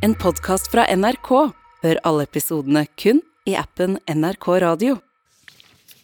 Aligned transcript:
En 0.00 0.14
podkast 0.16 0.70
fra 0.72 0.86
NRK. 0.88 1.28
Hør 1.84 1.98
alle 2.08 2.24
episodene 2.24 2.86
kun 2.96 3.18
i 3.44 3.52
appen 3.60 3.98
NRK 4.08 4.46
Radio. 4.64 4.94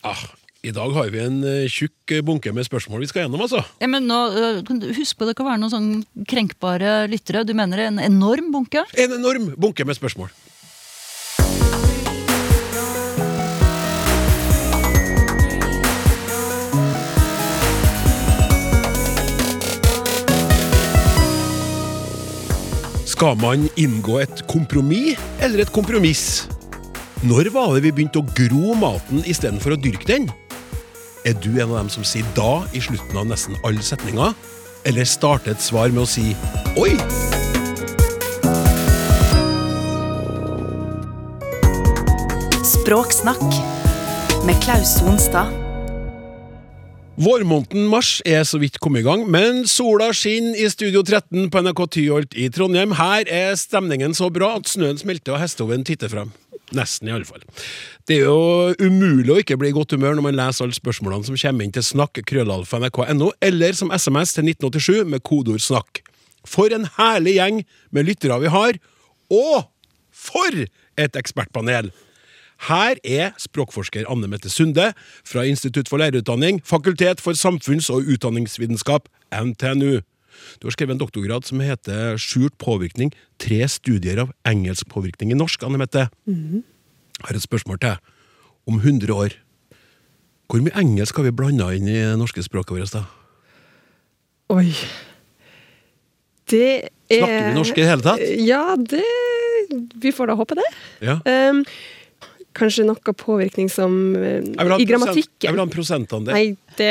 Ah, 0.04 0.20
I 0.60 0.74
dag 0.76 0.92
har 0.92 1.08
vi 1.14 1.22
en 1.22 1.38
eh, 1.48 1.62
tjukk 1.72 2.12
eh, 2.12 2.20
bunke 2.20 2.52
med 2.52 2.68
spørsmål 2.68 3.00
vi 3.00 3.08
skal 3.08 3.24
gjennom, 3.24 3.46
altså. 3.46 3.62
Ja, 3.80 3.88
men 3.88 4.04
nå, 4.04 4.18
øh, 4.36 4.60
kan 4.68 4.82
du 4.82 4.90
Husk 4.98 5.16
på 5.16 5.24
det 5.24 5.32
kan 5.38 5.48
være 5.48 5.62
noen 5.62 5.72
sånn 5.72 6.26
krenkbare 6.28 7.06
lyttere. 7.08 7.46
Du 7.48 7.54
mener 7.56 7.86
en 7.86 8.02
enorm 8.04 8.52
bunke? 8.52 8.84
En 9.00 9.16
enorm 9.16 9.54
bunke 9.56 9.88
med 9.88 9.96
spørsmål. 9.96 10.28
Skal 23.16 23.38
man 23.40 23.62
inngå 23.80 24.18
et 24.20 24.42
kompromiss 24.44 25.16
eller 25.40 25.62
et 25.62 25.70
kompromiss? 25.72 26.44
Når 27.24 27.48
var 27.54 27.70
det 27.72 27.86
vi 27.86 27.92
begynte 27.96 28.20
å 28.20 28.26
gro 28.36 28.74
maten 28.76 29.22
istedenfor 29.24 29.72
å 29.72 29.78
dyrke 29.80 30.04
den? 30.10 30.26
Er 31.24 31.32
du 31.40 31.54
en 31.54 31.70
av 31.70 31.78
dem 31.78 31.88
som 31.88 32.04
sier 32.04 32.28
da 32.36 32.66
i 32.76 32.82
slutten 32.84 33.16
av 33.16 33.24
nesten 33.30 33.56
alle 33.64 33.80
setninger? 33.80 34.36
Eller 34.84 35.08
starter 35.08 35.56
et 35.56 35.64
svar 35.64 35.88
med 35.96 36.04
å 36.04 36.10
si 36.12 36.36
oi? 36.76 36.92
Språksnakk 42.76 43.48
med 44.44 44.60
Klaus 44.60 44.98
Sonstad. 45.00 45.65
Vårmåneden 47.16 47.86
mars 47.88 48.18
er 48.28 48.42
så 48.44 48.58
vidt 48.60 48.74
kommet 48.84 49.00
i 49.00 49.06
gang, 49.06 49.22
men 49.32 49.62
sola 49.64 50.10
skinner 50.12 50.58
i 50.60 50.66
Studio 50.68 51.00
13 51.00 51.46
på 51.48 51.62
NRK 51.64 51.80
Tyholt 51.94 52.36
i 52.36 52.50
Trondheim. 52.52 52.92
Her 52.98 53.24
er 53.32 53.54
stemningen 53.56 54.12
så 54.12 54.28
bra 54.28 54.50
at 54.58 54.68
snøen 54.68 55.00
smelter 55.00 55.32
og 55.32 55.40
hestehoven 55.40 55.86
titter 55.88 56.12
frem. 56.12 56.34
Nesten, 56.76 57.08
i 57.08 57.14
alle 57.16 57.24
fall. 57.24 57.40
Det 58.04 58.18
er 58.18 58.26
jo 58.26 58.74
umulig 58.84 59.32
å 59.32 59.38
ikke 59.40 59.56
bli 59.56 59.70
i 59.72 59.76
godt 59.78 59.96
humør 59.96 60.18
når 60.18 60.26
man 60.28 60.36
leser 60.36 60.66
alle 60.66 60.76
spørsmålene 60.76 61.24
som 61.30 61.40
kommer 61.40 61.64
inn 61.64 61.72
til 61.72 61.86
snakk 61.88 62.20
snakk.krøllalfa.nrk.no, 62.20 63.08
nrk.no, 63.14 63.32
eller 63.48 63.80
som 63.80 63.94
SMS 63.96 64.36
til 64.36 64.52
1987 64.52 65.08
med 65.08 65.24
kodeord 65.24 65.64
'snakk'. 65.64 66.02
For 66.44 66.68
en 66.68 66.84
herlig 66.98 67.38
gjeng 67.38 67.64
med 67.96 68.10
lyttere 68.10 68.42
vi 68.44 68.52
har, 68.52 68.76
og 69.32 69.70
for 70.12 70.66
et 71.00 71.16
ekspertpanel! 71.16 71.88
Her 72.64 72.96
er 73.04 73.34
språkforsker 73.38 74.08
Anne 74.10 74.28
Mette 74.30 74.50
Sunde 74.50 74.92
fra 75.24 75.44
Institutt 75.44 75.90
for 75.92 76.00
lærerutdanning, 76.00 76.62
Fakultet 76.64 77.20
for 77.20 77.36
samfunns- 77.36 77.90
og 77.92 78.08
utdanningsvitenskap, 78.08 79.08
NTNU. 79.32 80.00
Du 80.60 80.66
har 80.66 80.74
skrevet 80.74 80.96
en 80.96 81.00
doktorgrad 81.00 81.44
som 81.44 81.60
heter 81.60 82.16
Skjult 82.20 82.56
påvirkning. 82.58 83.12
Tre 83.38 83.68
studier 83.68 84.20
av 84.24 84.32
engelsk 84.48 84.88
påvirkning 84.88 85.32
i 85.32 85.38
norsk, 85.38 85.62
Anne 85.62 85.80
Mette. 85.80 86.08
Jeg 86.26 87.28
har 87.28 87.36
et 87.36 87.44
spørsmål 87.44 87.80
til. 87.80 87.96
Om 88.66 88.80
100 88.80 89.12
år, 89.14 89.36
hvor 90.50 90.62
mye 90.62 90.74
engelsk 90.78 91.16
har 91.16 91.26
vi 91.26 91.34
blanda 91.34 91.70
inn 91.74 91.88
i 91.88 91.98
det 91.98 92.18
norske 92.18 92.42
språket 92.42 92.76
vårt? 92.76 92.92
da? 92.92 93.04
Oi. 94.54 94.70
Det 96.46 96.86
er 97.10 97.18
Snakker 97.18 97.48
vi 97.48 97.54
norsk 97.56 97.78
i 97.78 97.82
det 97.82 97.90
hele 97.90 98.04
tatt? 98.04 98.22
Ja, 98.46 98.76
det 98.78 99.02
Vi 99.98 100.12
får 100.14 100.30
da 100.30 100.36
håpe 100.38 100.54
det. 100.54 100.66
Ja. 101.02 101.16
Um, 101.26 101.64
kanskje 102.56 102.86
noe 102.88 103.14
påvirkning 103.20 103.68
som 103.72 103.92
eh, 104.16 104.40
I 104.42 104.86
grammatikken. 104.88 105.44
Jeg 105.44 105.54
vil 105.54 105.60
ha 105.62 105.66
en 105.66 105.72
prosentandel. 105.72 106.34
Nei, 106.34 106.56
det 106.78 106.90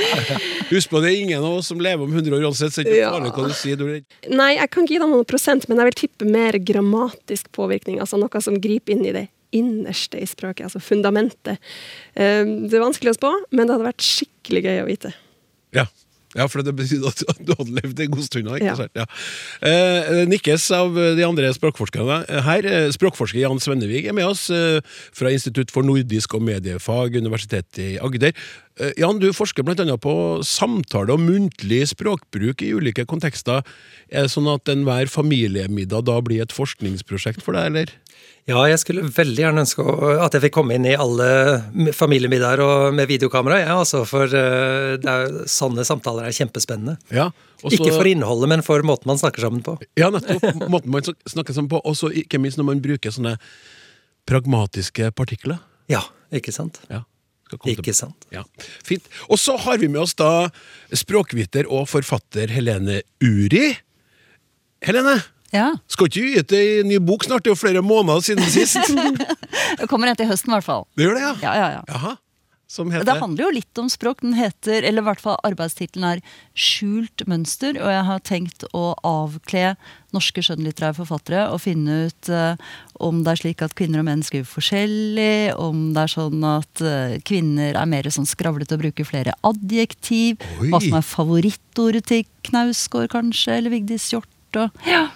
Husk 0.72 0.90
på, 0.92 1.02
det 1.04 1.12
er 1.12 1.20
ingen 1.24 1.44
av 1.44 1.58
oss 1.60 1.70
som 1.72 1.82
lever 1.82 2.06
om 2.06 2.12
100 2.12 2.38
år 2.38 2.46
uansett, 2.48 2.74
så 2.74 2.84
ikke 2.84 2.96
Ja. 2.98 3.12
hva 3.18 3.48
du 3.48 3.54
sier. 3.58 3.82
Nei, 4.30 4.50
jeg 4.56 4.70
kan 4.70 4.86
ikke 4.86 4.96
gi 4.96 5.02
deg 5.02 5.10
noen 5.12 5.28
prosent, 5.28 5.68
men 5.68 5.82
jeg 5.82 5.90
vil 5.90 6.00
tippe 6.04 6.28
mer 6.30 6.58
grammatisk 6.72 7.50
påvirkning. 7.54 8.00
Altså 8.02 8.20
noe 8.20 8.44
som 8.44 8.58
griper 8.62 8.96
inn 8.96 9.04
i 9.06 9.14
det 9.16 9.26
innerste 9.54 10.18
i 10.18 10.26
språket, 10.26 10.66
altså 10.66 10.80
fundamentet. 10.82 11.60
Um, 12.18 12.64
det 12.66 12.74
er 12.74 12.82
vanskelig 12.82 13.14
å 13.14 13.18
spå, 13.20 13.30
men 13.54 13.68
det 13.68 13.76
hadde 13.76 13.86
vært 13.86 14.06
skikkelig 14.06 14.64
gøy 14.66 14.80
å 14.82 14.88
vite. 14.88 15.12
Ja. 15.74 15.86
Ja, 16.34 16.46
for 16.50 16.62
det 16.66 16.74
betyr 16.76 17.04
at 17.08 17.22
du 17.40 17.54
hadde 17.56 17.76
levd 17.80 18.00
en 18.04 18.10
god 18.14 18.24
stund. 18.26 18.50
Ikke 18.54 18.64
Ja. 18.70 18.74
sant? 18.76 18.90
Ja. 18.98 19.06
Eh, 19.62 20.24
nikkes 20.30 20.70
av 20.74 20.94
de 20.94 21.24
andre 21.26 21.52
språkforskerne 21.54 22.42
her. 22.46 22.66
Eh, 22.66 22.90
Språkforsker 22.94 23.40
Jan 23.44 23.60
Svennevig 23.62 24.06
er 24.10 24.12
med 24.16 24.26
oss 24.26 24.48
eh, 24.50 24.80
fra 25.14 25.30
Institutt 25.34 25.70
for 25.74 25.82
nordisk 25.86 26.34
og 26.34 26.42
mediefag, 26.46 27.16
Universitetet 27.20 27.78
i 27.78 27.98
Agder. 28.02 28.32
Eh, 28.80 28.90
Jan, 28.98 29.20
du 29.22 29.28
forsker 29.34 29.62
bl.a. 29.62 29.96
på 30.02 30.14
samtale 30.46 31.14
og 31.14 31.22
muntlig 31.22 31.84
språkbruk 31.92 32.64
i 32.66 32.72
ulike 32.74 33.04
kontekster. 33.06 33.62
Er 34.10 34.26
det 34.26 34.32
sånn 34.34 34.50
at 34.50 34.70
enhver 34.72 35.10
familiemiddag 35.10 36.08
da 36.08 36.16
blir 36.24 36.42
et 36.42 36.54
forskningsprosjekt 36.54 37.44
for 37.44 37.54
deg, 37.54 37.70
eller? 37.70 37.92
Ja, 38.50 38.60
jeg 38.68 38.80
skulle 38.82 39.06
veldig 39.08 39.40
gjerne 39.40 39.62
ønske 39.62 39.84
at 40.20 40.34
jeg 40.36 40.44
fikk 40.44 40.56
komme 40.58 40.74
inn 40.76 40.84
i 40.84 40.96
alle 41.00 41.28
familiemiddager 41.96 42.60
og 42.64 42.98
med 42.98 43.08
videokamera, 43.08 43.62
Ja, 43.62 43.78
altså, 43.80 44.02
for 44.08 44.26
eh, 44.28 44.98
det 45.00 45.14
er, 45.14 45.38
sånne 45.48 45.86
samtaler 45.86 46.28
er 46.28 46.36
kjempespennende. 46.36 46.98
Ja. 47.14 47.30
også, 47.62 47.78
Ikke 47.78 47.94
for 47.94 48.10
innholdet, 48.10 48.50
men 48.52 48.66
for 48.66 48.84
måten 48.84 49.08
man 49.08 49.22
snakker 49.22 49.46
sammen 49.46 49.64
på. 49.64 49.78
Ja, 49.96 50.10
nettopp. 50.12 50.44
Måten 50.74 50.92
man 50.92 51.06
snakker 51.06 51.56
sammen 51.56 51.70
på. 51.72 51.80
Og 51.80 52.04
ikke 52.12 52.42
minst 52.42 52.60
når 52.60 52.72
man 52.74 52.84
bruker 52.84 53.14
sånne 53.14 53.38
pragmatiske 54.28 55.14
partikler. 55.16 55.62
Ja, 55.88 56.02
ikke 56.34 56.52
sant? 56.52 56.82
Ja. 56.90 57.04
Skal 57.54 57.62
komme 57.62 57.76
Ikke 57.78 57.94
sant. 57.94 58.26
Ja, 58.34 58.42
Fint. 58.84 59.06
Og 59.30 59.38
så 59.38 59.54
har 59.62 59.78
vi 59.78 59.88
med 59.88 60.02
oss 60.02 60.14
da 60.18 60.48
språkviter 60.94 61.68
og 61.70 61.86
forfatter 61.90 62.50
Helene 62.50 63.00
Uri. 63.22 63.76
Helene, 64.84 65.22
Ja. 65.54 65.68
skal 65.86 66.08
ikke 66.08 66.18
du 66.18 66.26
gi 66.26 66.38
ut 66.42 66.52
ei 66.58 66.82
ny 66.82 66.98
bok 66.98 67.22
snart? 67.24 67.44
Det 67.44 67.52
er 67.52 67.54
jo 67.54 67.60
flere 67.60 67.82
måneder 67.86 68.20
siden 68.26 68.44
sist. 68.50 68.76
Det 69.78 69.86
kommer 69.88 70.10
en 70.10 70.16
til 70.18 70.26
høsten, 70.26 70.50
i 70.50 70.56
hvert 70.58 70.66
fall. 70.66 70.84
Det 70.98 71.06
gjør 71.06 71.14
det, 71.14 71.22
ja? 71.22 71.32
Ja, 71.44 71.52
ja, 71.54 71.68
ja. 71.78 71.82
Jaha. 71.94 72.16
Som 72.66 72.88
Det 72.88 73.04
handler 73.20 73.44
jo 73.44 73.50
litt 73.52 73.78
om 73.78 73.90
språk. 73.92 74.22
Den 74.24 74.34
heter, 74.38 74.82
eller 74.82 75.02
i 75.02 75.06
hvert 75.06 75.20
fall 75.20 75.36
arbeidstittelen 75.44 76.06
er 76.08 76.22
'Skjult 76.56 77.26
mønster'. 77.28 77.76
Og 77.76 77.90
jeg 77.92 78.04
har 78.08 78.22
tenkt 78.24 78.64
å 78.72 78.94
avkle 79.04 79.76
norske 80.14 80.40
skjønnlitterære 80.40 80.96
forfattere 80.96 81.50
og 81.52 81.60
finne 81.60 82.06
ut 82.08 82.30
uh, 82.30 82.56
om 83.02 83.20
det 83.22 83.34
er 83.34 83.40
slik 83.42 83.64
at 83.66 83.74
kvinner 83.76 84.00
og 84.00 84.06
menn 84.08 84.22
skriver 84.24 84.48
forskjellig, 84.48 85.52
om 85.60 85.92
det 85.92 86.06
er 86.06 86.14
sånn 86.14 86.46
at 86.46 86.84
uh, 86.86 87.18
kvinner 87.26 87.76
er 87.76 87.90
mer 87.90 88.08
sånn 88.08 88.28
skravlete 88.28 88.78
og 88.78 88.84
bruker 88.86 89.04
flere 89.08 89.36
adjektiv, 89.44 90.40
Oi. 90.62 90.70
hva 90.70 90.80
som 90.80 90.96
er 90.98 91.08
favorittordet 91.10 92.06
til 92.06 92.24
Knausgård, 92.48 93.10
kanskje, 93.12 93.58
eller 93.58 93.74
Vigdis 93.74 94.08
Hjorth. 94.14 94.30
Og, 94.56 94.70
ja. 94.86 95.08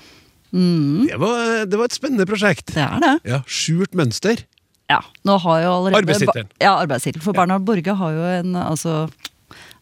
Mm, 0.53 1.07
det 1.09 1.19
var, 1.21 1.65
det 1.69 1.79
var 1.79 1.89
et 1.89 1.97
spennende 1.97 2.27
prosjekt. 2.29 2.75
det 2.75 2.85
er 2.85 3.03
det. 3.03 3.17
Ja, 3.29 3.43
Skjult 3.47 3.95
mønster. 3.99 4.45
Ja, 4.89 5.03
nå 5.29 5.37
har 5.45 5.63
jo 5.63 5.73
allerede 5.73 6.01
Arbeidstittelen. 6.03 6.49
Ja, 6.63 6.73
arbeidstittel. 6.81 7.23
For 7.25 7.37
Bernhard 7.37 7.67
Borge 7.69 7.95
har 8.01 8.15
jo 8.17 8.29
en 8.39 8.57
Altså, 8.57 9.09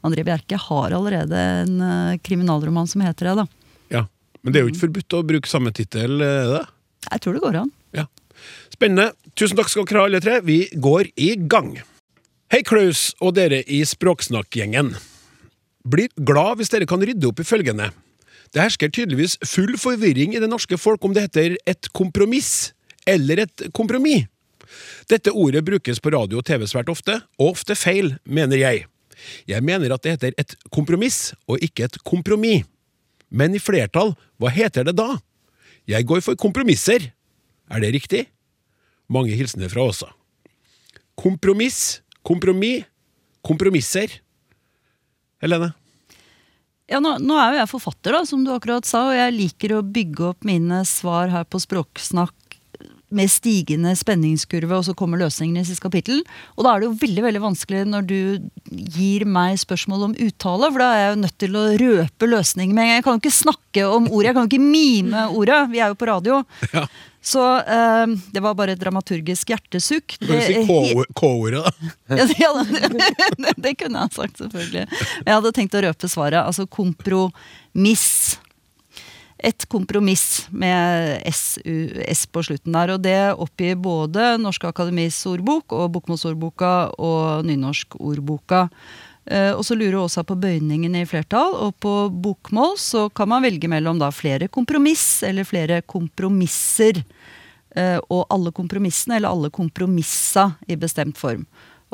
André 0.06 0.24
Bjerke 0.26 0.58
har 0.58 0.94
allerede 0.96 1.42
en 1.62 1.80
uh, 1.80 2.18
kriminalroman 2.26 2.90
som 2.90 3.04
heter 3.06 3.30
det, 3.30 3.34
da. 3.44 3.46
Ja. 3.94 4.04
Men 4.42 4.52
det 4.52 4.60
er 4.60 4.66
jo 4.66 4.72
ikke 4.74 4.84
forbudt 4.86 5.18
å 5.18 5.24
bruke 5.26 5.50
samme 5.50 5.72
tittel, 5.74 6.18
er 6.22 6.50
det? 6.56 6.64
Jeg 7.06 7.22
tror 7.22 7.36
det 7.36 7.44
går 7.44 7.60
an. 7.62 7.72
Ja. 7.94 8.06
Spennende. 8.74 9.12
Tusen 9.38 9.58
takk 9.58 9.70
skal 9.70 9.86
dere 9.86 10.02
ha, 10.02 10.08
alle 10.10 10.22
tre. 10.22 10.40
Vi 10.46 10.58
går 10.74 11.12
i 11.22 11.34
gang. 11.50 11.76
Hei, 12.52 12.62
Klaus 12.66 13.08
og 13.22 13.34
dere 13.38 13.62
i 13.62 13.82
Språksnakk-gjengen. 13.86 14.92
Blir 15.86 16.10
glad 16.18 16.58
hvis 16.60 16.70
dere 16.72 16.86
kan 16.88 17.02
rydde 17.02 17.30
opp 17.30 17.42
i 17.42 17.46
følgende. 17.46 17.90
Det 18.54 18.62
hersker 18.62 18.90
tydeligvis 18.90 19.36
full 19.46 19.74
forvirring 19.78 20.34
i 20.34 20.42
det 20.42 20.50
norske 20.50 20.78
folk 20.78 21.02
om 21.06 21.14
det 21.14 21.26
heter 21.26 21.58
et 21.66 21.90
kompromiss 21.94 22.72
eller 23.06 23.44
et 23.46 23.66
kompromiss. 23.74 24.26
Dette 25.10 25.32
ordet 25.32 25.64
brukes 25.66 26.00
på 26.02 26.12
radio 26.14 26.40
og 26.40 26.46
TV 26.48 26.66
svært 26.68 26.90
ofte, 26.92 27.20
og 27.38 27.56
ofte 27.56 27.76
feil, 27.78 28.14
mener 28.24 28.60
jeg. 28.60 28.86
Jeg 29.48 29.64
mener 29.64 29.94
at 29.94 30.04
det 30.04 30.16
heter 30.16 30.36
et 30.38 30.56
kompromiss 30.74 31.32
og 31.48 31.62
ikke 31.64 31.88
et 31.88 31.98
kompromiss. 32.04 32.66
Men 33.30 33.56
i 33.56 33.62
flertall, 33.62 34.14
hva 34.38 34.52
heter 34.54 34.86
det 34.86 34.94
da? 34.98 35.16
Jeg 35.90 36.06
går 36.06 36.22
for 36.22 36.38
kompromisser. 36.38 37.10
Er 37.70 37.82
det 37.82 37.94
riktig? 37.96 38.26
Mange 39.10 39.34
hilsener 39.38 39.70
fra 39.70 39.86
Åsa. 39.86 40.12
Kompromiss, 41.18 42.02
kompromiss, 42.26 42.86
kompromisser. 43.46 44.20
Helene? 45.42 45.72
Ja, 46.86 47.00
nå, 47.02 47.16
nå 47.18 47.34
er 47.34 47.54
jo 47.54 47.60
jeg 47.60 47.70
forfatter, 47.72 48.14
da, 48.14 48.22
som 48.28 48.44
du 48.46 48.52
akkurat 48.54 48.86
sa, 48.86 49.08
og 49.08 49.16
jeg 49.16 49.34
liker 49.34 49.74
å 49.74 49.82
bygge 49.82 50.28
opp 50.28 50.46
mine 50.46 50.84
svar 50.86 51.32
her 51.32 51.46
på 51.50 51.58
Språksnakk 51.62 52.45
med 53.14 53.30
stigende 53.30 53.92
spenningskurve, 53.98 54.80
og 54.80 54.86
så 54.88 54.94
kommer 54.98 55.20
løsningen 55.20 55.60
i 55.60 55.66
siste 55.66 55.84
kapittel. 55.84 56.22
Og 56.56 56.66
da 56.66 56.72
er 56.72 56.82
det 56.82 56.88
jo 56.88 56.98
veldig 57.02 57.26
veldig 57.28 57.42
vanskelig 57.44 57.82
når 57.86 58.06
du 58.08 58.18
gir 58.96 59.26
meg 59.30 59.60
spørsmål 59.62 60.08
om 60.08 60.16
uttale, 60.26 60.70
for 60.72 60.82
da 60.82 60.88
er 60.92 61.02
jeg 61.02 61.12
jo 61.12 61.20
nødt 61.24 61.36
til 61.42 61.58
å 61.58 61.66
røpe 61.82 62.30
løsningen 62.30 62.74
med 62.74 62.82
en 62.82 62.90
gang. 62.90 62.96
Jeg 62.98 63.06
kan 63.06 63.18
jo 63.18 63.22
ikke 63.22 63.42
snakke 63.42 63.90
om 63.90 64.08
ordet, 64.10 64.30
jeg 64.30 64.38
kan 64.38 64.46
jo 64.46 64.50
ikke 64.50 64.72
mime 64.72 65.28
ordet. 65.36 65.60
Vi 65.70 65.82
er 65.82 65.92
jo 65.92 66.00
på 66.00 66.10
radio. 66.10 66.40
Ja. 66.72 66.86
Så 67.26 67.42
eh, 67.58 68.06
det 68.30 68.42
var 68.42 68.54
bare 68.54 68.76
et 68.76 68.80
dramaturgisk 68.82 69.50
hjertesukk. 69.50 70.14
Du 70.20 70.28
kan 70.30 70.42
si 70.46 70.60
K-ordet, 71.18 71.62
da. 71.62 72.18
ja, 72.42 72.52
det, 72.62 72.90
det, 72.94 73.54
det 73.64 73.72
kunne 73.80 74.04
jeg 74.04 74.14
sagt, 74.14 74.38
selvfølgelig. 74.42 74.84
Jeg 75.24 75.32
hadde 75.32 75.54
tenkt 75.56 75.74
å 75.74 75.82
røpe 75.88 76.10
svaret. 76.10 76.38
Altså 76.44 76.68
kompromiss. 76.70 78.36
Et 79.38 79.66
kompromiss 79.68 80.46
med 80.50 81.20
S, 81.28 82.26
på 82.32 82.42
slutten 82.46 82.76
der. 82.76 82.94
Og 82.94 83.02
det 83.04 83.18
oppgir 83.36 83.76
både 83.76 84.36
Norske 84.40 84.70
Akademis 84.70 85.18
ordbok 85.28 85.74
og 85.76 85.90
Bokmålsordboka 85.96 86.72
og 86.96 87.44
Nynorskordboka. 87.48 88.66
Eh, 89.26 89.52
og 89.52 89.64
så 89.66 89.74
lurer 89.74 89.98
også 89.98 90.22
på 90.26 90.38
bøyningen 90.38 90.94
i 90.94 91.06
flertall, 91.08 91.56
og 91.66 91.74
på 91.82 91.94
bokmål 92.10 92.76
så 92.78 93.08
kan 93.10 93.30
man 93.32 93.42
velge 93.42 93.68
mellom 93.70 93.98
da 93.98 94.12
flere 94.14 94.46
kompromiss 94.48 95.24
eller 95.26 95.48
flere 95.48 95.80
kompromisser. 95.82 97.02
Eh, 97.76 97.98
og 98.08 98.24
alle 98.32 98.54
kompromissene 98.56 99.18
eller 99.18 99.34
alle 99.34 99.50
kompromissa 99.52 100.52
i 100.70 100.78
bestemt 100.80 101.18
form. 101.18 101.44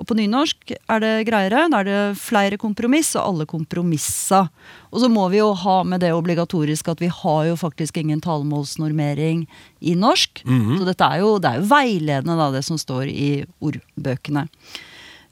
Og 0.03 0.09
på 0.11 0.17
nynorsk 0.19 0.73
er 0.75 1.03
det 1.03 1.13
greiere. 1.29 1.69
Da 1.71 1.79
er 1.81 1.87
det 1.87 2.19
flere 2.19 2.59
kompromiss 2.59 3.13
og 3.15 3.23
alle 3.23 3.47
kompromissa. 3.47 4.49
Og 4.91 4.99
så 5.05 5.11
må 5.13 5.29
vi 5.31 5.39
jo 5.39 5.53
ha 5.55 5.77
med 5.87 6.03
det 6.03 6.11
obligatorisk 6.11 6.91
at 6.91 7.03
vi 7.03 7.07
har 7.07 7.45
jo 7.47 7.59
faktisk 7.61 8.01
ingen 8.03 8.21
talemålsnormering 8.25 9.45
i 9.79 9.95
norsk. 9.95 10.43
Så 10.81 10.89
dette 10.89 11.07
er 11.07 11.23
jo, 11.23 11.37
det 11.39 11.53
er 11.53 11.61
jo 11.63 11.69
veiledende, 11.71 12.35
da, 12.41 12.51
det 12.51 12.65
som 12.67 12.81
står 12.81 13.07
i 13.13 13.31
ordbøkene. 13.63 14.49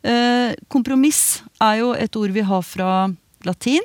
Eh, 0.06 0.54
kompromiss 0.70 1.42
er 1.60 1.82
jo 1.82 1.90
et 1.98 2.14
ord 2.16 2.30
vi 2.30 2.46
har 2.46 2.62
fra 2.62 2.92
latin. 3.44 3.82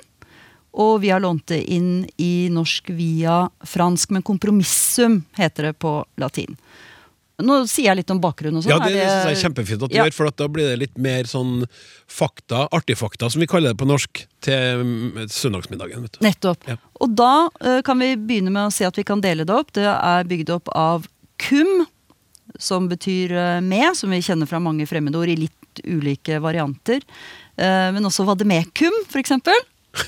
Og 0.75 0.99
vi 1.01 1.09
har 1.09 1.23
lånt 1.23 1.47
det 1.47 1.63
inn 1.71 2.05
i 2.19 2.47
norsk 2.51 2.91
via 2.93 3.45
fransk, 3.63 4.11
men 4.11 4.25
kompromissum 4.27 5.23
heter 5.39 5.71
det 5.71 5.77
på 5.79 5.97
latin. 6.19 6.59
Nå 7.43 7.55
sier 7.67 7.89
jeg 7.89 7.97
litt 7.99 8.11
om 8.13 8.19
bakgrunnen 8.23 8.61
og 8.61 8.63
sånn. 8.63 8.71
Ja, 8.71 8.77
det, 8.79 8.93
det 8.95 9.07
synes 9.09 9.25
jeg 9.27 9.35
er 9.35 9.41
kjempefint 9.49 9.81
at 9.83 9.91
du 9.91 9.95
Ja. 9.97 10.03
gjør, 10.05 10.13
for 10.15 10.27
at 10.29 10.37
da 10.39 10.47
blir 10.47 10.69
det 10.71 10.77
litt 10.79 10.97
mer 10.97 11.23
sånn 11.27 11.65
fakta, 12.07 12.67
artigfakta, 12.71 13.27
som 13.29 13.41
vi 13.43 13.47
kaller 13.51 13.73
det 13.73 13.79
på 13.81 13.87
norsk, 13.89 14.21
til 14.45 14.83
mm, 14.85 15.25
søndagsmiddagen. 15.27 16.05
vet 16.05 16.15
du. 16.15 16.21
Nettopp. 16.23 16.63
Ja. 16.69 16.77
Og 17.03 17.11
da 17.19 17.49
uh, 17.49 17.81
kan 17.83 17.99
vi 17.99 18.13
begynne 18.15 18.53
med 18.55 18.69
å 18.69 18.71
si 18.71 18.85
at 18.87 18.95
vi 18.95 19.03
kan 19.03 19.19
dele 19.23 19.43
det 19.43 19.51
opp. 19.53 19.73
Det 19.75 19.83
er 19.83 20.23
bygd 20.31 20.53
opp 20.55 20.71
av 20.71 21.09
kum, 21.43 21.83
som 22.61 22.87
betyr 22.87 23.33
uh, 23.35 23.59
med, 23.65 23.91
som 23.99 24.13
vi 24.15 24.21
kjenner 24.23 24.47
fra 24.47 24.61
mange 24.63 24.87
fremmedord 24.87 25.27
i 25.33 25.35
litt 25.43 25.83
ulike 25.83 26.39
varianter. 26.39 27.03
Uh, 27.59 27.91
men 27.91 28.05
også 28.07 28.23
vademekum, 28.29 28.95
for 29.11 29.19
eksempel. 29.19 29.59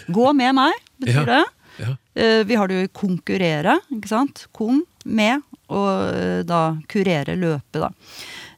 Gå 0.07 0.31
med 0.37 0.55
meg, 0.55 0.79
betyr 1.03 1.23
Ja. 1.25 1.27
det. 1.33 1.43
Ja. 1.77 1.93
Vi 2.49 2.55
har 2.57 2.65
det 2.67 2.73
jo 2.79 2.85
i 2.87 2.89
konkurrere, 2.89 3.75
ikke 3.93 4.09
sant. 4.09 4.47
Kom 4.57 4.79
med, 5.05 5.43
og 5.73 6.15
eh, 6.15 6.41
da 6.47 6.61
kurere, 6.89 7.35
løpet, 7.39 7.81
da. 7.81 7.91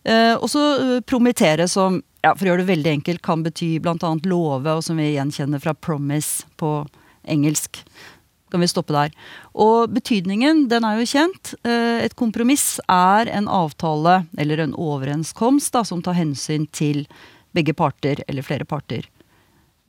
Eh, 0.04 0.36
og 0.38 0.48
så 0.52 0.64
eh, 0.76 1.02
promittere, 1.06 1.68
som 1.68 2.02
ja, 2.24 2.34
for 2.34 2.46
å 2.46 2.52
gjøre 2.52 2.64
det 2.64 2.72
veldig 2.74 2.94
enkelt, 3.00 3.24
kan 3.26 3.44
bety 3.46 3.78
bl.a. 3.84 4.14
love, 4.28 4.70
og 4.76 4.86
som 4.86 5.00
vi 5.00 5.12
gjenkjenner 5.14 5.62
fra 5.64 5.74
promise 5.74 6.48
på 6.60 6.84
engelsk. 7.30 7.82
Kan 8.50 8.64
vi 8.64 8.70
stoppe 8.72 8.96
der. 8.96 9.14
Og 9.54 9.92
betydningen, 9.94 10.66
den 10.72 10.88
er 10.88 10.98
jo 10.98 11.06
kjent. 11.08 11.54
Et 11.70 12.16
kompromiss 12.18 12.80
er 12.90 13.30
en 13.30 13.46
avtale, 13.46 14.24
eller 14.42 14.64
en 14.64 14.74
overenskomst, 14.74 15.70
da, 15.76 15.84
som 15.86 16.02
tar 16.02 16.18
hensyn 16.18 16.66
til 16.74 17.04
begge 17.54 17.76
parter, 17.78 18.24
eller 18.28 18.44
flere 18.44 18.66
parter. 18.66 19.06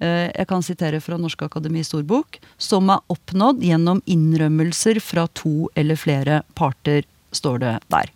Eh, 0.00 0.30
Jeg 0.34 0.48
kan 0.48 0.62
sitere 0.64 1.00
fra 1.00 1.18
Norske 1.20 1.44
Akademis 1.44 1.92
ordbok. 1.94 2.40
Som 2.58 2.90
er 2.90 3.02
oppnådd 3.12 3.60
gjennom 3.64 4.02
innrømmelser 4.06 5.00
fra 5.00 5.26
to 5.34 5.68
eller 5.76 5.96
flere 5.96 6.42
parter, 6.54 7.04
står 7.32 7.60
det 7.60 7.74
der. 7.92 8.10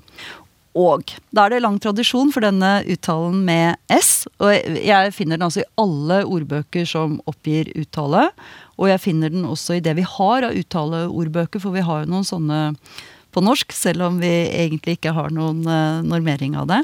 Og 0.75 1.13
da 1.31 1.45
er 1.45 1.55
det 1.55 1.63
lang 1.63 1.77
tradisjon 1.79 2.33
for 2.35 2.43
denne 2.43 2.81
uttalen 2.91 3.45
med 3.47 3.77
S. 3.95 4.27
Og 4.43 4.51
jeg 4.83 5.13
finner 5.15 5.39
den 5.39 5.47
altså 5.47 5.63
i 5.63 5.69
alle 5.79 6.25
ordbøker 6.27 6.89
som 6.89 7.21
oppgir 7.31 7.71
uttale. 7.79 8.27
Og 8.75 8.91
jeg 8.91 9.03
finner 9.05 9.31
den 9.31 9.47
også 9.47 9.77
i 9.77 9.85
det 9.85 9.95
vi 10.01 10.07
har 10.17 10.49
av 10.49 10.57
uttaleordbøker, 10.59 11.63
for 11.63 11.77
vi 11.77 11.85
har 11.87 12.03
jo 12.03 12.11
noen 12.11 12.27
sånne 12.27 12.61
på 13.35 13.43
norsk, 13.45 13.75
selv 13.75 14.07
om 14.07 14.21
vi 14.23 14.31
egentlig 14.47 14.99
ikke 14.99 15.15
har 15.17 15.33
noen 15.35 15.65
eh, 15.67 16.05
normering 16.07 16.55
av 16.61 16.71
det. 16.71 16.81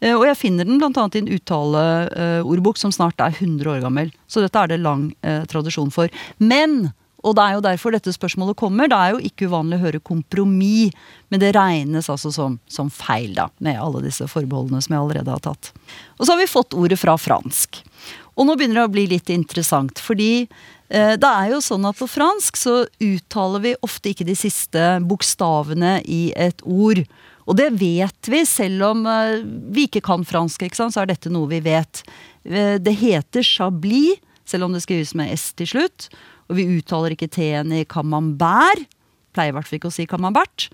Eh, 0.00 0.14
og 0.16 0.24
jeg 0.28 0.40
finner 0.40 0.68
den 0.68 0.80
bl.a. 0.80 1.04
i 1.12 1.20
en 1.20 1.30
uttaleordbok 1.36 2.80
som 2.80 2.94
snart 2.94 3.20
er 3.22 3.36
100 3.36 3.76
år 3.76 3.84
gammel. 3.84 4.10
Så 4.26 4.44
dette 4.44 4.58
er 4.58 4.72
det 4.72 4.82
lang 4.82 5.10
eh, 5.20 5.44
tradisjon 5.50 5.92
for. 5.94 6.12
Men, 6.40 6.90
og 7.22 7.36
det 7.38 7.44
er 7.44 7.56
jo 7.56 7.64
derfor 7.68 7.94
dette 7.94 8.14
spørsmålet 8.14 8.58
kommer, 8.58 8.90
det 8.90 8.98
er 8.98 9.14
jo 9.14 9.22
ikke 9.28 9.50
uvanlig 9.52 9.78
å 9.78 9.84
høre 9.86 10.02
kompromiss, 10.02 10.96
men 11.32 11.42
det 11.42 11.54
regnes 11.56 12.10
altså 12.12 12.32
som, 12.34 12.58
som 12.70 12.90
feil, 12.92 13.32
da, 13.36 13.48
med 13.62 13.80
alle 13.80 14.02
disse 14.04 14.26
forbeholdene 14.28 14.82
som 14.84 14.96
jeg 14.96 15.04
allerede 15.04 15.36
har 15.36 15.44
tatt. 15.44 15.72
Og 16.18 16.26
så 16.26 16.34
har 16.34 16.42
vi 16.42 16.50
fått 16.50 16.76
ordet 16.78 17.00
fra 17.00 17.16
fransk. 17.20 17.84
Og 18.32 18.48
nå 18.48 18.56
begynner 18.56 18.80
det 18.80 18.88
å 18.88 18.92
bli 18.92 19.06
litt 19.10 19.28
interessant, 19.32 20.00
fordi 20.00 20.46
det 20.90 21.28
er 21.28 21.52
jo 21.54 21.60
sånn 21.64 21.86
at 21.88 21.96
på 21.96 22.08
fransk 22.10 22.58
så 22.60 22.72
uttaler 23.00 23.62
vi 23.64 23.70
ofte 23.80 24.10
ikke 24.10 24.26
de 24.28 24.34
siste 24.36 24.80
bokstavene 25.08 26.00
i 26.04 26.24
et 26.36 26.60
ord. 26.68 27.00
Og 27.48 27.58
det 27.58 27.70
vet 27.80 28.30
vi, 28.30 28.42
selv 28.46 28.86
om 28.92 29.06
eh, 29.08 29.42
vi 29.74 29.88
ikke 29.88 30.02
kan 30.04 30.26
fransk, 30.26 30.62
ikke 30.62 30.78
sant, 30.78 30.94
så 30.94 31.02
er 31.02 31.10
dette 31.10 31.32
noe 31.32 31.50
vi 31.50 31.62
vet. 31.64 32.04
Eh, 32.44 32.76
det 32.82 32.94
heter 33.00 33.46
chablis, 33.46 34.22
selv 34.48 34.66
om 34.66 34.74
det 34.74 34.82
skrives 34.84 35.14
med 35.18 35.32
S 35.34 35.50
til 35.58 35.70
slutt. 35.70 36.08
Og 36.50 36.58
vi 36.58 36.68
uttaler 36.76 37.14
ikke 37.14 37.30
T-en 37.32 37.72
i 37.74 37.84
camembert. 37.88 38.86
Pleier 39.32 39.48
i 39.48 39.56
hvert 39.56 39.64
fall 39.64 39.78
ikke 39.78 39.88
å 39.88 39.94
si 39.94 40.04
camembert. 40.04 40.66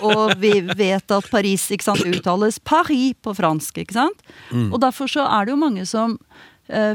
Og 0.00 0.32
vi 0.42 0.56
vet 0.66 1.12
at 1.14 1.28
Paris 1.30 1.68
ikke 1.70 1.86
sant, 1.86 2.02
uttales 2.02 2.58
Paris 2.58 3.14
på 3.22 3.36
fransk. 3.38 3.78
ikke 3.84 3.94
sant? 3.94 4.24
Og 4.72 4.80
derfor 4.82 5.06
så 5.12 5.28
er 5.28 5.46
det 5.46 5.54
jo 5.54 5.60
mange 5.60 5.84
som 5.86 6.16
eh, 6.18 6.48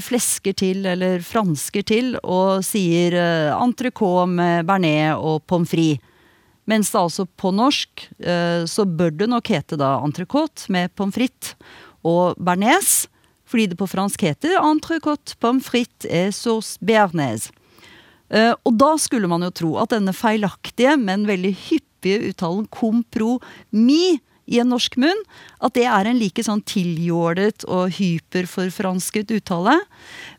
flesker 0.04 0.56
til, 0.56 0.86
eller 0.88 1.24
fransker 1.26 1.86
til, 1.88 2.14
og 2.24 2.64
sier 2.66 3.16
eh, 3.20 3.54
entrecôte 3.56 4.30
med 4.32 4.68
bearnés 4.70 5.16
og 5.16 5.44
pommes 5.50 5.70
frites. 5.70 6.12
Mens 6.66 6.90
det 6.90 6.98
altså 6.98 7.28
på 7.38 7.52
norsk 7.54 8.08
eh, 8.26 8.64
så 8.66 8.86
bør 8.90 9.12
det 9.14 9.28
nok 9.30 9.52
hete 9.54 9.78
da 9.78 10.00
entrecôte 10.02 10.66
med 10.74 10.94
pommes 10.98 11.14
frites 11.14 11.54
og 12.06 12.40
bearnés. 12.42 13.06
Fordi 13.46 13.68
det 13.70 13.78
på 13.78 13.86
fransk 13.86 14.24
heter 14.26 14.58
entrecôte, 14.58 15.38
pommes 15.40 15.66
frites 15.66 16.10
et 16.10 16.34
sauce 16.34 16.82
bearnés. 16.82 17.52
Eh, 18.34 18.54
og 18.66 18.80
da 18.82 18.96
skulle 18.98 19.30
man 19.30 19.46
jo 19.46 19.54
tro 19.54 19.76
at 19.84 19.94
denne 19.94 20.16
feilaktige, 20.16 20.96
men 20.98 21.28
veldig 21.30 21.54
hyppige 21.68 22.32
uttalen 22.32 22.66
kompromis 22.74 24.24
i 24.46 24.60
en 24.62 24.70
norsk 24.70 24.98
munn, 25.02 25.22
at 25.64 25.74
det 25.78 25.86
er 25.90 26.10
en 26.10 26.20
like 26.22 26.44
sånn 26.46 26.62
tiljålet 26.68 27.66
og 27.66 27.96
hyperforfransket 27.98 29.34
uttale. 29.36 29.80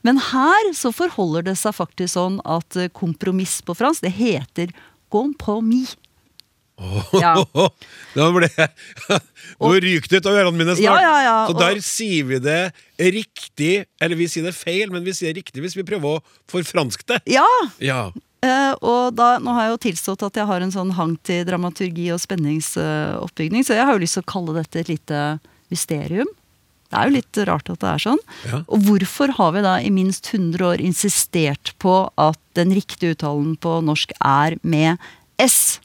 Men 0.06 0.20
her 0.30 0.72
så 0.76 0.92
forholder 0.94 1.48
det 1.50 1.56
seg 1.60 1.74
faktisk 1.76 2.14
sånn 2.14 2.40
at 2.46 2.78
eh, 2.78 2.90
kompromiss 2.94 3.58
på 3.66 3.74
fransk, 3.78 4.06
det 4.06 4.14
heter 4.18 4.74
compromis. 5.12 5.96
Ja. 7.16 7.32
Nå 8.16 8.26
ble 8.36 8.48
Nå 8.52 9.70
ryker 9.80 10.10
det 10.12 10.20
ut 10.20 10.28
av 10.28 10.36
ørene 10.42 10.58
mine 10.58 10.74
snart. 10.76 10.84
Ja, 10.84 10.96
ja, 11.00 11.16
ja, 11.24 11.36
Så 11.48 11.54
og- 11.54 11.62
der 11.62 11.80
sier 11.84 12.28
vi 12.28 12.40
det 12.44 12.60
riktig, 13.16 13.86
eller 14.00 14.16
vi 14.16 14.28
sier 14.28 14.44
det 14.44 14.54
feil, 14.56 14.92
men 14.92 15.04
vi 15.04 15.14
sier 15.16 15.32
det 15.32 15.40
riktig 15.42 15.64
hvis 15.64 15.76
vi 15.78 15.86
prøver 15.88 16.18
å 16.18 16.24
forfranske 16.52 17.08
det. 17.08 17.22
Ja! 17.36 18.02
Eh, 18.44 18.72
og 18.84 19.14
da, 19.16 19.36
nå 19.40 19.54
har 19.56 19.66
jeg 19.66 19.74
jo 19.74 19.82
tilstått 19.88 20.24
at 20.26 20.40
jeg 20.40 20.48
har 20.48 20.62
en 20.62 20.74
sånn 20.74 20.92
hang 20.98 21.14
til 21.26 21.46
dramaturgi 21.48 22.10
og 22.14 22.20
spenningsoppbygning, 22.22 23.64
så 23.64 23.78
jeg 23.78 23.88
har 23.88 23.96
jo 23.96 24.02
lyst 24.02 24.18
til 24.18 24.26
å 24.26 24.32
kalle 24.32 24.56
dette 24.58 24.82
et 24.82 24.92
lite 24.92 25.22
mysterium. 25.72 26.28
Det 26.86 26.98
er 26.98 27.08
jo 27.08 27.16
litt 27.16 27.40
rart 27.48 27.70
at 27.72 27.80
det 27.82 27.88
er 27.90 28.02
sånn. 28.04 28.20
Ja. 28.46 28.60
Og 28.70 28.84
hvorfor 28.86 29.32
har 29.38 29.56
vi 29.56 29.64
da 29.64 29.74
i 29.82 29.90
minst 29.94 30.28
100 30.30 30.62
år 30.68 30.82
insistert 30.84 31.72
på 31.82 31.96
at 32.20 32.38
den 32.58 32.74
riktige 32.76 33.16
uttalen 33.16 33.56
på 33.58 33.80
norsk 33.84 34.14
er 34.22 34.58
med 34.62 35.02
S? 35.42 35.80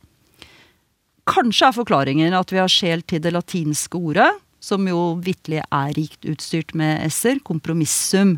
Kanskje 1.29 1.71
er 1.71 1.77
forklaringen 1.77 2.37
at 2.37 2.53
vi 2.53 2.61
har 2.61 2.69
skjelt 2.71 3.07
til 3.09 3.23
det 3.23 3.33
latinske 3.33 3.97
ordet, 3.97 4.29
som 4.61 4.85
jo 4.85 5.15
vitterlig 5.25 5.63
er 5.63 5.93
rikt 5.97 6.27
utstyrt 6.29 6.75
med 6.77 7.01
s-er, 7.09 7.41
kompromissum. 7.41 8.35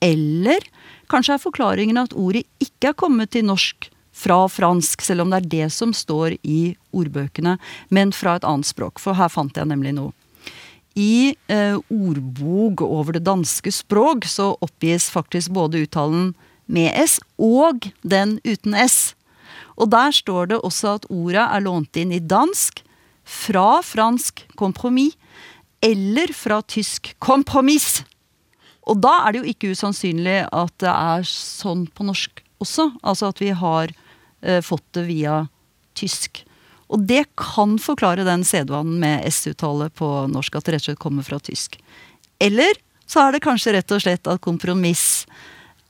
Eller 0.00 0.62
kanskje 1.10 1.36
er 1.36 1.42
forklaringen 1.42 2.00
at 2.00 2.14
ordet 2.16 2.46
ikke 2.62 2.92
er 2.92 2.98
kommet 2.98 3.34
til 3.34 3.46
norsk 3.48 3.90
fra 4.20 4.44
fransk, 4.50 5.02
selv 5.02 5.24
om 5.24 5.32
det 5.32 5.40
er 5.40 5.50
det 5.54 5.68
som 5.74 5.92
står 5.96 6.36
i 6.42 6.74
ordbøkene, 6.96 7.56
men 7.88 8.12
fra 8.12 8.36
et 8.38 8.46
annet 8.46 8.68
språk. 8.68 9.00
For 9.02 9.16
her 9.16 9.30
fant 9.32 9.56
jeg 9.56 9.70
nemlig 9.70 9.94
noe. 9.96 10.12
I 10.98 11.36
eh, 11.48 11.78
ordbok 11.78 12.82
over 12.82 13.14
det 13.14 13.22
danske 13.28 13.70
språk 13.72 14.26
så 14.26 14.52
oppgis 14.60 15.06
faktisk 15.12 15.54
både 15.54 15.84
uttalen 15.86 16.32
med 16.66 16.90
S 16.98 17.20
og 17.38 17.86
den 18.02 18.38
uten 18.44 18.74
S. 18.74 19.14
Og 19.78 19.90
der 19.94 20.12
står 20.12 20.50
det 20.50 20.60
også 20.66 20.96
at 20.98 21.06
ordet 21.08 21.46
er 21.46 21.64
lånt 21.64 21.96
inn 21.96 22.12
i 22.12 22.20
dansk 22.20 22.82
fra 23.24 23.80
fransk 23.86 24.44
kompromiss 24.58 25.16
eller 25.80 26.32
fra 26.36 26.60
tysk 26.60 27.14
kompromiss. 27.22 28.02
Og 28.88 29.00
da 29.02 29.16
er 29.24 29.32
det 29.32 29.42
jo 29.42 29.52
ikke 29.52 29.72
usannsynlig 29.74 30.38
at 30.46 30.76
det 30.82 30.92
er 30.92 31.26
sånn 31.28 31.84
på 31.92 32.06
norsk 32.08 32.42
også. 32.62 32.90
Altså 33.02 33.30
at 33.30 33.42
vi 33.42 33.50
har 33.56 33.92
eh, 34.42 34.60
fått 34.64 34.86
det 34.96 35.06
via 35.08 35.42
tysk. 35.98 36.44
Og 36.90 37.04
det 37.06 37.24
kan 37.38 37.76
forklare 37.78 38.26
den 38.26 38.42
sedvanen 38.46 38.98
med 39.02 39.26
S-uttale 39.30 39.90
på 39.94 40.08
norsk, 40.32 40.56
at 40.56 40.66
det 40.66 40.74
rett 40.74 40.84
og 40.84 40.90
slett 40.90 41.02
kommer 41.02 41.26
fra 41.26 41.38
tysk. 41.38 41.78
Eller 42.42 42.80
så 43.10 43.24
er 43.24 43.34
det 43.34 43.44
kanskje 43.44 43.76
rett 43.76 43.94
og 43.94 44.02
slett 44.02 44.30
at 44.30 44.42
kompromiss 44.42 45.26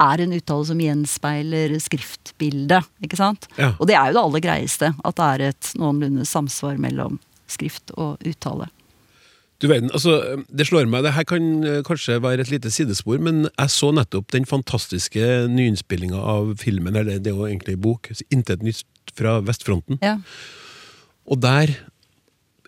er 0.01 0.23
en 0.25 0.33
uttale 0.33 0.67
som 0.69 0.81
gjenspeiler 0.81 1.75
skriftbildet. 1.81 2.89
ikke 3.05 3.19
sant? 3.21 3.49
Ja. 3.57 3.75
Og 3.79 3.89
det 3.89 3.97
er 3.97 4.11
jo 4.11 4.17
det 4.17 4.25
aller 4.25 4.45
greieste. 4.45 4.93
At 5.05 5.19
det 5.21 5.27
er 5.29 5.47
et 5.51 5.73
noenlunde 5.81 6.25
samsvar 6.29 6.81
mellom 6.81 7.19
skrift 7.51 7.93
og 7.97 8.21
uttale. 8.25 8.71
Du 9.61 9.69
verden, 9.69 9.90
altså, 9.93 10.43
Det 10.49 10.67
slår 10.67 10.88
meg, 10.88 11.05
det 11.05 11.12
her 11.12 11.26
kan 11.29 11.49
eh, 11.69 11.83
kanskje 11.85 12.21
være 12.23 12.47
et 12.47 12.52
lite 12.52 12.71
sidespor, 12.73 13.21
men 13.21 13.45
jeg 13.50 13.73
så 13.73 13.90
nettopp 13.93 14.31
den 14.33 14.49
fantastiske 14.49 15.21
nyinnspillinga 15.52 16.17
av 16.17 16.55
filmen, 16.62 16.97
eller 16.97 17.21
det 17.21 17.33
er 17.33 17.37
jo 17.37 17.49
egentlig 17.49 17.76
en 17.76 17.85
bok, 17.85 18.09
'Intet 18.31 18.64
nytt 18.64 19.12
fra 19.14 19.40
vestfronten'. 19.45 20.00
Ja. 20.00 20.19
Og 21.29 21.40
der 21.40 21.76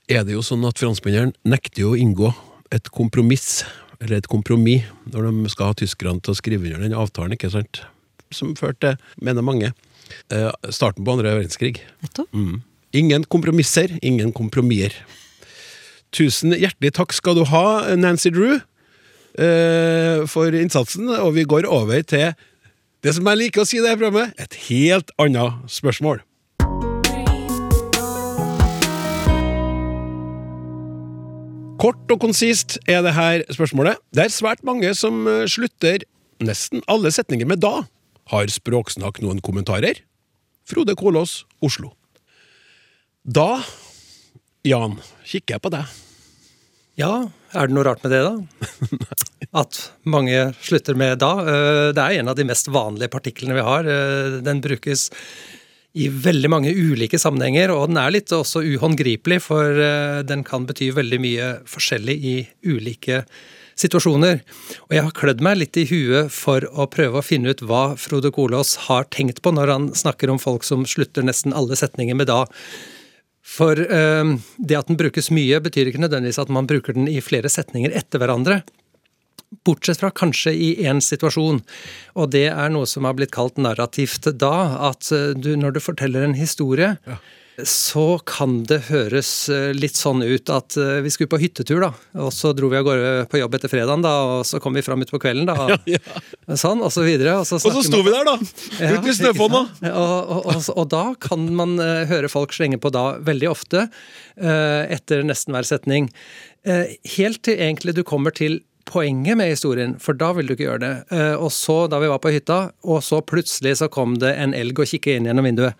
er 0.08 0.24
det 0.24 0.36
jo 0.36 0.44
sånn 0.44 0.66
at 0.68 0.80
franskmennene 0.80 1.32
nekter 1.48 1.88
å 1.88 1.96
inngå 1.96 2.34
et 2.72 2.90
kompromiss, 2.92 3.64
eller 4.00 4.18
et 4.18 4.28
kompromiss, 4.28 4.84
når 5.08 5.30
de 5.30 5.48
skal 5.48 5.72
ha 5.72 5.78
tyskerne 5.78 6.20
til 6.20 6.34
å 6.34 6.36
skrive 6.36 6.68
under 6.68 6.84
den 6.84 6.98
avtalen, 6.98 7.32
ikke 7.32 7.52
sant? 7.52 7.82
Som 8.32 8.54
førte 8.54 8.98
mener 9.20 9.42
mange, 9.42 9.72
eh, 10.30 10.52
starten 10.68 11.04
på 11.04 11.12
andre 11.16 11.40
verdenskrig. 11.40 11.80
Mm. 12.32 12.62
Ingen 12.92 13.24
kompromisser, 13.24 13.98
ingen 14.02 14.32
kompromisser. 14.32 14.92
Tusen 16.12 16.52
hjertelig 16.52 16.92
takk 16.98 17.14
skal 17.16 17.38
du 17.38 17.46
ha, 17.48 17.94
Nancy 17.96 18.28
Drew, 18.34 18.58
eh, 19.40 20.24
for 20.28 20.52
innsatsen. 20.52 21.08
Og 21.08 21.32
vi 21.38 21.46
går 21.48 21.64
over 21.64 22.02
til 22.04 22.34
det 23.02 23.14
som 23.16 23.26
jeg 23.26 23.40
liker 23.40 23.62
å 23.62 23.66
si 23.66 23.78
i 23.78 23.82
det 23.82 23.94
her 23.94 23.98
programmet, 23.98 24.36
et 24.36 24.54
helt 24.68 25.08
annet 25.18 25.64
spørsmål. 25.72 26.20
Kort 31.82 32.12
og 32.14 32.20
konsist 32.22 32.76
er 32.86 33.00
det 33.02 33.16
her 33.16 33.42
spørsmålet. 33.50 33.98
Det 34.14 34.28
er 34.28 34.30
svært 34.30 34.60
mange 34.62 34.92
som 34.94 35.24
eh, 35.26 35.48
slutter 35.50 36.04
nesten 36.44 36.84
alle 36.92 37.10
setninger 37.10 37.48
med 37.48 37.64
da. 37.64 37.88
Har 38.30 38.52
Språksnakk 38.52 39.18
noen 39.24 39.40
kommentarer? 39.42 40.04
Frode 40.68 40.94
Kolås, 40.94 41.40
Oslo. 41.64 41.96
Da, 43.26 43.64
Jan, 44.66 44.98
kikker 45.26 45.56
jeg 45.56 45.62
på 45.64 45.72
deg. 45.74 45.94
Ja, 47.00 47.12
er 47.56 47.66
det 47.68 47.74
noe 47.74 47.86
rart 47.88 48.02
med 48.04 48.12
det, 48.14 48.20
da? 48.22 48.68
At 49.62 49.78
mange 50.08 50.52
slutter 50.62 50.96
med 50.98 51.18
da. 51.22 51.32
Eh, 51.42 51.88
Det 51.96 52.02
er 52.04 52.20
en 52.20 52.30
av 52.30 52.36
de 52.38 52.46
mest 52.46 52.70
vanlige 52.72 53.10
partiklene 53.12 53.56
vi 53.58 53.64
har. 53.66 53.88
Eh, 53.88 54.38
Den 54.44 54.60
brukes 54.64 55.08
i 55.92 56.06
veldig 56.08 56.48
mange 56.48 56.70
ulike 56.72 57.18
sammenhenger, 57.20 57.72
og 57.74 57.90
den 57.90 57.98
er 58.00 58.14
litt 58.14 58.30
også 58.32 58.62
uhåndgripelig, 58.64 59.42
for 59.44 59.82
eh, 59.82 60.22
den 60.24 60.44
kan 60.46 60.64
bety 60.68 60.92
veldig 60.96 61.18
mye 61.20 61.50
forskjellig 61.68 62.16
i 62.16 62.36
ulike 62.64 63.24
situasjoner. 63.82 64.40
Og 64.86 64.94
jeg 64.96 65.04
har 65.08 65.16
klødd 65.16 65.42
meg 65.44 65.58
litt 65.58 65.76
i 65.80 65.84
huet 65.90 66.30
for 66.32 66.64
å 66.70 66.86
prøve 66.92 67.18
å 67.20 67.26
finne 67.26 67.52
ut 67.52 67.64
hva 67.66 67.96
Frode 68.00 68.30
Kolås 68.32 68.76
har 68.86 69.08
tenkt 69.12 69.42
på 69.42 69.52
når 69.52 69.74
han 69.74 69.90
snakker 69.96 70.30
om 70.32 70.40
folk 70.40 70.64
som 70.64 70.86
slutter 70.88 71.26
nesten 71.26 71.56
alle 71.56 71.76
setninger 71.76 72.16
med 72.16 72.30
da. 72.30 72.44
For 73.42 73.78
eh, 73.78 74.36
det 74.58 74.78
at 74.78 74.88
den 74.90 74.98
brukes 75.00 75.30
mye, 75.34 75.58
betyr 75.62 75.90
ikke 75.90 76.02
nødvendigvis 76.02 76.40
at 76.42 76.52
man 76.52 76.68
bruker 76.70 76.96
den 76.96 77.10
i 77.10 77.20
flere 77.24 77.50
setninger 77.52 77.94
etter 77.98 78.22
hverandre. 78.22 78.62
Bortsett 79.66 80.00
fra 80.00 80.08
kanskje 80.14 80.54
i 80.54 80.70
én 80.88 81.02
situasjon, 81.04 81.60
og 82.16 82.30
det 82.32 82.46
er 82.48 82.70
noe 82.72 82.88
som 82.88 83.04
har 83.04 83.18
blitt 83.18 83.34
kalt 83.34 83.58
narrativt 83.60 84.30
da. 84.40 84.54
At 84.92 85.10
eh, 85.12 85.32
du, 85.36 85.54
når 85.58 85.76
du 85.76 85.84
forteller 85.84 86.24
en 86.26 86.38
historie, 86.38 86.94
så 87.60 88.16
kan 88.24 88.62
det 88.64 88.78
høres 88.88 89.30
eh, 89.52 89.70
litt 89.76 89.98
sånn 89.98 90.22
ut 90.24 90.48
at 90.52 90.76
eh, 90.80 91.02
vi 91.04 91.10
skulle 91.12 91.28
på 91.28 91.40
hyttetur, 91.42 91.82
da. 91.84 91.90
Og 92.24 92.30
så 92.32 92.54
dro 92.56 92.70
vi 92.72 92.78
av 92.78 92.86
gårde 92.86 93.10
på 93.28 93.42
jobb 93.42 93.58
etter 93.58 93.72
fredagen, 93.72 94.04
da, 94.04 94.12
og 94.38 94.46
så 94.48 94.60
kom 94.62 94.78
vi 94.78 94.84
fram 94.84 95.04
utpå 95.04 95.20
kvelden, 95.20 95.50
da. 95.50 95.76
Sånn, 96.62 96.80
og 96.80 96.88
så 96.94 97.04
videre. 97.04 97.36
Og 97.42 97.46
så, 97.48 97.60
Og 97.60 97.76
så 97.76 97.84
sto 97.84 98.00
vi 98.06 98.14
der, 98.14 98.24
da! 98.24 98.38
ja, 98.80 98.96
Ute 98.96 99.12
i 99.12 99.16
snøfonna! 99.18 99.62
Og, 99.92 100.32
og, 100.38 100.48
og, 100.48 100.64
og 100.80 100.90
da 100.92 101.04
kan 101.20 101.44
man 101.54 101.76
uh, 101.80 102.02
høre 102.08 102.32
folk 102.32 102.56
slenge 102.56 102.80
på 102.80 102.92
da 102.94 103.18
veldig 103.22 103.52
ofte, 103.52 103.86
uh, 104.40 104.82
etter 104.88 105.24
nesten 105.28 105.52
hver 105.52 105.68
setning. 105.68 106.08
Uh, 106.66 106.88
helt 107.18 107.44
til 107.44 107.60
egentlig 107.60 107.98
du 107.98 108.04
kommer 108.06 108.34
til 108.34 108.62
poenget 108.88 109.38
med 109.38 109.52
historien, 109.52 109.98
for 110.02 110.16
da 110.18 110.32
vil 110.34 110.48
du 110.48 110.56
ikke 110.56 110.66
gjøre 110.66 110.82
det. 110.82 110.94
Og 111.38 111.52
så, 111.54 111.84
da 111.88 112.00
vi 112.02 112.10
var 112.10 112.18
på 112.20 112.32
hytta, 112.34 112.62
og 112.82 112.98
så 113.06 113.20
plutselig 113.22 113.76
så 113.78 113.86
kom 113.92 114.16
det 114.20 114.34
en 114.34 114.56
elg 114.58 114.82
og 114.82 114.90
kikket 114.90 115.20
inn 115.20 115.28
gjennom 115.30 115.46
vinduet. 115.46 115.78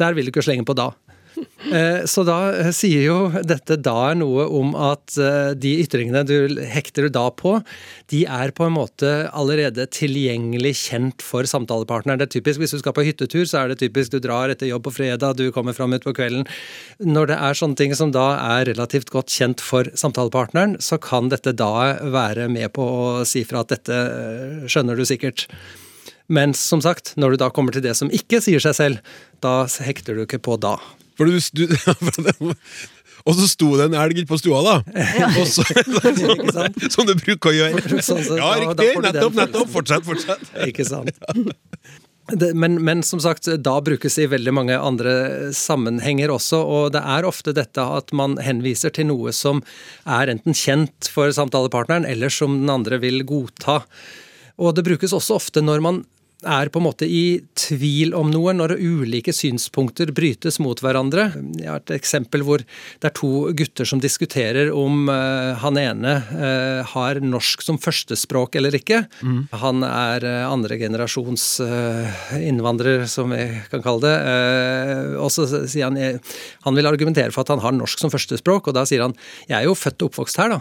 Der 0.00 0.16
vil 0.16 0.28
du 0.28 0.32
ikke 0.34 0.46
slenge 0.46 0.66
på 0.68 0.76
da. 0.78 0.90
Eh, 1.70 2.04
Så 2.08 2.24
da 2.26 2.38
eh, 2.56 2.70
sier 2.74 3.04
jo 3.04 3.18
dette 3.46 3.76
da 3.80 4.12
noe 4.18 4.46
om 4.56 4.72
at 4.74 5.16
eh, 5.20 5.52
de 5.58 5.76
ytringene 5.84 6.22
du 6.26 6.60
hekter 6.72 7.08
da 7.12 7.26
på, 7.30 7.58
de 8.10 8.24
er 8.26 8.52
på 8.56 8.66
en 8.66 8.74
måte 8.74 9.10
allerede 9.28 9.86
tilgjengelig 9.94 10.74
kjent 10.82 11.24
for 11.24 11.46
samtalepartneren. 11.48 12.20
Det 12.20 12.28
er 12.28 12.34
typisk 12.38 12.62
hvis 12.62 12.74
du 12.74 12.80
skal 12.82 12.96
på 12.96 13.04
hyttetur, 13.06 13.44
så 13.48 13.62
er 13.62 13.72
det 13.72 13.80
typisk 13.82 14.14
du 14.14 14.20
drar 14.24 14.52
etter 14.52 14.70
jobb 14.70 14.88
på 14.88 14.94
fredag, 15.00 15.38
du 15.38 15.52
kommer 15.54 15.76
fram 15.76 15.94
ut 15.94 16.06
på 16.06 16.14
kvelden. 16.16 16.48
Når 17.04 17.32
det 17.32 17.38
er 17.38 17.60
sånne 17.60 17.78
ting 17.78 17.94
som 17.98 18.14
da 18.14 18.32
er 18.56 18.66
relativt 18.72 19.12
godt 19.14 19.30
kjent 19.32 19.62
for 19.64 19.88
samtalepartneren, 20.00 20.78
så 20.82 20.98
kan 21.00 21.30
dette 21.32 21.54
da 21.56 22.00
være 22.10 22.48
med 22.50 22.72
på 22.76 22.84
å 22.84 23.06
si 23.28 23.44
fra 23.46 23.62
at 23.62 23.76
dette 23.76 24.02
skjønner 24.70 24.98
du 24.98 25.06
sikkert. 25.08 25.46
Men 26.30 26.54
som 26.54 26.82
sagt, 26.84 27.14
når 27.18 27.34
du 27.34 27.42
da 27.42 27.50
kommer 27.50 27.74
til 27.74 27.82
det 27.84 27.96
som 27.98 28.10
ikke 28.14 28.38
sier 28.44 28.62
seg 28.62 28.76
selv, 28.78 29.14
da 29.42 29.64
hekter 29.82 30.14
du 30.14 30.24
ikke 30.24 30.38
på 30.42 30.56
da. 30.62 30.76
For 31.18 31.28
du, 31.28 31.36
du, 31.52 31.64
og 33.26 33.34
så 33.36 33.48
sto 33.50 33.72
det 33.76 33.90
en 33.90 33.96
elg 34.00 34.22
på 34.28 34.38
stua, 34.40 34.60
da. 34.64 34.76
Ja. 35.18 35.30
så, 35.44 35.66
Ikke 35.74 36.92
som 36.92 37.08
du 37.08 37.16
bruker 37.18 37.50
å 37.50 37.56
gjøre. 37.56 37.98
Sånn, 37.98 38.22
så 38.24 38.38
Ja, 38.38 38.54
riktig! 38.62 38.94
Nettopp, 39.04 39.34
nettopp. 39.36 39.72
Fortsett, 39.74 40.06
fortsett. 40.06 40.46
Ikke 40.70 40.86
sant? 40.88 41.12
Det, 42.30 42.52
men, 42.54 42.78
men 42.86 43.02
som 43.02 43.18
sagt, 43.20 43.48
da 43.58 43.74
brukes 43.82 44.14
det 44.16 44.28
i 44.28 44.30
veldig 44.30 44.54
mange 44.54 44.78
andre 44.78 45.12
sammenhenger 45.56 46.30
også, 46.30 46.62
og 46.62 46.94
det 46.94 47.02
er 47.02 47.26
ofte 47.26 47.52
dette 47.56 47.82
at 47.82 48.14
man 48.16 48.38
henviser 48.40 48.94
til 48.94 49.10
noe 49.10 49.34
som 49.34 49.64
er 50.06 50.30
enten 50.30 50.54
kjent 50.54 51.10
for 51.10 51.34
samtalepartneren, 51.34 52.06
eller 52.06 52.30
som 52.30 52.54
den 52.62 52.70
andre 52.70 53.00
vil 53.02 53.24
godta. 53.26 53.80
Og 54.60 54.76
det 54.76 54.86
brukes 54.86 55.12
også 55.16 55.40
ofte 55.40 55.64
når 55.64 55.84
man 55.84 56.02
er 56.46 56.70
på 56.72 56.80
en 56.80 56.86
måte 56.86 57.06
i 57.08 57.40
tvil 57.58 58.14
om 58.16 58.30
noe, 58.32 58.54
når 58.56 58.76
ulike 58.78 59.32
synspunkter 59.34 60.12
brytes 60.16 60.60
mot 60.62 60.78
hverandre. 60.80 61.28
Jeg 61.60 61.68
har 61.68 61.82
et 61.82 61.94
eksempel 61.98 62.44
hvor 62.46 62.62
det 62.62 63.10
er 63.10 63.14
to 63.16 63.50
gutter 63.56 63.88
som 63.88 64.00
diskuterer 64.02 64.72
om 64.72 65.10
eh, 65.12 65.52
han 65.60 65.80
ene 65.80 66.14
eh, 66.32 66.80
har 66.94 67.20
norsk 67.24 67.64
som 67.64 67.80
førstespråk 67.80 68.56
eller 68.60 68.76
ikke. 68.78 69.02
Han 69.60 69.84
er 69.86 70.24
uh, 70.24 70.50
andregenerasjons 70.50 71.44
uh, 71.64 72.20
innvandrer, 72.40 73.04
som 73.10 73.32
vi 73.34 73.44
kan 73.70 73.84
kalle 73.84 74.04
det. 74.04 74.16
Eh, 74.30 75.14
og 75.20 75.30
så 75.32 75.46
sier 75.48 75.88
han 75.88 75.98
eh, 76.00 76.18
Han 76.66 76.76
vil 76.76 76.88
argumentere 76.88 77.32
for 77.34 77.44
at 77.44 77.52
han 77.54 77.62
har 77.64 77.76
norsk 77.76 78.02
som 78.02 78.12
førstespråk, 78.12 78.70
og 78.70 78.76
da 78.76 78.86
sier 78.88 79.04
han 79.04 79.16
jeg 79.48 79.58
er 79.60 79.68
jo 79.68 79.78
født 79.78 80.04
og 80.04 80.12
oppvokst 80.12 80.40
her, 80.40 80.56
da. 80.56 80.60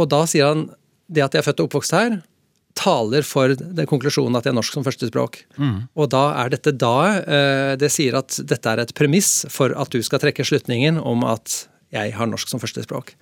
Og 0.00 0.08
da 0.12 0.22
sier 0.30 0.52
han 0.52 0.66
det 1.12 1.24
at 1.24 1.34
jeg 1.34 1.42
er 1.42 1.48
født 1.50 1.62
og 1.62 1.70
oppvokst 1.70 1.96
her, 1.96 2.20
taler 2.78 3.26
for 3.26 3.54
den 3.56 3.88
konklusjonen 3.88 4.38
at 4.38 4.46
jeg 4.46 4.54
er 4.54 4.58
norsk 4.58 4.78
som 4.78 4.86
førstespråk. 4.86 5.42
Og 5.96 6.08
da 6.12 6.22
er 6.44 6.54
dette 6.54 6.72
da 6.72 6.94
eh, 7.20 7.74
Det 7.80 7.90
sier 7.92 8.16
at 8.18 8.38
dette 8.48 8.70
er 8.70 8.82
et 8.82 8.94
premiss 8.94 9.44
for 9.52 9.74
at 9.76 9.92
du 9.92 10.02
skal 10.02 10.22
trekke 10.22 10.44
slutningen 10.44 10.98
om 10.98 11.24
at 11.28 11.66
jeg 11.92 12.14
har 12.16 12.28
norsk 12.28 12.48
som 12.48 12.60
førstespråk. 12.60 13.12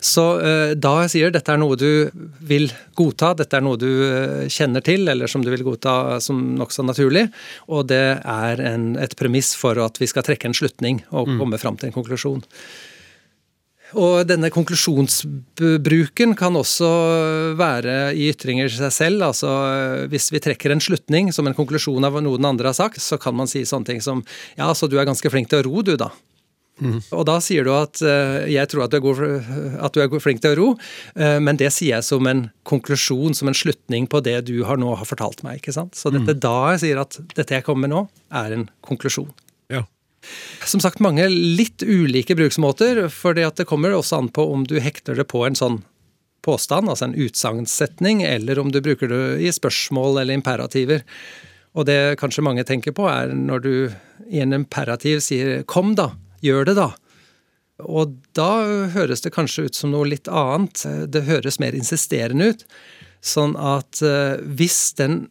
Så 0.00 0.24
eh, 0.38 0.72
da 0.78 0.92
jeg 1.02 1.10
sier 1.16 1.32
dette 1.34 1.50
er 1.50 1.58
noe 1.58 1.74
du 1.78 2.10
vil 2.46 2.68
godta, 2.94 3.32
dette 3.34 3.58
er 3.58 3.64
noe 3.66 3.78
du 3.80 3.88
eh, 4.06 4.44
kjenner 4.46 4.84
til, 4.86 5.08
eller 5.10 5.26
som 5.26 5.42
du 5.42 5.50
vil 5.50 5.66
godta 5.66 6.20
som 6.22 6.38
nokså 6.60 6.86
naturlig, 6.86 7.26
og 7.66 7.88
det 7.90 8.20
er 8.22 8.62
en, 8.62 8.92
et 9.02 9.16
premiss 9.18 9.56
for 9.58 9.80
at 9.82 9.98
vi 9.98 10.06
skal 10.06 10.22
trekke 10.26 10.46
en 10.46 10.54
slutning 10.54 11.02
og 11.10 11.34
komme 11.40 11.58
fram 11.58 11.76
til 11.80 11.90
en 11.90 11.96
konklusjon. 11.98 12.46
Og 13.96 14.26
denne 14.28 14.50
konklusjonsbruken 14.52 16.34
kan 16.36 16.56
også 16.60 16.88
være 17.56 18.12
i 18.12 18.28
ytringer 18.32 18.68
seg 18.72 18.92
selv. 18.92 19.24
Altså 19.30 19.48
hvis 20.12 20.28
vi 20.34 20.42
trekker 20.44 20.74
en 20.74 20.82
slutning 20.84 21.32
som 21.32 21.48
en 21.48 21.56
konklusjon 21.56 22.04
av 22.04 22.20
noe 22.20 22.40
den 22.40 22.50
andre 22.50 22.68
har 22.72 22.76
sagt, 22.76 23.00
så 23.00 23.16
kan 23.20 23.36
man 23.38 23.48
si 23.48 23.64
sånne 23.64 23.88
ting 23.88 24.04
som 24.04 24.24
ja, 24.58 24.68
så 24.76 24.90
du 24.90 24.98
er 24.98 25.08
ganske 25.08 25.32
flink 25.32 25.48
til 25.48 25.62
å 25.62 25.68
ro, 25.70 25.84
du, 25.86 25.96
da. 25.96 26.12
Og 27.10 27.24
da 27.26 27.38
sier 27.42 27.66
du 27.66 27.72
at 27.74 27.98
uh, 28.06 28.44
jeg 28.46 28.70
tror 28.70 28.84
at 28.86 28.94
du, 28.94 29.00
god, 29.02 29.22
at 29.82 29.96
du 29.96 30.02
er 30.04 30.22
flink 30.22 30.42
til 30.44 30.54
å 30.54 30.58
ro, 30.58 30.68
uh, 31.18 31.38
men 31.42 31.58
det 31.58 31.72
sier 31.74 31.96
jeg 31.96 32.06
som 32.06 32.28
en 32.30 32.46
konklusjon, 32.68 33.34
som 33.34 33.50
en 33.50 33.56
slutning 33.56 34.06
på 34.10 34.22
det 34.24 34.36
du 34.50 34.60
har 34.68 34.78
nå 34.80 34.94
har 35.00 35.08
fortalt 35.08 35.42
meg. 35.46 35.58
ikke 35.58 35.74
sant? 35.74 35.98
Så 35.98 36.12
dette 36.14 36.36
da 36.38 36.72
jeg 36.74 36.84
sier 36.86 37.02
at 37.02 37.18
dette 37.34 37.58
jeg 37.58 37.66
kommer 37.66 37.88
med 37.88 37.94
nå, 37.96 38.06
er 38.30 38.54
en 38.54 38.68
konklusjon. 38.86 39.32
Som 40.68 40.82
sagt, 40.84 41.00
mange 41.00 41.28
litt 41.30 41.82
ulike 41.82 42.36
bruksmåter, 42.36 43.06
for 43.12 43.34
det 43.34 43.68
kommer 43.68 43.94
også 43.96 44.18
an 44.22 44.28
på 44.28 44.44
om 44.52 44.66
du 44.68 44.78
hekter 44.82 45.16
det 45.16 45.28
på 45.30 45.44
en 45.46 45.56
sånn 45.58 45.82
påstand, 46.44 46.88
altså 46.88 47.08
en 47.08 47.18
utsagnssetning, 47.18 48.22
eller 48.22 48.58
om 48.58 48.72
du 48.72 48.80
bruker 48.84 49.10
det 49.10 49.22
i 49.44 49.52
spørsmål 49.52 50.22
eller 50.22 50.38
imperativer. 50.38 51.04
Og 51.76 51.86
det 51.88 52.18
kanskje 52.20 52.44
mange 52.44 52.64
tenker 52.66 52.94
på, 52.96 53.08
er 53.10 53.34
når 53.36 53.64
du 53.64 53.72
i 54.28 54.40
en 54.42 54.56
imperativ 54.56 55.20
sier 55.24 55.62
'kom, 55.64 55.94
da', 55.94 56.16
gjør 56.42 56.64
det, 56.66 56.76
da'. 56.76 56.94
Og 57.86 58.18
da 58.34 58.88
høres 58.90 59.22
det 59.22 59.34
kanskje 59.34 59.68
ut 59.68 59.74
som 59.74 59.92
noe 59.92 60.08
litt 60.08 60.26
annet. 60.26 60.82
Det 61.10 61.22
høres 61.28 61.60
mer 61.60 61.72
insisterende 61.72 62.50
ut. 62.50 62.64
Sånn 63.22 63.54
at 63.56 64.02
eh, 64.02 64.38
hvis 64.42 64.94
den 64.98 65.28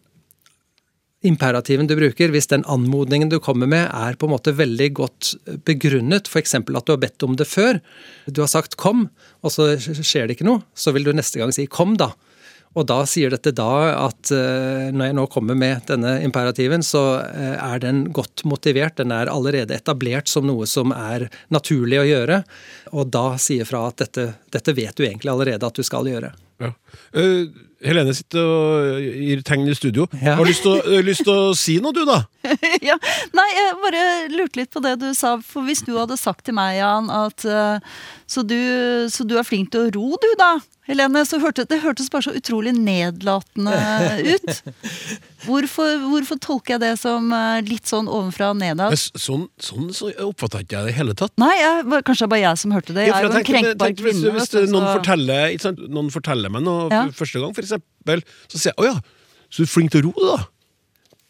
imperativen 1.25 1.87
du 1.89 1.95
bruker, 1.97 2.29
hvis 2.33 2.49
den 2.51 2.65
anmodningen 2.69 3.31
du 3.31 3.39
kommer 3.43 3.69
med 3.69 3.87
er 3.89 4.17
på 4.19 4.27
en 4.27 4.35
måte 4.35 4.53
veldig 4.53 4.89
godt 4.99 5.33
begrunnet, 5.65 6.29
f.eks. 6.29 6.55
at 6.59 6.67
du 6.67 6.93
har 6.93 7.01
bedt 7.01 7.25
om 7.25 7.35
det 7.39 7.47
før, 7.49 7.81
du 8.29 8.41
har 8.43 8.51
sagt 8.51 8.77
'kom', 8.77 9.09
og 9.41 9.51
så 9.51 9.73
skjer 9.77 10.27
det 10.27 10.37
ikke 10.37 10.49
noe, 10.49 10.63
så 10.75 10.93
vil 10.93 11.03
du 11.03 11.13
neste 11.13 11.39
gang 11.39 11.51
si 11.51 11.65
'kom', 11.67 11.97
da. 11.97 12.13
Og 12.77 12.85
da 12.85 12.99
sier 13.09 13.31
dette 13.33 13.53
da 13.57 13.71
at 14.05 14.29
uh, 14.29 14.93
når 14.93 15.09
jeg 15.09 15.15
nå 15.17 15.25
kommer 15.33 15.57
med 15.57 15.87
denne 15.89 16.17
imperativen, 16.25 16.83
så 16.85 17.03
uh, 17.23 17.55
er 17.57 17.81
den 17.81 18.03
godt 18.13 18.43
motivert. 18.45 18.99
Den 18.99 19.13
er 19.15 19.31
allerede 19.33 19.73
etablert 19.73 20.29
som 20.29 20.45
noe 20.45 20.67
som 20.69 20.93
er 20.93 21.25
naturlig 21.53 22.01
å 22.03 22.05
gjøre. 22.05 22.43
Og 22.93 23.09
da 23.13 23.31
sier 23.41 23.65
fra 23.65 23.87
at 23.89 24.03
dette, 24.03 24.27
dette 24.53 24.75
vet 24.77 24.93
du 24.93 25.07
egentlig 25.07 25.33
allerede 25.33 25.65
at 25.65 25.79
du 25.79 25.85
skal 25.87 26.09
gjøre. 26.11 26.33
Ja. 26.61 26.73
Uh, 27.17 27.49
Helene 27.85 28.13
sitter 28.17 28.41
og 28.41 29.01
gir 29.03 29.41
tegn 29.45 29.67
i 29.69 29.75
studio. 29.77 30.07
Ja. 30.17 30.37
Har 30.37 30.47
du 30.47 30.49
lyst 30.49 30.63
til 30.65 31.33
å, 31.33 31.49
å 31.51 31.55
si 31.65 31.77
noe, 31.83 31.93
du, 31.93 32.03
da? 32.09 32.23
ja. 32.85 32.97
Nei, 33.37 33.47
jeg 33.53 33.75
bare 33.83 34.05
lurte 34.33 34.61
litt 34.61 34.71
på 34.73 34.81
det 34.85 34.95
du 35.03 35.11
sa. 35.17 35.35
For 35.45 35.67
hvis 35.67 35.83
du 35.85 35.93
hadde 35.97 36.17
sagt 36.19 36.47
til 36.47 36.57
meg, 36.57 36.79
Jan, 36.79 37.11
at 37.13 37.45
uh, 37.45 38.01
så, 38.25 38.41
du, 38.41 38.57
så, 39.13 39.27
du, 39.27 39.37
er 39.37 39.47
flink 39.47 39.73
til 39.73 39.85
å 39.85 39.93
ro, 39.93 40.17
du, 40.21 40.29
da? 40.39 40.55
Helene, 40.87 41.23
så 41.27 41.39
hørte, 41.43 41.65
Det 41.67 41.81
hørtes 41.83 42.09
bare 42.11 42.23
så 42.29 42.33
utrolig 42.37 42.71
nedlatende 42.75 43.73
ut. 44.33 44.61
Hvorfor, 45.43 45.97
hvorfor 46.07 46.39
tolker 46.43 46.75
jeg 46.75 46.83
det 46.85 46.93
som 47.01 47.27
uh, 47.35 47.59
litt 47.67 47.87
sånn 47.89 48.07
ovenfra 48.07 48.53
og 48.53 48.59
nedad? 48.61 48.95
Sånn, 48.95 49.47
sånn 49.61 49.91
så 49.95 50.11
oppfatta 50.25 50.63
ikke 50.63 50.79
jeg 50.79 50.87
det 50.89 50.95
i 50.95 50.97
hele 50.97 51.15
tatt. 51.19 51.35
Nei, 51.41 51.53
jeg, 51.59 51.85
kanskje 52.07 52.23
det 52.23 52.27
er 52.29 52.33
bare 52.35 52.43
jeg 52.45 52.63
som 52.63 52.75
hørte 52.75 52.95
det. 52.97 53.07
Jeg 53.09 53.15
er 53.17 53.27
jo 53.27 53.31
en 53.31 53.47
krenkbar 53.51 53.93
hvis, 53.93 54.01
kvinne. 54.01 54.35
Hvis, 54.37 54.51
vet 54.55 54.73
noen, 54.73 54.89
forteller, 54.95 55.87
noen 55.99 56.11
forteller 56.13 56.53
meg 56.55 56.67
noe 56.67 56.87
Ja. 56.93 57.05
første 57.15 57.43
gang, 57.43 57.55
for 57.55 57.67
eksempel, 57.67 58.23
så 58.47 58.61
sier 58.61 58.71
jeg 58.71 58.77
'Å 58.79 58.93
ja, 58.93 58.99
så 59.51 59.63
du 59.63 59.67
er 59.67 59.73
flink 59.75 59.91
til 59.91 60.01
å 60.01 60.11
ro, 60.11 60.31
da'. 60.35 60.45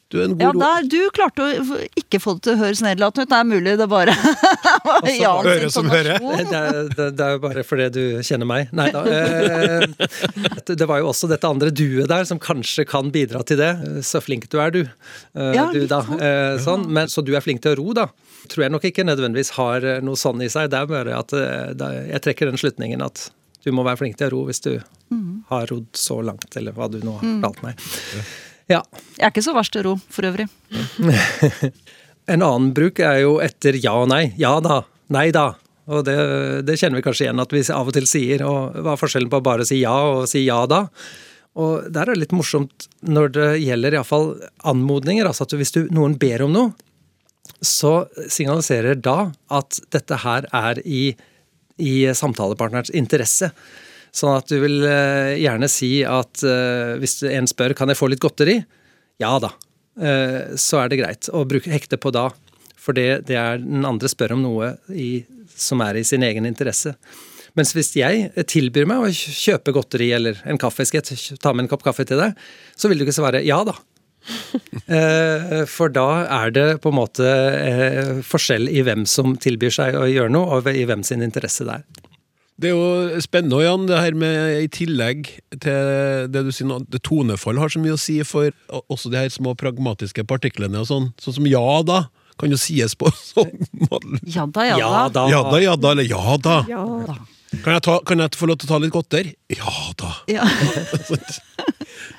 Du 0.08 0.22
er 0.22 0.30
en 0.30 0.38
god 0.38 0.42
Ja, 0.42 0.52
der, 0.56 0.88
Du 0.88 1.10
klarte 1.12 1.44
å 1.44 1.80
ikke 2.00 2.22
få 2.24 2.38
det 2.38 2.48
til 2.48 2.56
å 2.56 2.62
høres 2.62 2.82
nedlatende 2.84 3.26
ut. 3.28 3.32
Det 3.34 3.40
er 3.42 3.48
mulig 3.50 3.74
det 3.80 3.90
bare 3.92 4.14
Jans 5.22 5.48
Øre 5.52 5.70
som 5.74 5.90
hører. 5.92 6.20
Det 6.20 6.58
er, 6.60 6.78
det, 6.96 7.08
det 7.18 7.26
er 7.28 7.36
jo 7.36 7.42
bare 7.44 7.64
fordi 7.68 7.88
du 7.96 8.02
kjenner 8.26 8.48
meg. 8.50 8.70
Nei 8.78 8.88
da. 8.96 9.02
Eh, 9.08 9.86
det 10.72 10.88
var 10.90 11.02
jo 11.02 11.10
også 11.12 11.30
dette 11.32 11.48
andre 11.50 11.72
duet 11.76 12.08
der 12.12 12.28
som 12.30 12.40
kanskje 12.42 12.86
kan 12.90 13.12
bidra 13.14 13.42
til 13.48 13.60
det. 13.62 13.72
Så 14.08 14.22
flink 14.24 14.48
du 14.54 14.60
er, 14.64 14.72
du. 14.76 14.82
Eh, 14.86 15.52
Ja, 15.58 15.68
du 15.74 15.84
da. 15.90 16.02
sånn. 16.06 16.22
Eh, 16.22 16.58
sånn. 16.64 16.88
Men, 16.94 17.08
så 17.12 17.24
du 17.26 17.34
er 17.38 17.44
flink 17.46 17.62
til 17.66 17.76
å 17.76 17.80
ro, 17.82 17.94
da. 17.98 18.08
Tror 18.48 18.68
jeg 18.68 18.72
nok 18.76 18.86
ikke 18.88 19.04
nødvendigvis 19.08 19.54
har 19.58 19.84
noe 20.06 20.16
sånn 20.20 20.42
i 20.46 20.50
seg. 20.52 20.70
Det 20.72 20.80
er 20.84 20.88
bare 20.92 21.18
at 21.20 21.34
jeg 21.36 22.22
trekker 22.24 22.48
den 22.52 22.60
slutningen 22.62 23.02
at 23.04 23.28
du 23.66 23.74
må 23.76 23.84
være 23.84 24.00
flink 24.00 24.16
til 24.20 24.30
å 24.30 24.36
ro 24.38 24.46
hvis 24.52 24.64
du 24.64 24.74
Mm. 25.08 25.46
har 25.48 25.70
rodd 25.72 25.86
så 25.96 26.18
langt, 26.20 26.50
eller 26.60 26.74
hva 26.76 26.90
du 26.92 26.98
nå 27.00 27.14
har 27.16 27.22
fortalt 27.24 27.62
meg. 27.64 27.78
Ja. 28.68 28.82
Jeg 29.16 29.24
er 29.24 29.32
ikke 29.32 29.44
så 29.46 29.54
verst 29.56 29.72
til 29.72 29.86
å 29.86 29.86
ro, 29.86 29.94
for 30.12 30.28
øvrig. 30.28 30.50
En 32.28 32.44
annen 32.44 32.74
bruk 32.76 33.00
er 33.00 33.22
jo 33.24 33.38
etter 33.44 33.78
ja 33.80 33.96
og 34.02 34.10
nei. 34.12 34.34
Ja 34.40 34.58
da, 34.64 34.82
nei 35.14 35.30
da. 35.36 35.54
Og 35.88 36.04
det, 36.04 36.18
det 36.68 36.76
kjenner 36.80 37.00
vi 37.00 37.06
kanskje 37.06 37.28
igjen 37.28 37.40
at 37.40 37.54
vi 37.56 37.64
av 37.72 37.88
og 37.88 37.96
til 37.96 38.10
sier. 38.10 38.44
Og 38.48 38.76
hva 38.84 38.96
er 38.96 39.00
forskjellen 39.00 39.32
på 39.32 39.40
å 39.40 39.46
bare 39.46 39.68
si 39.68 39.80
ja 39.84 39.96
og 40.10 40.28
si 40.30 40.44
ja 40.44 40.60
da? 40.68 40.86
Og 41.58 41.88
der 41.90 42.06
er 42.06 42.14
det 42.14 42.28
litt 42.28 42.36
morsomt 42.36 42.86
når 43.08 43.32
det 43.34 43.48
gjelder 43.64 43.96
iallfall 43.96 44.34
anmodninger. 44.68 45.26
Altså 45.26 45.48
at 45.48 45.56
hvis 45.58 45.74
du, 45.74 45.82
noen 45.96 46.18
ber 46.20 46.44
om 46.46 46.54
noe, 46.54 46.74
så 47.64 48.06
signaliserer 48.30 49.00
da 49.00 49.32
at 49.56 49.80
dette 49.96 50.20
her 50.22 50.46
er 50.54 50.82
i, 50.84 51.10
i 51.82 51.94
samtalepartnerens 52.14 52.92
interesse. 52.94 53.50
Sånn 54.14 54.36
at 54.36 54.52
du 54.52 54.60
vil 54.62 54.84
eh, 54.86 55.38
gjerne 55.40 55.70
si 55.72 55.92
at 56.06 56.44
eh, 56.46 56.98
hvis 57.02 57.22
en 57.32 57.50
spør 57.50 57.76
kan 57.78 57.90
jeg 57.92 58.00
få 58.00 58.12
litt 58.12 58.22
godteri, 58.24 58.60
ja 59.22 59.34
da. 59.42 59.54
Eh, 59.98 60.56
så 60.60 60.84
er 60.84 60.92
det 60.92 61.00
greit 61.02 61.30
å 61.34 61.46
bruke, 61.50 61.72
hekte 61.74 62.00
på 62.02 62.14
da. 62.16 62.30
For 62.78 62.96
det, 62.98 63.26
det 63.28 63.38
er 63.40 63.60
den 63.64 63.86
andre 63.88 64.10
spør 64.12 64.38
om 64.38 64.46
noe 64.46 64.76
i, 64.94 65.26
som 65.58 65.82
er 65.84 66.00
i 66.00 66.06
sin 66.08 66.24
egen 66.24 66.48
interesse. 66.48 66.96
Mens 67.58 67.74
hvis 67.74 67.90
jeg 67.98 68.30
tilbyr 68.48 68.86
meg 68.90 69.02
å 69.02 69.12
kjøpe 69.12 69.74
godteri 69.74 70.12
eller 70.14 70.38
en 70.46 70.60
kaffe, 70.62 70.86
skal 70.86 71.02
jeg 71.02 71.40
ta 71.42 71.54
med 71.56 71.66
en 71.66 71.72
kopp 71.72 71.86
kaffe 71.88 72.06
til 72.06 72.22
deg, 72.22 72.38
så 72.78 72.90
vil 72.90 73.02
du 73.02 73.08
ikke 73.08 73.18
svare 73.18 73.46
ja 73.46 73.62
da. 73.68 73.78
Eh, 74.88 75.64
For 75.68 75.92
da 75.92 76.24
er 76.32 76.52
det 76.56 76.66
på 76.84 76.92
en 76.94 76.96
måte 76.96 77.28
eh, 77.28 78.20
forskjell 78.24 78.70
i 78.72 78.84
hvem 78.88 79.04
som 79.08 79.34
tilbyr 79.36 79.74
seg 79.74 79.98
å 80.00 80.06
gjøre 80.08 80.32
noe, 80.32 80.60
og 80.60 80.70
i 80.72 80.86
hvem 80.88 81.04
sin 81.04 81.24
interesse 81.26 81.68
det 81.68 81.82
er. 81.82 82.17
Det 82.58 82.72
er 82.72 82.74
jo 82.74 83.20
spennende, 83.22 83.60
Jan, 83.62 83.86
det 83.86 84.00
her 84.02 84.16
med 84.18 84.64
i 84.64 84.70
tillegg 84.74 85.28
til 85.62 86.30
det 86.34 86.42
du 86.48 86.50
sier 86.50 86.66
nå, 86.70 86.80
det 86.90 87.04
tonefall 87.06 87.60
har 87.62 87.70
så 87.70 87.82
mye 87.82 87.94
å 87.94 88.02
si 88.02 88.16
for 88.26 88.50
også 88.90 89.12
de 89.14 89.20
her 89.22 89.30
små 89.34 89.54
pragmatiske 89.60 90.26
partiklene 90.26 90.82
og 90.82 90.90
sånn. 90.90 91.12
Sånn 91.22 91.38
som 91.38 91.50
ja 91.50 91.62
da, 91.86 92.08
kan 92.42 92.54
jo 92.54 92.58
sies 92.58 92.98
på 92.98 93.12
sånn. 93.32 93.54
Ja 94.26 94.48
da, 94.50 94.66
ja 94.72 94.78
da. 94.82 95.02
da. 95.14 95.26
Ja 95.30 95.42
da, 95.46 95.60
ja 95.62 95.76
da, 95.78 95.94
eller 95.94 96.10
ja 96.10 96.38
da. 96.42 96.58
Ja. 96.72 96.86
Kan 97.64 97.78
jeg, 97.78 97.84
ta, 97.86 98.00
kan 98.04 98.20
jeg 98.20 98.36
få 98.36 98.50
lov 98.50 98.58
til 98.60 98.68
å 98.68 98.74
ta 98.74 98.80
litt 98.84 98.94
godter? 98.96 99.30
Ja 99.54 99.76
da. 100.02 100.16
Ja. 100.32 100.48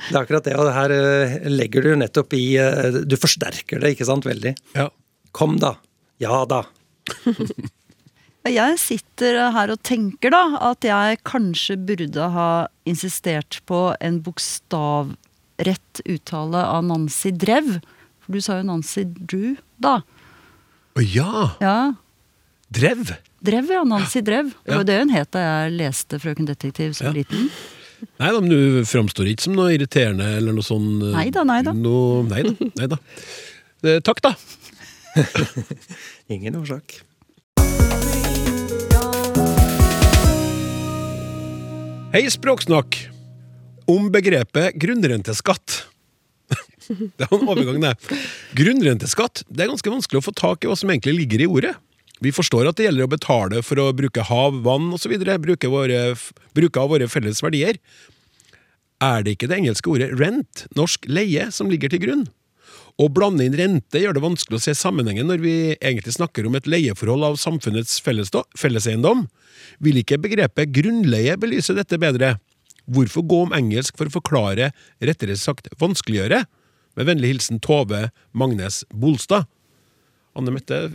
Det 0.08 0.14
er 0.16 0.22
akkurat 0.22 0.46
det, 0.46 0.54
og 0.56 0.64
det 0.66 0.72
her 0.74 0.92
eh, 0.94 1.34
legger 1.52 1.84
du 1.84 1.90
nettopp 2.00 2.32
i 2.34 2.56
eh, 2.58 2.96
Du 3.06 3.14
forsterker 3.20 3.82
det, 3.82 3.92
ikke 3.94 4.06
sant, 4.08 4.24
veldig. 4.26 4.54
Ja. 4.74 4.88
Kom 5.36 5.58
da. 5.60 5.74
Ja 6.22 6.40
da. 6.48 6.62
Jeg 8.48 8.78
sitter 8.80 9.38
her 9.54 9.70
og 9.74 9.80
tenker 9.86 10.32
da 10.34 10.42
at 10.70 10.84
jeg 10.86 11.20
kanskje 11.28 11.76
burde 11.88 12.28
ha 12.34 12.48
insistert 12.88 13.60
på 13.68 13.80
en 14.00 14.20
bokstavrett 14.24 16.02
uttale 16.08 16.62
av 16.64 16.84
Nancy 16.88 17.30
Drev. 17.34 17.78
For 18.24 18.36
du 18.36 18.40
sa 18.44 18.58
jo 18.60 18.66
Nancy 18.68 19.04
Drew, 19.08 19.56
da. 19.80 19.98
Å 20.98 21.04
ja! 21.04 21.48
Ja, 21.62 21.78
Drev! 22.74 23.14
Drev, 23.44 23.68
ja. 23.70 23.82
Nancy 23.86 24.20
Drev. 24.26 24.50
Det 24.66 24.76
var 24.80 24.84
det 24.88 24.98
hun 25.00 25.12
het 25.14 25.30
da 25.32 25.44
jeg 25.44 25.76
leste 25.78 26.18
Frøken 26.20 26.48
Detektiv 26.48 26.96
som 26.98 27.08
Ja. 27.10 27.12
liten. 27.20 27.50
Nei 28.18 28.28
da, 28.30 28.38
men 28.40 28.50
du 28.50 28.84
framstår 28.86 29.26
ikke 29.32 29.42
som 29.48 29.56
noe 29.58 29.72
irriterende 29.74 30.26
eller 30.38 30.54
noe 30.54 30.62
sånn 30.62 31.00
eh, 31.02 31.14
Neida, 31.16 31.42
neida. 31.46 31.72
Noe, 31.74 32.22
nei 32.30 32.42
da, 32.46 32.52
nei 32.78 32.86
da. 32.92 32.98
Eh, 33.82 33.98
Takk, 34.06 34.20
da. 34.22 34.34
Ingen 36.34 36.56
årsak. 36.60 37.00
Hei, 42.08 42.22
Språksnakk! 42.32 42.96
Om 43.84 44.06
begrepet 44.12 44.78
grunnrenteskatt. 44.80 45.74
Det 46.88 47.26
er 47.26 47.34
en 47.36 47.44
overgang, 47.44 47.82
det. 47.84 47.90
Grunnrenteskatt 48.56 49.42
det 49.44 49.66
er 49.66 49.68
ganske 49.68 49.92
vanskelig 49.92 50.22
å 50.22 50.24
få 50.24 50.32
tak 50.32 50.64
i 50.64 50.70
hva 50.70 50.76
som 50.80 50.88
egentlig 50.88 51.18
ligger 51.18 51.44
i 51.44 51.48
ordet. 51.52 51.74
Vi 52.24 52.32
forstår 52.32 52.70
at 52.70 52.80
det 52.80 52.86
gjelder 52.86 53.04
å 53.04 53.12
betale 53.12 53.60
for 53.60 53.82
å 53.82 53.90
bruke 53.92 54.24
hav, 54.24 54.56
vann 54.64 54.88
osv., 54.96 55.12
bruke, 55.20 55.68
våre, 55.68 56.00
bruke 56.56 56.80
av 56.80 56.94
våre 56.94 57.10
felles 57.12 57.44
verdier. 57.44 57.76
Er 59.04 59.26
det 59.26 59.36
ikke 59.36 59.52
det 59.52 59.60
engelske 59.60 59.92
ordet 59.92 60.08
rent, 60.16 60.64
norsk 60.80 61.04
leie, 61.12 61.50
som 61.52 61.68
ligger 61.68 61.92
til 61.92 62.06
grunn? 62.06 62.24
Å 62.98 63.06
blande 63.14 63.44
inn 63.46 63.54
rente 63.54 64.00
gjør 64.02 64.16
det 64.16 64.24
vanskelig 64.24 64.58
å 64.58 64.62
se 64.64 64.72
sammenhengen 64.74 65.28
når 65.30 65.42
vi 65.44 65.54
egentlig 65.76 66.16
snakker 66.16 66.48
om 66.48 66.56
et 66.58 66.66
leieforhold 66.66 67.28
av 67.28 67.36
samfunnets 67.38 68.00
felleseiendom. 68.02 69.28
Vil 69.78 70.00
ikke 70.00 70.18
begrepet 70.18 70.72
grunnleie 70.74 71.36
belyse 71.38 71.76
dette 71.76 72.00
bedre? 72.02 72.34
Hvorfor 72.90 73.22
gå 73.30 73.38
om 73.44 73.54
engelsk 73.54 73.94
for 74.00 74.10
å 74.10 74.16
forklare, 74.16 74.72
rettere 74.98 75.38
sagt 75.38 75.70
vanskeliggjøre? 75.78 76.42
Med 76.98 77.06
vennlig 77.06 77.36
hilsen 77.36 77.62
Tove 77.62 78.08
Magnes 78.34 78.80
Bolstad. 78.90 79.46
Anne 80.34 80.56
Mette, 80.56 80.88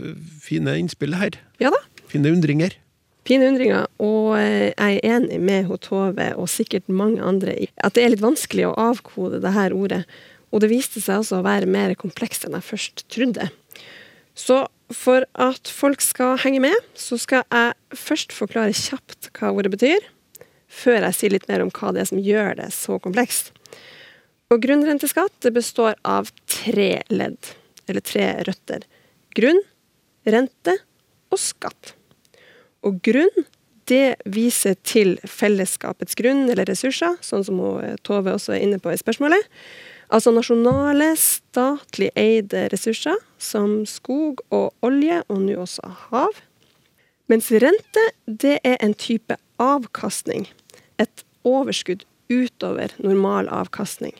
fine 0.44 0.76
innspill 0.82 1.16
her. 1.16 1.40
ja 1.62 1.72
da. 1.72 1.80
Fine 2.12 2.34
undringer. 2.36 2.76
Fine 3.24 3.48
undringer, 3.48 3.86
og 4.04 4.34
eh, 4.36 4.74
jeg 4.76 4.98
er 5.00 5.14
enig 5.16 5.40
med 5.40 5.72
Tove 5.80 6.26
og 6.36 6.50
sikkert 6.52 6.90
mange 6.92 7.24
andre 7.24 7.56
i 7.56 7.68
at 7.80 7.96
det 7.96 8.04
er 8.04 8.12
litt 8.12 8.24
vanskelig 8.24 8.66
å 8.68 8.76
avkode 8.90 9.40
det 9.40 9.54
her 9.56 9.72
ordet. 9.72 10.02
Og 10.54 10.62
det 10.62 10.70
viste 10.70 11.02
seg 11.02 11.20
også 11.20 11.40
å 11.40 11.46
være 11.46 11.66
mer 11.66 11.96
komplekst 11.98 12.46
enn 12.46 12.54
jeg 12.54 12.68
først 12.68 13.04
trodde. 13.10 13.48
Så 14.38 14.64
for 14.94 15.26
at 15.40 15.70
folk 15.70 16.02
skal 16.04 16.38
henge 16.44 16.60
med, 16.62 16.74
så 16.94 17.18
skal 17.18 17.42
jeg 17.48 17.98
først 17.98 18.34
forklare 18.36 18.74
kjapt 18.76 19.32
hva 19.34 19.50
ordet 19.54 19.72
betyr, 19.74 20.06
før 20.70 21.06
jeg 21.08 21.18
sier 21.18 21.34
litt 21.34 21.48
mer 21.50 21.64
om 21.64 21.72
hva 21.74 21.90
det 21.94 22.04
er 22.04 22.10
som 22.10 22.22
gjør 22.22 22.54
det 22.60 22.70
så 22.74 23.00
komplekst. 23.02 23.50
Og 24.52 24.62
grunnrenteskatt 24.62 25.48
består 25.54 25.96
av 26.06 26.30
tre 26.50 27.02
ledd, 27.10 27.50
eller 27.88 28.04
tre 28.04 28.28
røtter. 28.46 28.84
Grunn, 29.34 29.58
rente 30.28 30.76
og 31.34 31.40
skatt. 31.40 31.94
Og 32.84 33.00
grunn, 33.02 33.46
det 33.90 34.16
viser 34.30 34.78
til 34.86 35.18
fellesskapets 35.28 36.16
grunn 36.16 36.46
eller 36.48 36.68
ressurser, 36.70 37.18
sånn 37.24 37.42
som 37.44 37.58
Tove 38.06 38.32
også 38.32 38.54
er 38.54 38.62
inne 38.64 38.78
på 38.80 38.92
i 38.92 39.00
spørsmålet. 39.00 39.44
Altså 40.12 40.32
nasjonale, 40.34 41.14
statlig 41.16 42.10
eide 42.18 42.66
ressurser 42.72 43.16
som 43.40 43.82
skog 43.88 44.42
og 44.52 44.72
olje, 44.84 45.22
og 45.28 45.40
nå 45.46 45.56
også 45.64 45.88
hav. 46.08 46.40
Mens 47.32 47.48
rente, 47.50 48.04
det 48.26 48.58
er 48.64 48.76
en 48.84 48.94
type 48.94 49.36
avkastning. 49.62 50.48
Et 51.00 51.24
overskudd 51.44 52.04
utover 52.28 52.92
normal 52.98 53.48
avkastning. 53.48 54.12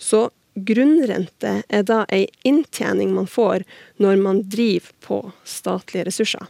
Så 0.00 0.30
grunnrente 0.54 1.60
er 1.68 1.84
da 1.86 2.02
ei 2.12 2.26
inntjening 2.48 3.12
man 3.14 3.28
får 3.30 3.64
når 4.00 4.20
man 4.20 4.42
driver 4.48 4.92
på 5.04 5.20
statlige 5.44 6.08
ressurser. 6.08 6.48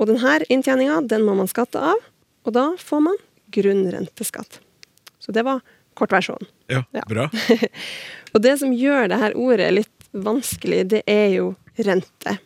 Og 0.00 0.08
denne 0.08 0.40
inntjeninga 0.48 1.02
den 1.06 1.26
må 1.26 1.36
man 1.38 1.50
skatte 1.50 1.80
av, 1.92 1.98
og 2.46 2.56
da 2.56 2.70
får 2.80 3.04
man 3.04 3.18
grunnrenteskatt. 3.52 4.60
Så 5.20 5.32
det 5.36 5.44
var 5.44 5.60
kortversjonen. 6.00 6.48
Ja, 6.72 6.84
Ja. 6.96 7.04
bra. 7.08 7.28
Og 8.34 8.42
det 8.44 8.58
som 8.60 8.72
gjør 8.76 9.08
det 9.10 9.18
her 9.20 9.34
ordet 9.38 9.70
litt 9.74 10.10
vanskelig, 10.14 10.84
det 10.90 11.02
er 11.10 11.28
jo 11.34 11.48
rente. 11.78 12.36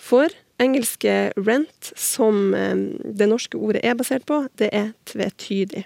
For 0.00 0.28
engelske 0.62 1.32
rent, 1.40 1.92
som 1.98 2.54
eh, 2.54 2.74
det 3.04 3.28
norske 3.30 3.58
ordet 3.58 3.84
er 3.86 3.96
basert 3.98 4.26
på, 4.28 4.44
det 4.60 4.70
er 4.74 4.92
tvetydig. 5.10 5.84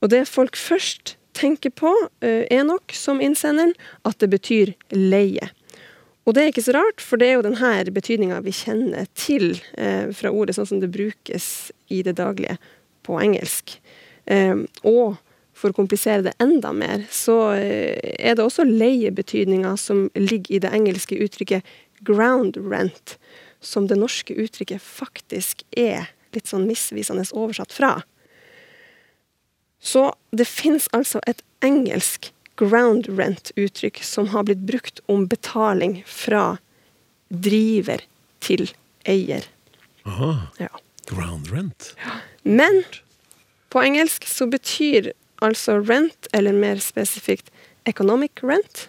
Og 0.00 0.10
det 0.12 0.24
folk 0.30 0.56
først 0.58 1.16
tenker 1.36 1.70
på, 1.74 1.92
eh, 2.24 2.44
er 2.50 2.64
nok, 2.66 2.94
som 2.96 3.20
innsenderen, 3.22 3.74
at 4.08 4.18
det 4.22 4.30
betyr 4.32 4.74
leie. 4.94 5.50
Og 6.26 6.34
det 6.36 6.42
er 6.42 6.50
ikke 6.52 6.64
så 6.66 6.74
rart, 6.76 7.00
for 7.02 7.18
det 7.18 7.28
er 7.30 7.38
jo 7.38 7.46
denne 7.46 7.94
betydninga 7.94 8.40
vi 8.44 8.52
kjenner 8.54 9.06
til 9.18 9.56
eh, 9.78 10.10
fra 10.14 10.30
ordet 10.30 10.54
sånn 10.58 10.68
som 10.68 10.82
det 10.82 10.92
brukes 10.94 11.70
i 11.90 12.02
det 12.06 12.16
daglige 12.20 12.58
på 13.06 13.16
engelsk. 13.22 13.78
Og 14.86 15.16
for 15.60 15.72
å 15.72 15.76
komplisere 15.76 16.24
det 16.24 16.34
enda 16.42 16.72
mer, 16.72 17.04
så 17.12 17.52
eh, 17.58 17.98
er 18.16 18.36
det 18.36 18.44
også 18.44 18.64
leiebetydninga 18.68 19.74
som 19.80 20.08
ligger 20.16 20.56
i 20.56 20.62
det 20.64 20.72
engelske 20.76 21.18
uttrykket 21.20 21.66
'ground 22.00 22.56
rent', 22.56 23.18
som 23.60 23.86
det 23.86 23.98
norske 24.00 24.34
uttrykket 24.34 24.80
faktisk 24.80 25.64
er 25.76 26.08
litt 26.32 26.48
sånn 26.48 26.64
misvisende 26.68 27.26
oversatt 27.36 27.74
fra. 27.74 27.98
Så 29.80 30.10
det 30.32 30.48
fins 30.48 30.88
altså 30.96 31.20
et 31.28 31.42
engelsk 31.64 32.32
ground 32.60 33.08
rent-uttrykk 33.08 34.02
som 34.04 34.28
har 34.32 34.44
blitt 34.48 34.64
brukt 34.68 35.00
om 35.08 35.26
betaling 35.28 36.00
fra 36.06 36.58
driver 37.28 38.04
til 38.44 38.68
eier. 39.08 39.46
Aha. 40.08 40.32
Ja. 40.60 40.72
Ground 41.08 41.48
rent. 41.52 41.94
Men 42.42 42.84
på 43.72 43.82
engelsk 43.82 44.26
så 44.28 44.48
betyr 44.50 45.12
altså 45.40 45.78
rent, 45.80 46.28
eller 46.34 46.52
mer 46.52 46.80
spesifikt 46.84 47.50
economic 47.88 48.42
rent, 48.44 48.88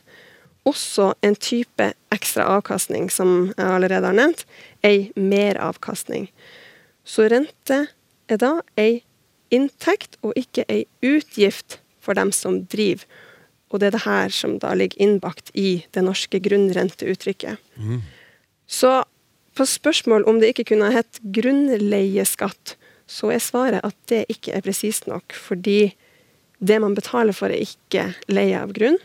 også 0.68 1.14
en 1.26 1.36
type 1.36 1.88
ekstra 2.14 2.46
avkastning, 2.58 3.10
som 3.10 3.54
jeg 3.58 3.66
allerede 3.66 4.06
har 4.06 4.18
nevnt, 4.18 4.46
ei 4.86 5.10
meravkastning. 5.16 6.28
Så 7.04 7.26
rente 7.32 7.88
er 8.30 8.42
da 8.42 8.60
ei 8.80 9.02
inntekt 9.52 10.20
og 10.22 10.38
ikke 10.40 10.66
ei 10.70 10.86
utgift 11.02 11.80
for 12.02 12.18
dem 12.18 12.32
som 12.36 12.62
driver. 12.72 13.06
Og 13.72 13.80
det 13.80 13.88
er 13.90 13.96
det 13.96 14.06
her 14.06 14.34
som 14.36 14.58
da 14.60 14.74
ligger 14.76 15.02
innbakt 15.02 15.52
i 15.56 15.86
det 15.96 16.04
norske 16.04 16.42
grunnrenteuttrykket. 16.44 17.58
Så 18.68 19.04
på 19.56 19.66
spørsmål 19.66 20.24
om 20.28 20.40
det 20.40 20.52
ikke 20.52 20.72
kunne 20.72 20.92
ha 20.92 21.02
hett 21.02 21.20
grunnleieskatt, 21.24 22.76
så 23.08 23.32
er 23.32 23.44
svaret 23.44 23.84
at 23.84 23.96
det 24.08 24.26
ikke 24.32 24.54
er 24.56 24.64
presist 24.64 25.08
nok, 25.08 25.34
fordi 25.34 25.94
det 26.62 26.78
man 26.84 26.95
betaler 26.97 27.36
for, 27.36 27.50
er 27.50 27.65
ikke 27.65 28.12
leie 28.32 28.60
av 28.62 28.74
grunn. 28.78 29.00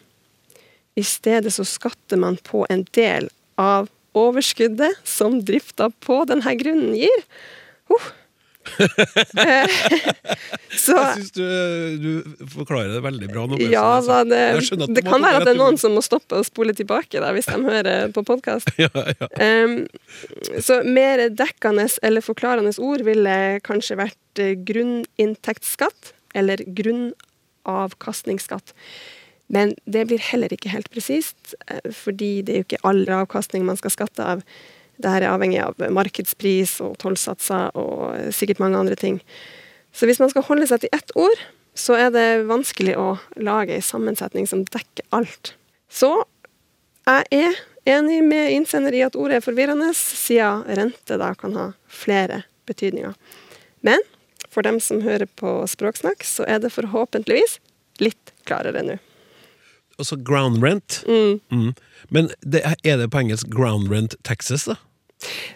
I 0.96 1.04
stedet 1.04 1.52
så 1.52 1.64
skatter 1.68 2.20
man 2.20 2.38
på 2.44 2.64
en 2.72 2.84
del 2.96 3.28
av 3.60 3.88
overskuddet 4.16 5.00
som 5.04 5.40
drifta 5.44 5.90
på 6.04 6.22
denne 6.28 6.54
grunnen 6.60 6.94
gir. 6.96 7.26
Uh. 7.92 8.06
Så 10.76 10.94
Jeg 10.96 11.12
syns 11.20 11.30
du, 11.36 11.44
du 12.02 12.46
forklarer 12.50 12.96
det 12.96 13.02
veldig 13.04 13.28
bra 13.30 13.44
nå. 13.48 13.58
ja, 13.70 14.00
da, 14.04 14.18
det, 14.26 14.40
Jeg 14.56 14.88
det 14.96 15.04
kan 15.06 15.22
være 15.22 15.40
at 15.40 15.46
det 15.46 15.52
er 15.54 15.60
noen 15.60 15.78
som 15.80 15.94
må 15.96 16.02
stoppe 16.04 16.40
og 16.40 16.48
spole 16.48 16.74
tilbake 16.76 17.22
da, 17.22 17.30
hvis 17.36 17.48
de 17.50 17.60
hører 17.62 18.10
på 18.14 18.24
podkast. 18.26 18.68
ja, 18.82 18.90
ja. 18.90 19.28
Um, 19.38 19.86
så 20.62 20.80
mer 20.86 21.28
dekkende 21.30 21.86
eller 22.02 22.24
forklarende 22.24 22.74
ord 22.82 23.06
ville 23.06 23.36
kanskje 23.66 24.00
vært 24.02 24.42
eh, 24.42 24.56
grunninntektsskatt 24.66 26.12
eller 26.36 26.56
grunnavkastningsskatt. 27.66 28.74
Men 29.46 29.74
det 29.84 30.06
blir 30.06 30.18
heller 30.18 30.52
ikke 30.52 30.72
helt 30.72 30.90
presist, 30.90 31.54
eh, 31.68 31.92
fordi 31.92 32.42
det 32.42 32.52
er 32.52 32.58
jo 32.58 32.66
ikke 32.66 32.84
all 32.84 33.06
avkastning 33.06 33.64
man 33.64 33.76
skal 33.76 33.90
skatte 33.90 34.22
av. 34.22 34.42
Dette 34.96 35.12
er 35.22 35.28
avhengig 35.28 35.60
av 35.60 35.76
markedspris 35.92 36.80
og 36.80 36.96
tollsatser 36.98 37.70
og 37.76 38.16
eh, 38.16 38.32
sikkert 38.32 38.58
mange 38.58 38.78
andre 38.78 38.96
ting. 38.96 39.20
Så 39.92 40.06
hvis 40.06 40.18
man 40.18 40.30
skal 40.30 40.42
holde 40.42 40.66
seg 40.66 40.80
til 40.80 40.90
ett 40.92 41.12
ord, 41.14 41.38
så 41.76 41.94
er 41.94 42.10
det 42.10 42.48
vanskelig 42.48 42.96
å 42.96 43.18
lage 43.36 43.74
en 43.76 43.84
sammensetning 43.84 44.46
som 44.48 44.64
dekker 44.64 45.06
alt. 45.12 45.54
Så 45.88 46.24
jeg 47.06 47.26
er 47.30 47.54
enig 47.86 48.22
med 48.24 48.50
innsender 48.50 48.94
i 48.96 49.04
at 49.06 49.14
ordet 49.16 49.38
er 49.38 49.44
forvirrende, 49.44 49.92
siden 49.94 50.64
rente 50.66 51.20
da 51.20 51.34
kan 51.38 51.54
ha 51.54 51.66
flere 51.86 52.42
betydninger. 52.66 53.14
Men 53.86 54.02
for 54.56 54.64
dem 54.66 54.80
som 54.82 55.04
hører 55.04 55.28
på 55.38 55.58
Språksnakk, 55.68 56.24
så 56.24 56.46
er 56.48 56.62
det 56.64 56.72
forhåpentligvis 56.74 57.58
litt 58.02 58.32
klarere 58.48 58.82
nå. 58.86 58.96
Altså 60.00 60.18
ground 60.20 60.60
rent. 60.64 61.02
Mm. 61.08 61.38
Mm. 61.52 61.70
Men 62.12 62.32
det, 62.44 62.60
er- 62.68 62.98
det 63.00 63.10
på 63.12 63.20
engelsk 63.22 63.48
ground 63.52 63.88
rent 63.92 64.16
Texas, 64.28 64.66
da? 64.68 64.76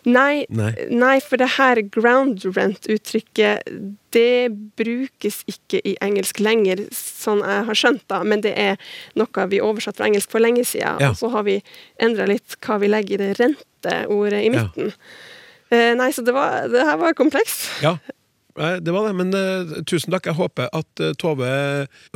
Nei, 0.09 0.47
Nei. 0.49 0.71
nei, 0.89 1.19
for 1.21 1.37
det 1.37 1.51
her 1.59 1.83
ground 1.93 2.41
rent-uttrykket, 2.57 3.69
det 4.17 4.49
brukes 4.81 5.43
ikke 5.53 5.83
i 5.85 5.93
engelsk 6.01 6.41
lenger, 6.41 6.81
sånn 6.97 7.43
jeg 7.45 7.67
har 7.69 7.77
skjønt 7.79 8.07
da, 8.09 8.23
men 8.25 8.41
det 8.41 8.55
er 8.59 8.81
noe 9.21 9.45
vi 9.53 9.61
oversatt 9.61 10.01
fra 10.01 10.09
engelsk 10.09 10.33
for 10.33 10.41
lenge 10.41 10.65
siden, 10.65 10.97
Ja. 11.05 11.11
og 11.13 11.21
så 11.21 11.29
har 11.37 11.45
vi 11.47 11.59
endra 12.01 12.27
litt 12.27 12.57
hva 12.65 12.79
vi 12.81 12.89
legger 12.89 13.21
i 13.21 13.27
det 13.27 13.37
renteordet 13.43 14.41
i 14.41 14.49
Ja. 14.49 14.57
midten. 14.57 14.95
Eh, 15.71 15.93
nei, 15.95 16.09
så 16.11 16.25
det, 16.25 16.33
var, 16.35 16.65
det 16.73 16.81
her 16.81 16.97
var 16.99 17.13
komplekst. 17.15 17.69
Ja. 17.85 17.99
Nei, 18.59 18.81
Det 18.83 18.93
var 18.95 19.07
det, 19.09 19.15
men 19.19 19.31
uh, 19.35 19.83
tusen 19.87 20.11
takk. 20.15 20.27
Jeg 20.31 20.39
håper 20.41 20.71
at 20.75 21.03
uh, 21.03 21.13
Tove 21.21 21.51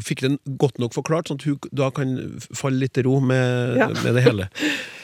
fikk 0.02 0.24
den 0.24 0.38
godt 0.60 0.80
nok 0.82 0.94
forklart, 0.96 1.30
sånn 1.30 1.38
at 1.40 1.46
hun 1.46 1.58
da 1.72 1.90
kan 1.94 2.16
falle 2.54 2.82
litt 2.82 2.98
i 2.98 3.04
ro 3.06 3.20
med, 3.22 3.76
Ja. 3.78 3.88
med 4.02 4.18
det 4.18 4.24
hele. 4.26 4.48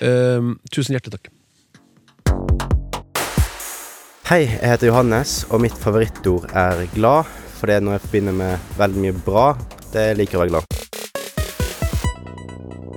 Uh, 0.03 0.57
tusen 0.75 0.97
hjertelig 0.97 1.19
takk. 1.21 1.31
Hei, 4.31 4.45
jeg 4.47 4.63
heter 4.63 4.91
Johannes, 4.93 5.41
og 5.51 5.63
mitt 5.65 5.75
favorittord 5.75 6.51
er 6.55 6.85
glad. 6.95 7.27
For 7.59 7.67
det 7.69 7.81
er 7.81 7.83
noe 7.85 7.97
jeg 7.99 8.05
forbinder 8.07 8.37
med 8.39 8.71
veldig 8.79 9.03
mye 9.03 9.17
bra. 9.27 9.49
Det 9.91 10.05
liker 10.17 10.39
å 10.39 10.45
være 10.45 10.55
glad. 10.55 10.77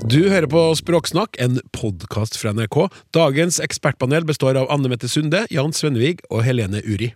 Du 0.03 0.19
hører 0.29 0.45
på 0.51 0.61
Språksnakk, 0.77 1.39
en 1.41 1.57
podkast 1.73 2.37
fra 2.37 2.51
NRK. 2.53 2.77
Dagens 3.15 3.57
ekspertpanel 3.63 4.27
består 4.29 4.59
av 4.59 4.69
Anne 4.73 4.91
Mette 4.91 5.09
Sunde, 5.09 5.45
Jan 5.49 5.73
Svennevig 5.73 6.19
og 6.29 6.43
Helene 6.45 6.83
Uri. 6.85 7.13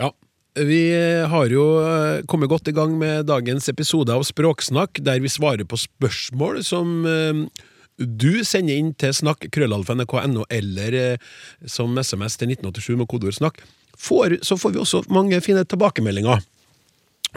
Ja, 0.00 0.08
vi 0.56 0.80
har 1.28 1.52
jo 1.52 1.64
eh, 1.80 2.22
kommet 2.28 2.50
godt 2.52 2.68
i 2.68 2.74
gang 2.76 2.94
med 3.00 3.26
dagens 3.28 3.68
episode 3.72 4.12
av 4.14 4.24
Språksnakk, 4.28 5.02
der 5.04 5.20
vi 5.20 5.30
svarer 5.32 5.64
på 5.68 5.78
spørsmål 5.80 6.62
som 6.64 7.04
eh, 7.08 7.42
du 8.00 8.42
sender 8.44 8.78
inn 8.80 8.92
til 8.96 9.12
snakk 9.16 9.46
krøllalfa.nrk.no 9.52 10.46
eller 10.52 10.96
eh, 10.96 11.30
som 11.68 11.96
SMS 12.00 12.40
til 12.40 12.54
1987 12.56 12.98
med 13.00 13.08
kodeord 13.08 13.36
'snakk'. 13.36 13.62
Får, 14.02 14.40
så 14.42 14.56
får 14.56 14.72
vi 14.74 14.80
også 14.82 15.04
mange 15.12 15.40
fine 15.44 15.64
tilbakemeldinger. 15.68 16.40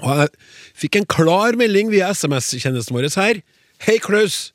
Og 0.04 0.20
jeg 0.20 0.30
fikk 0.76 0.96
en 1.00 1.08
klar 1.08 1.56
melding 1.60 1.92
via 1.92 2.10
SMS-tjenesten 2.12 2.96
vår 2.96 3.12
her. 3.16 3.42
Hei, 3.84 4.00
Klaus! 4.00 4.52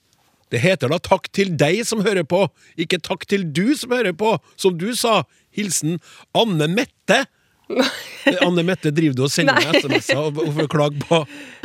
Det 0.51 0.59
heter 0.61 0.91
da 0.91 0.99
takk 0.99 1.29
til 1.33 1.53
deg 1.55 1.85
som 1.87 2.03
hører 2.03 2.27
på, 2.27 2.49
ikke 2.77 2.99
takk 2.99 3.23
til 3.31 3.45
du 3.55 3.77
som 3.79 3.93
hører 3.95 4.13
på, 4.13 4.35
som 4.59 4.75
du 4.77 4.91
sa. 4.99 5.23
Hilsen 5.55 6.01
Anne 6.35 6.67
Mette. 6.67 7.25
Anne 8.47 8.63
Mette, 8.67 8.91
driver 8.95 9.17
du 9.17 9.23
og 9.25 9.33
sender 9.33 9.57
meg 9.57 9.79
SMS-er 9.81 10.21
og, 10.21 10.39
og 10.45 10.61
klager 10.71 11.01
på 11.07 11.21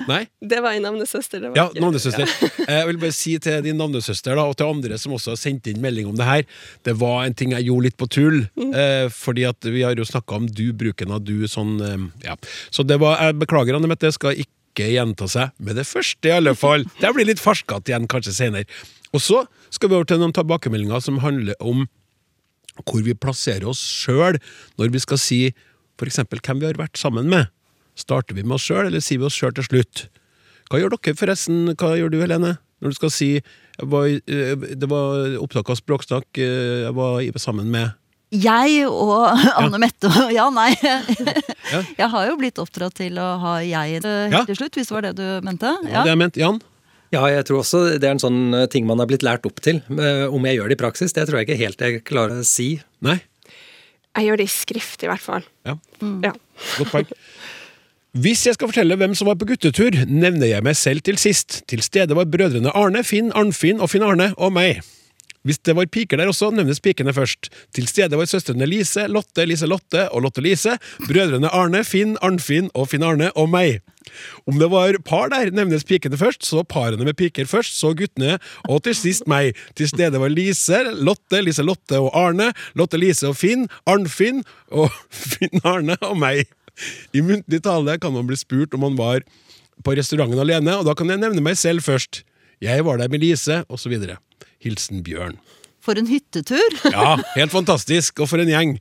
Nei? 0.09 0.21
Det 0.39 0.59
var 0.63 0.77
en 0.77 0.85
navnesøster. 0.87 1.41
Det 1.43 1.51
var 1.51 1.57
Ja, 1.59 1.65
navnesøster. 1.81 2.29
Jeg 2.75 2.87
vil 2.89 2.99
bare 3.01 3.15
si 3.15 3.35
til 3.41 3.63
din 3.65 3.79
navnesøster 3.81 4.37
da, 4.37 4.45
og 4.47 4.57
til 4.59 4.69
andre 4.69 4.99
som 5.01 5.15
også 5.17 5.33
har 5.33 5.41
sendt 5.41 5.69
inn 5.71 5.81
melding 5.83 6.09
om 6.09 6.17
det 6.19 6.27
her, 6.27 6.45
det 6.87 6.95
var 7.01 7.25
en 7.25 7.35
ting 7.37 7.53
jeg 7.55 7.67
gjorde 7.67 7.87
litt 7.87 7.97
på 7.99 8.07
tull. 8.11 8.41
Eh, 8.65 9.07
fordi 9.13 9.45
at 9.49 9.67
vi 9.67 9.83
har 9.85 9.97
jo 9.97 10.05
snakka 10.07 10.39
om 10.39 10.47
du, 10.47 10.67
bruken 10.77 11.13
av 11.15 11.23
du, 11.25 11.47
sånn 11.51 11.75
eh, 11.81 11.97
Ja. 12.27 12.37
Så 12.73 12.85
det 12.87 12.99
var 13.01 13.19
Jeg 13.23 13.39
beklager, 13.41 13.77
Anne 13.77 13.89
Mette, 13.89 14.11
skal 14.15 14.37
ikke 14.39 14.89
gjenta 14.91 15.27
seg 15.31 15.53
med 15.63 15.77
det 15.79 15.87
første, 15.87 16.29
i 16.29 16.35
alle 16.35 16.55
fall. 16.57 16.85
Det 17.01 17.13
blir 17.15 17.27
litt 17.27 17.41
farskete 17.43 17.91
igjen 17.93 18.09
kanskje 18.11 18.35
senere. 18.35 18.67
Og 19.15 19.23
så 19.23 19.45
skal 19.73 19.91
vi 19.91 19.97
over 19.97 20.07
til 20.09 20.19
noen 20.21 20.35
tilbakemeldinger 20.35 21.03
som 21.03 21.21
handler 21.23 21.55
om 21.63 21.85
hvor 22.83 23.05
vi 23.05 23.15
plasserer 23.15 23.63
oss 23.71 23.79
sjøl 23.79 24.35
når 24.79 24.91
vi 24.91 24.99
skal 24.99 25.19
si 25.21 25.39
f.eks. 25.99 26.19
hvem 26.29 26.59
vi 26.61 26.67
har 26.69 26.79
vært 26.79 26.97
sammen 26.99 27.29
med. 27.31 27.47
Starter 27.95 28.35
vi 28.35 28.43
med 28.43 28.57
oss 28.57 28.65
sjøl, 28.67 28.87
eller 28.89 28.99
sier 29.03 29.21
vi 29.21 29.27
oss 29.29 29.37
sjøl 29.39 29.53
til 29.55 29.63
slutt? 29.69 30.07
Hva 30.69 30.79
gjør 30.81 30.95
dere 30.97 31.15
forresten? 31.15 31.69
Hva 31.77 31.93
gjør 31.95 32.11
du, 32.11 32.17
Helene? 32.23 32.55
Når 32.83 32.91
du 32.91 32.97
skal 32.97 33.11
si 33.13 33.29
var, 33.79 34.07
eh, 34.07 34.55
Det 34.75 34.87
var 34.91 35.37
opptak 35.39 35.69
av 35.71 35.77
Språksnakk, 35.79 36.27
eh, 36.37 36.83
jeg 36.85 36.93
var 36.97 37.21
sammen 37.39 37.69
med 37.71 37.93
Jeg 38.35 38.83
og 38.89 39.29
Anne 39.55 39.79
Mette 39.79 40.09
og 40.11 40.33
Ja, 40.33 40.49
nei. 40.51 40.73
Jeg 42.01 42.09
har 42.11 42.27
jo 42.27 42.35
blitt 42.37 42.59
oppdratt 42.61 42.97
til 42.99 43.15
å 43.21 43.27
ha 43.41 43.53
jeg 43.63 44.01
helt 44.01 44.33
Ja. 44.33 44.43
til 44.45 44.55
slutt, 44.59 44.75
hvis 44.75 44.89
det 44.91 44.95
var 44.95 45.01
det 45.07 45.13
du 45.17 45.25
mente. 45.45 45.71
Ja, 45.87 46.03
det 46.03 46.11
jeg 46.13 46.19
mente. 46.19 46.39
Jan? 46.41 46.59
Ja, 47.13 47.21
jeg 47.31 47.45
tror 47.47 47.61
også 47.61 47.83
det 48.01 48.03
er 48.03 48.11
en 48.17 48.19
sånn 48.21 48.53
eh, 48.53 48.65
ting 48.67 48.85
man 48.89 48.99
har 48.99 49.07
blitt 49.07 49.23
lært 49.23 49.45
opp 49.47 49.61
til. 49.63 49.79
Om 49.87 50.45
jeg 50.49 50.57
gjør 50.59 50.67
det 50.69 50.77
i 50.77 50.81
praksis, 50.83 51.13
det 51.15 51.27
tror 51.29 51.39
jeg 51.39 51.47
ikke 51.47 51.61
helt 51.63 51.79
jeg 51.85 52.03
klarer 52.03 52.41
å 52.41 52.45
si. 52.45 52.81
Nei? 53.05 53.21
Jeg 54.15 54.27
gjør 54.29 54.37
det 54.41 54.47
i 54.49 54.51
skrift, 54.51 55.03
i 55.03 55.09
hvert 55.11 55.23
fall. 55.23 55.43
Ja. 55.67 55.77
Ja. 56.01 56.33
Godt 56.77 56.91
poeng. 56.91 57.13
Hvis 58.15 58.45
jeg 58.47 58.55
skal 58.55 58.69
fortelle 58.71 58.95
hvem 58.95 59.15
som 59.15 59.27
var 59.27 59.35
på 59.35 59.47
guttetur, 59.49 59.97
nevner 60.07 60.47
jeg 60.47 60.63
meg 60.63 60.77
selv 60.79 61.03
til 61.03 61.17
sist. 61.19 61.63
Til 61.67 61.83
stede 61.83 62.15
var 62.15 62.29
brødrene 62.31 62.71
Arne, 62.71 63.03
Finn, 63.03 63.33
Arnfinn 63.35 63.83
og 63.83 63.91
Finn 63.91 64.05
Arne 64.07 64.29
og 64.37 64.53
meg. 64.55 64.79
Hvis 65.45 65.61
det 65.61 65.75
var 65.77 65.85
piker 65.93 66.17
der 66.17 66.31
også, 66.31 66.49
nevnes 66.55 66.81
pikene 66.81 67.13
først. 67.13 67.51
Til 67.75 67.85
stede 67.89 68.17
var 68.17 68.29
søstrene 68.29 68.65
Lise, 68.65 69.05
Lotte, 69.11 69.45
Lise 69.45 69.69
Lotte 69.69 70.07
og 70.09 70.25
Lotte 70.25 70.41
Lise, 70.41 70.79
brødrene 71.05 71.51
Arne, 71.53 71.83
Finn, 71.85 72.15
Arnfinn 72.25 72.71
og 72.73 72.89
Finn 72.89 73.05
Arne 73.05 73.29
og 73.37 73.51
meg. 73.53 73.83
Om 74.49 74.57
det 74.61 74.69
var 74.73 74.97
par 75.05 75.29
der, 75.33 75.51
nevnes 75.53 75.85
pikene 75.85 76.17
først, 76.17 76.45
så 76.45 76.63
parene 76.65 77.05
med 77.05 77.17
piker 77.17 77.45
først, 77.49 77.77
så 77.77 77.93
guttene, 77.97 78.39
og 78.69 78.83
til 78.85 78.97
sist 78.97 79.29
meg. 79.29 79.57
Til 79.77 79.89
stede 79.89 80.21
var 80.21 80.33
Lise, 80.33 80.81
Lotte, 80.97 81.41
Lise 81.45 81.65
Lotte 81.65 82.01
og 82.01 82.11
Arne, 82.17 82.51
Lotte 82.77 83.01
Lise 83.01 83.29
og 83.29 83.37
Finn, 83.39 83.69
Arnfinn 83.89 84.43
og 84.73 84.93
Finn 85.31 85.61
Arne 85.63 85.97
og 86.01 86.17
meg. 86.21 86.45
I 87.15 87.23
muntlig 87.23 87.61
tale 87.63 87.99
kan 88.01 88.13
man 88.17 88.27
bli 88.27 88.37
spurt 88.39 88.73
om 88.75 88.83
man 88.87 88.97
var 88.99 89.25
på 89.85 89.95
restauranten 89.95 90.41
alene, 90.41 90.79
og 90.79 90.87
da 90.87 90.95
kan 90.97 91.09
jeg 91.11 91.21
nevne 91.21 91.43
meg 91.43 91.59
selv 91.59 91.85
først. 91.85 92.23
Jeg 92.63 92.85
var 92.87 92.97
der 92.97 93.11
med 93.11 93.21
Lise, 93.21 93.63
osv. 93.69 93.99
Hilsen 94.65 95.03
Bjørn. 95.05 95.37
For 95.85 95.99
en 96.01 96.09
hyttetur! 96.09 96.79
Ja, 96.95 97.15
helt 97.35 97.53
fantastisk, 97.53 98.19
og 98.19 98.31
for 98.31 98.41
en 98.41 98.49
gjeng. 98.49 98.75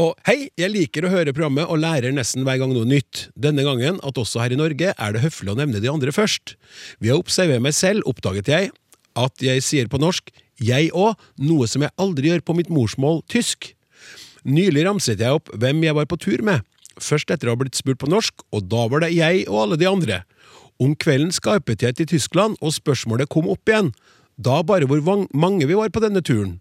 Og 0.00 0.12
hei, 0.26 0.48
jeg 0.58 0.72
liker 0.74 1.06
å 1.06 1.12
høre 1.12 1.32
programmet 1.32 1.70
og 1.70 1.78
lærer 1.78 2.12
nesten 2.14 2.42
hver 2.46 2.58
gang 2.60 2.72
noe 2.74 2.88
nytt. 2.88 3.28
Denne 3.38 3.62
gangen 3.66 4.00
at 4.02 4.18
også 4.18 4.42
her 4.42 4.52
i 4.52 4.58
Norge 4.58 4.90
er 4.90 5.14
det 5.14 5.22
høflig 5.22 5.52
å 5.52 5.58
nevne 5.58 5.80
de 5.80 5.90
andre 5.90 6.12
først. 6.14 6.56
Ved 6.98 7.14
å 7.14 7.20
observere 7.22 7.62
meg 7.62 7.76
selv 7.78 8.06
oppdaget 8.10 8.50
jeg 8.50 8.72
at 9.14 9.44
jeg 9.46 9.62
sier 9.62 9.86
på 9.86 10.00
norsk 10.02 10.32
'jeg 10.58 10.90
òg', 10.90 11.18
noe 11.38 11.66
som 11.66 11.82
jeg 11.82 11.94
aldri 11.98 12.30
gjør 12.30 12.42
på 12.42 12.56
mitt 12.58 12.70
morsmål 12.70 13.22
tysk. 13.30 13.74
Nylig 14.44 14.84
ramset 14.86 15.18
jeg 15.18 15.30
opp 15.30 15.48
hvem 15.54 15.82
jeg 15.82 15.94
var 15.94 16.06
på 16.06 16.18
tur 16.18 16.42
med, 16.42 16.62
først 16.98 17.30
etter 17.30 17.48
å 17.48 17.54
ha 17.54 17.60
blitt 17.62 17.78
spurt 17.78 17.98
på 17.98 18.10
norsk, 18.10 18.34
og 18.52 18.68
da 18.68 18.86
var 18.88 19.00
det 19.00 19.14
jeg 19.14 19.46
og 19.48 19.62
alle 19.62 19.78
de 19.80 19.88
andre. 19.88 20.22
Om 20.82 20.94
kvelden 20.98 21.32
skarpet 21.32 21.82
jeg 21.82 21.96
til 21.96 22.06
Tyskland, 22.06 22.58
og 22.60 22.74
spørsmålet 22.74 23.30
kom 23.30 23.48
opp 23.48 23.66
igjen, 23.70 23.92
da 24.36 24.62
bare 24.66 24.88
hvor 24.88 25.26
mange 25.32 25.66
vi 25.66 25.76
var 25.78 25.92
på 25.94 26.02
denne 26.02 26.22
turen. 26.24 26.58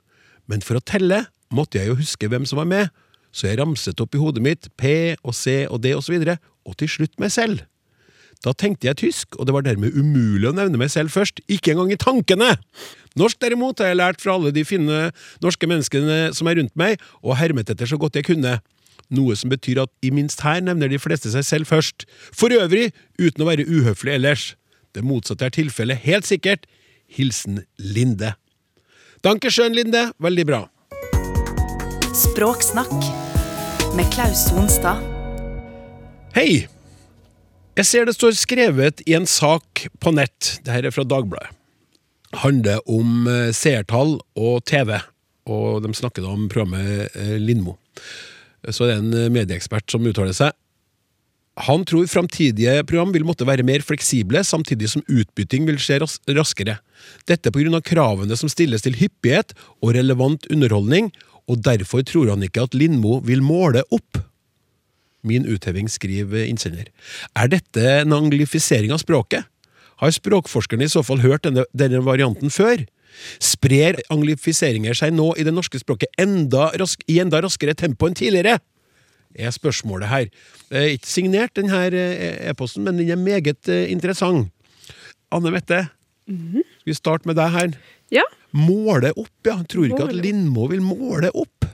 Men 0.47 0.61
for 0.61 0.77
å 0.77 0.85
telle 0.85 1.25
måtte 1.53 1.79
jeg 1.79 1.91
jo 1.91 1.99
huske 1.99 2.29
hvem 2.29 2.45
som 2.49 2.59
var 2.61 2.69
med, 2.69 2.89
så 3.33 3.49
jeg 3.49 3.59
ramset 3.59 4.01
opp 4.03 4.13
i 4.13 4.21
hodet 4.21 4.43
mitt 4.45 4.69
P 4.77 5.15
og 5.23 5.33
C 5.33 5.63
og 5.65 5.81
D 5.81 5.95
og 5.97 6.03
så 6.05 6.37
og 6.63 6.75
til 6.79 6.89
slutt 6.89 7.17
meg 7.19 7.31
selv. 7.33 7.63
Da 8.43 8.51
tenkte 8.51 8.89
jeg 8.89 8.99
tysk, 8.99 9.37
og 9.39 9.47
det 9.47 9.53
var 9.55 9.63
dermed 9.63 9.95
umulig 9.95 10.49
å 10.49 10.55
nevne 10.55 10.79
meg 10.79 10.91
selv 10.91 11.13
først, 11.15 11.39
ikke 11.47 11.73
engang 11.73 11.93
i 11.95 11.99
tankene! 11.99 12.57
Norsk 13.19 13.39
derimot 13.39 13.79
har 13.79 13.91
jeg 13.91 13.99
lært 13.99 14.23
fra 14.23 14.35
alle 14.35 14.51
de 14.51 14.65
fine 14.67 15.11
norske 15.43 15.67
menneskene 15.69 16.33
som 16.35 16.49
er 16.49 16.57
rundt 16.59 16.73
meg, 16.79 16.99
og 17.23 17.37
hermet 17.39 17.71
etter 17.71 17.87
så 17.87 17.99
godt 18.01 18.17
jeg 18.19 18.27
kunne. 18.27 18.57
Noe 19.13 19.37
som 19.39 19.51
betyr 19.53 19.83
at 19.85 19.91
i 20.03 20.11
minst 20.11 20.41
her 20.43 20.63
nevner 20.65 20.91
de 20.91 20.99
fleste 20.99 21.31
seg 21.31 21.45
selv 21.47 21.69
først. 21.69 22.07
For 22.35 22.51
øvrig 22.51 22.89
uten 23.21 23.45
å 23.45 23.47
være 23.47 23.67
uhøflig 23.69 24.17
ellers. 24.17 24.47
Det 24.95 25.05
motsatte 25.05 25.47
er 25.47 25.55
tilfellet, 25.55 26.03
helt 26.03 26.27
sikkert. 26.27 26.67
Hilsen 27.13 27.63
Linde. 27.77 28.33
Danke 29.23 29.51
schön, 29.51 29.73
Linde. 29.73 30.11
Veldig 30.17 30.45
bra. 30.45 30.61
Språksnakk 32.13 32.93
med 33.95 34.09
Klaus 34.13 34.47
Sonstad. 34.49 35.01
Hei! 36.35 36.65
Jeg 37.73 37.89
ser 37.89 38.05
det 38.05 38.13
står 38.13 38.35
skrevet 38.37 39.01
i 39.09 39.15
en 39.17 39.25
sak 39.29 39.87
på 40.01 40.13
nett, 40.13 40.59
det 40.65 40.73
her 40.75 40.85
er 40.85 40.93
fra 40.93 41.05
Dagbladet. 41.05 41.53
Handler 42.43 42.81
om 42.89 43.27
eh, 43.29 43.49
seertall 43.53 44.19
og 44.37 44.61
TV, 44.69 44.95
og 45.49 45.81
de 45.85 45.93
snakker 45.97 46.25
da 46.25 46.33
om 46.33 46.47
programmet 46.49 47.13
eh, 47.17 47.35
Lindmo. 47.41 47.77
Så 48.69 48.85
det 48.85 48.95
er 48.95 49.01
en 49.01 49.17
eh, 49.17 49.31
medieekspert 49.33 49.89
som 49.89 50.05
uttaler 50.05 50.33
seg. 50.37 50.53
Han 51.67 51.85
tror 51.85 52.09
framtidige 52.09 52.81
program 52.89 53.13
vil 53.13 53.25
måtte 53.25 53.45
være 53.45 53.65
mer 53.65 53.85
fleksible, 53.85 54.41
samtidig 54.45 54.89
som 54.89 55.05
utbytting 55.05 55.67
vil 55.69 55.77
skje 55.81 55.99
raskere. 56.01 56.79
Dette 57.29 57.51
av 57.53 57.81
kravene 57.81 58.35
som 58.37 58.51
stilles 58.51 58.83
til 58.83 58.97
hyppighet 58.99 59.53
og 59.81 59.93
relevant 59.95 60.45
underholdning, 60.51 61.11
og 61.47 61.63
derfor 61.63 62.03
tror 62.07 62.29
han 62.31 62.43
ikke 62.43 62.63
at 62.63 62.75
Lindmo 62.75 63.19
vil 63.23 63.43
måle 63.43 63.83
opp. 63.91 64.19
Min 65.23 65.47
utheving, 65.47 65.87
skriver 65.87 66.47
innsender. 66.47 66.89
Er 67.35 67.47
dette 67.47 67.83
en 68.01 68.13
anglifisering 68.15 68.91
av 68.91 68.99
språket? 69.03 69.47
Har 70.01 70.11
språkforskerne 70.11 70.83
i 70.83 70.91
så 70.91 71.03
fall 71.05 71.21
hørt 71.23 71.45
denne, 71.47 71.63
denne 71.71 72.01
varianten 72.03 72.51
før? 72.51 72.83
Sprer 73.43 74.01
anglifiseringer 74.11 74.97
seg 74.97 75.13
nå 75.15 75.31
i 75.37 75.45
det 75.45 75.53
norske 75.53 75.79
språket 75.79 76.11
enda 76.19 76.71
rask, 76.79 77.03
i 77.07 77.19
enda 77.23 77.43
raskere 77.43 77.75
tempo 77.77 78.09
enn 78.09 78.17
tidligere? 78.17 78.57
er 79.33 79.53
spørsmålet 79.53 80.09
her. 80.11 80.27
Det 80.69 80.77
er 80.77 80.91
ikke 80.93 81.09
signert, 81.09 81.55
denne 81.57 81.79
e-posten, 82.49 82.83
men 82.85 82.99
den 82.99 83.09
er 83.09 83.17
meget 83.17 83.69
eh, 83.69 83.91
interessant. 83.91 84.51
Anne 85.33 85.51
Mette, 85.51 85.87
skal 86.27 86.87
vi 86.89 86.93
starte 86.97 87.25
med 87.29 87.35
deg 87.35 87.51
her? 87.51 87.73
Ja. 88.13 88.23
Måle 88.53 89.11
opp, 89.17 89.31
ja. 89.45 89.57
Jeg 89.61 89.67
tror 89.73 89.85
ikke 89.87 90.03
at 90.03 90.09
Måle 90.13 90.19
at 90.19 90.25
Lindmo 90.25 90.67
vil 90.71 90.81
måle 90.85 91.31
opp. 91.33 91.65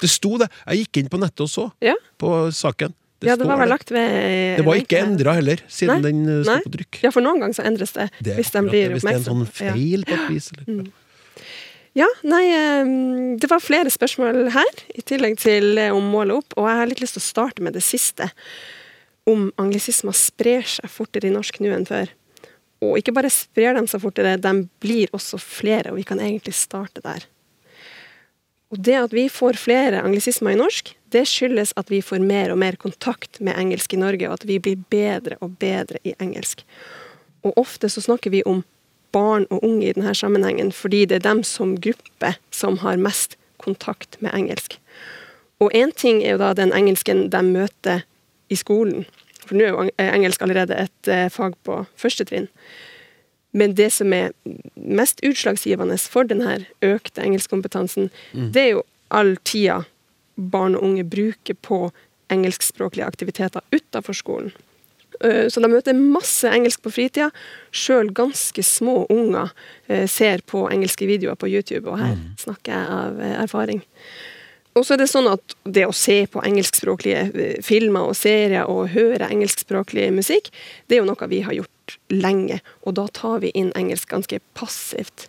Det 0.00 0.10
sto 0.10 0.36
det. 0.38 0.48
Jeg 0.66 0.84
gikk 0.86 1.02
inn 1.02 1.08
på 1.12 1.18
nettet 1.22 1.40
og 1.46 1.50
så, 1.50 1.70
Ja. 1.82 1.94
på 2.18 2.50
saken. 2.52 2.94
ja, 3.24 3.36
det 3.36 3.46
var 3.46 3.56
vel 3.56 3.68
lagt 3.70 3.90
ved 3.90 4.58
Det 4.58 4.64
var 4.66 4.74
ikke 4.76 4.98
endra 5.00 5.34
heller, 5.34 5.56
siden 5.68 6.02
Nei, 6.02 6.10
den 6.10 6.28
eh, 6.28 6.42
sto 6.44 6.68
på 6.68 6.72
trykk. 6.76 6.98
Ja, 7.02 7.10
for 7.10 7.20
noen 7.24 7.40
ganger 7.40 7.54
så 7.54 7.64
endres 7.64 7.92
det, 7.94 8.10
Det 8.22 8.34
hvis 8.36 8.50
de 8.52 8.60
blir 8.66 8.88
det, 8.88 8.92
hvis 8.98 9.02
det 9.06 9.12
er 9.14 9.16
en 9.16 9.22
oppmerksom. 9.22 9.46
sånn 9.46 9.66
Ja. 9.66 9.72
feil 9.72 10.04
på 10.04 10.12
et 10.18 10.28
vis. 10.30 10.50
Eller? 10.52 10.90
Ja, 11.94 12.06
nei, 12.24 12.42
eh, 12.50 13.36
det 13.38 13.48
var 13.48 13.60
flere 13.60 13.86
spørsmål 13.90 14.50
her, 14.50 14.72
i 14.94 15.00
tillegg 15.00 15.38
til 15.38 15.78
om 15.94 16.02
målet 16.10 16.36
opp. 16.36 16.52
Og 16.58 16.66
jeg 16.68 16.76
har 16.76 16.86
litt 16.86 17.00
lyst 17.00 17.14
til 17.14 17.22
å 17.22 17.30
starte 17.32 17.62
med 17.62 17.72
det 17.72 17.82
siste. 17.82 18.30
Om 19.26 19.52
anglisismer 19.56 20.12
sprer 20.12 20.62
seg 20.66 20.90
fortere 20.90 21.30
i 21.30 21.32
norsk 21.32 21.60
nå 21.60 21.72
enn 21.72 21.86
før. 21.86 22.08
Og 22.92 22.98
ikke 23.00 23.14
bare 23.16 23.32
sprer 23.32 23.76
de 23.76 23.86
seg 23.90 24.02
fortere, 24.02 24.36
de 24.40 24.54
blir 24.82 25.12
også 25.16 25.40
flere, 25.40 25.92
og 25.92 26.00
vi 26.00 26.06
kan 26.08 26.20
egentlig 26.22 26.54
starte 26.58 27.02
der. 27.04 27.24
Og 28.74 28.80
det 28.82 28.96
at 28.98 29.12
vi 29.14 29.28
får 29.30 29.58
flere 29.60 30.02
anglisismer 30.02 30.54
i 30.54 30.58
norsk, 30.58 30.90
det 31.14 31.26
skyldes 31.30 31.74
at 31.78 31.90
vi 31.92 32.00
får 32.02 32.22
mer 32.24 32.50
og 32.50 32.58
mer 32.58 32.74
kontakt 32.80 33.38
med 33.38 33.54
engelsk 33.60 33.94
i 33.94 34.00
Norge, 34.00 34.26
og 34.28 34.40
at 34.40 34.46
vi 34.48 34.58
blir 34.58 34.80
bedre 34.90 35.38
og 35.44 35.54
bedre 35.62 36.00
i 36.02 36.16
engelsk. 36.18 36.64
Og 37.46 37.54
ofte 37.60 37.90
så 37.92 38.02
snakker 38.02 38.32
vi 38.34 38.42
om 38.48 38.64
barn 39.14 39.46
og 39.50 39.62
unge 39.62 39.86
i 39.86 39.92
denne 39.94 40.14
sammenhengen, 40.16 40.72
fordi 40.74 41.04
det 41.06 41.20
er 41.20 41.28
dem 41.28 41.44
som 41.46 41.76
gruppe 41.78 42.34
som 42.50 42.80
har 42.82 42.98
mest 42.98 43.38
kontakt 43.62 44.18
med 44.18 44.34
engelsk. 44.34 44.80
Og 45.62 45.70
én 45.70 45.94
ting 45.94 46.24
er 46.24 46.34
jo 46.34 46.42
da 46.42 46.50
den 46.58 46.74
engelsken 46.74 47.28
de 47.30 47.42
møter 47.46 48.02
i 48.50 48.58
skolen, 48.58 49.06
for 49.44 49.54
nå 49.58 49.64
er 49.66 49.72
jo 49.74 49.90
engelsk 49.98 50.42
allerede 50.42 50.76
et 50.86 51.08
eh, 51.12 51.28
fag 51.32 51.54
på 51.64 51.82
første 52.00 52.24
trinn. 52.28 52.48
Men 53.54 53.74
det 53.78 53.92
som 53.94 54.12
er 54.12 54.32
mest 54.74 55.20
utslagsgivende 55.22 55.94
for 56.10 56.26
denne 56.26 56.64
økte 56.82 57.22
engelskkompetansen, 57.22 58.10
det 58.34 58.62
er 58.64 58.70
jo 58.74 58.82
all 59.14 59.36
tida 59.46 59.84
barn 60.34 60.74
og 60.74 60.82
unge 60.82 61.04
bruker 61.06 61.54
på 61.62 61.92
engelskspråklige 62.34 63.06
aktiviteter 63.06 63.62
utafor 63.70 64.16
skolen. 64.18 64.50
Eh, 65.20 65.46
Så 65.48 65.60
de 65.62 65.68
møter 65.70 65.94
masse 65.94 66.50
engelsk 66.50 66.82
på 66.82 66.90
fritida. 66.90 67.30
Sjøl 67.70 68.10
ganske 68.10 68.62
små 68.66 69.06
unger 69.10 69.52
eh, 69.86 70.08
ser 70.10 70.42
på 70.42 70.66
engelske 70.72 71.06
videoer 71.06 71.38
på 71.38 71.46
YouTube, 71.46 71.86
og 71.90 71.98
her 72.02 72.16
snakker 72.42 72.72
jeg 72.72 72.90
av 72.90 73.20
eh, 73.20 73.36
erfaring. 73.44 73.82
Og 74.74 74.82
så 74.82 74.94
er 74.94 75.04
det 75.04 75.10
sånn 75.10 75.28
at 75.30 75.54
det 75.62 75.86
å 75.86 75.94
se 75.94 76.24
på 76.30 76.42
engelskspråklige 76.42 77.20
eh, 77.30 77.58
filmer 77.62 78.10
og 78.10 78.16
serier 78.18 78.70
og 78.70 78.90
høre 78.94 79.30
engelskspråklig 79.30 80.08
musikk, 80.14 80.50
det 80.86 80.98
er 80.98 81.04
jo 81.04 81.10
noe 81.10 81.30
vi 81.30 81.44
har 81.46 81.54
gjort 81.54 81.96
lenge, 82.10 82.58
og 82.82 82.96
da 82.98 83.06
tar 83.14 83.42
vi 83.44 83.52
inn 83.54 83.70
engelsk 83.78 84.10
ganske 84.10 84.40
passivt. 84.58 85.28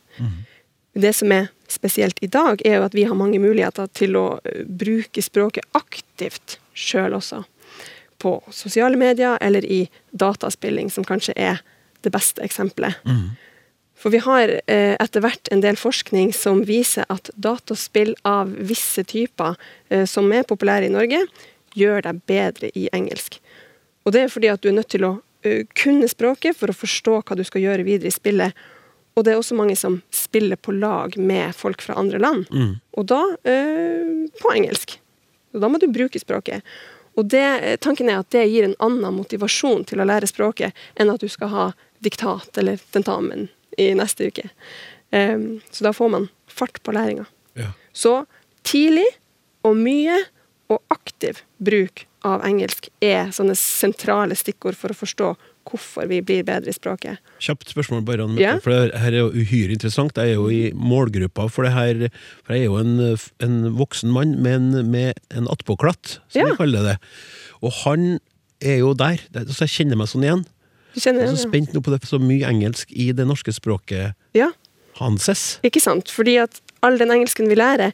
Det 0.95 1.11
som 1.13 1.31
er 1.35 1.49
spesielt 1.67 2.21
i 2.23 2.29
dag, 2.31 2.61
er 2.65 2.79
jo 2.79 2.85
at 2.87 2.95
vi 2.95 3.03
har 3.03 3.17
mange 3.19 3.39
muligheter 3.43 3.89
til 3.93 4.15
å 4.17 4.27
eh, 4.43 4.63
bruke 4.65 5.21
språket 5.21 5.67
aktivt 5.77 6.59
sjøl 6.73 7.17
også. 7.17 7.43
På 8.17 8.39
sosiale 8.49 8.97
medier 8.97 9.37
eller 9.43 9.65
i 9.65 9.85
dataspilling, 10.11 10.89
som 10.89 11.05
kanskje 11.05 11.35
er 11.35 11.61
det 12.01 12.13
beste 12.15 12.41
eksempelet. 12.41 13.01
For 13.95 14.11
vi 14.11 14.19
har 14.23 14.51
eh, 14.67 14.93
etter 14.99 15.23
hvert 15.23 15.49
en 15.51 15.63
del 15.63 15.77
forskning 15.79 16.33
som 16.35 16.63
viser 16.67 17.07
at 17.09 17.31
dataspill 17.35 18.13
av 18.27 18.51
visse 18.67 19.05
typer 19.07 19.55
eh, 19.89 20.03
som 20.09 20.31
er 20.35 20.47
populære 20.47 20.89
i 20.89 20.93
Norge, 20.93 21.21
gjør 21.75 22.03
deg 22.05 22.21
bedre 22.27 22.71
i 22.75 22.89
engelsk. 22.95 23.39
Og 24.05 24.13
det 24.15 24.25
er 24.25 24.33
fordi 24.33 24.51
at 24.51 24.63
du 24.63 24.69
er 24.69 24.77
nødt 24.77 24.91
til 24.93 25.03
å 25.07 25.15
uh, 25.17 25.61
kunne 25.75 26.07
språket 26.07 26.55
for 26.55 26.71
å 26.71 26.77
forstå 26.77 27.17
hva 27.25 27.35
du 27.35 27.41
skal 27.47 27.63
gjøre 27.65 27.87
videre 27.87 28.11
i 28.11 28.15
spillet. 28.15 28.53
Og 29.17 29.25
det 29.25 29.33
er 29.33 29.39
også 29.41 29.57
mange 29.57 29.75
som 29.79 29.97
spiller 30.13 30.59
på 30.61 30.75
lag 30.75 31.17
med 31.17 31.55
folk 31.57 31.81
fra 31.83 31.97
andre 31.99 32.21
land. 32.21 32.45
Og 32.95 33.07
da 33.09 33.23
uh, 33.33 34.13
på 34.39 34.53
engelsk. 34.53 34.99
Og 35.55 35.63
da 35.63 35.71
må 35.71 35.81
du 35.81 35.89
bruke 35.91 36.21
språket. 36.21 36.63
Og 37.15 37.25
det, 37.31 37.43
eh, 37.63 37.77
tanken 37.79 38.09
er 38.11 38.19
at 38.19 38.31
det 38.35 38.43
gir 38.51 38.65
en 38.67 38.75
annen 38.83 39.15
motivasjon 39.15 39.85
til 39.87 40.01
å 40.03 40.07
lære 40.07 40.27
språket 40.27 40.75
enn 40.99 41.11
at 41.13 41.23
du 41.23 41.29
skal 41.31 41.51
ha 41.53 41.65
diktat 42.03 42.57
eller 42.59 42.81
tentamen 42.91 43.47
i 43.81 43.91
neste 43.97 44.29
uke. 44.31 44.49
Um, 45.15 45.61
så 45.71 45.85
da 45.87 45.93
får 45.95 46.09
man 46.11 46.29
fart 46.51 46.81
på 46.83 46.93
læringa. 46.95 47.25
Ja. 47.59 47.71
Så 47.95 48.25
tidlig 48.67 49.05
og 49.65 49.77
mye 49.79 50.17
og 50.73 50.81
aktiv 50.93 51.39
bruk 51.61 52.05
av 52.25 52.41
engelsk 52.47 52.87
er 53.05 53.29
sånne 53.35 53.53
sentrale 53.59 54.35
stikkord 54.37 54.77
for 54.79 54.89
å 54.93 54.97
forstå 54.97 55.35
hvorfor 55.65 56.05
vi 56.09 56.19
blir 56.25 56.43
bedre 56.45 56.69
i 56.69 56.75
språket. 56.75 57.17
Kjapt 57.41 57.71
spørsmål, 57.73 58.03
bare, 58.05 58.25
Anne 58.27 58.41
Ja. 58.41 58.55
For 58.61 58.69
det 58.73 58.99
her 59.01 59.13
er 59.13 59.23
jo 59.23 59.31
uhyre 59.33 59.73
interessant. 59.73 60.17
Jeg 60.17 60.35
er 60.35 60.37
jo 60.37 60.49
i 60.53 60.69
målgruppa 60.77 61.47
for 61.49 61.65
det 61.65 61.73
her. 61.73 62.03
For 62.45 62.53
jeg 62.53 62.65
er 62.65 62.69
jo 62.69 62.77
en, 62.77 63.17
en 63.41 63.55
voksen 63.77 64.11
mann, 64.13 64.35
men 64.45 64.69
med 64.91 65.17
en 65.33 65.47
attpåklatt, 65.49 66.19
som 66.29 66.41
Ja. 66.41 66.51
vi 66.51 66.57
kaller 66.59 66.85
det. 66.91 66.97
Og 67.65 67.73
han 67.83 68.19
er 68.61 68.77
jo 68.83 68.93
der. 68.93 69.17
Så 69.49 69.65
jeg 69.65 69.73
kjenner 69.73 69.97
meg 69.97 70.07
sånn 70.11 70.25
igjen. 70.27 70.45
Jeg 70.95 71.15
er 71.15 71.31
så 71.31 71.47
spent 71.47 71.73
nå 71.75 71.81
på 71.83 71.91
det, 71.93 72.01
så 72.07 72.19
mye 72.21 72.47
engelsk 72.47 72.91
i 72.91 73.11
det 73.15 73.25
norske 73.27 73.51
språket 73.55 74.15
Ja, 74.37 74.51
hanses. 74.99 75.59
ikke 75.65 75.81
sant? 75.83 76.11
Fordi 76.11 76.37
at 76.43 76.61
all 76.85 76.97
den 77.01 77.11
engelsken 77.11 77.49
vi 77.51 77.57
lærer, 77.59 77.91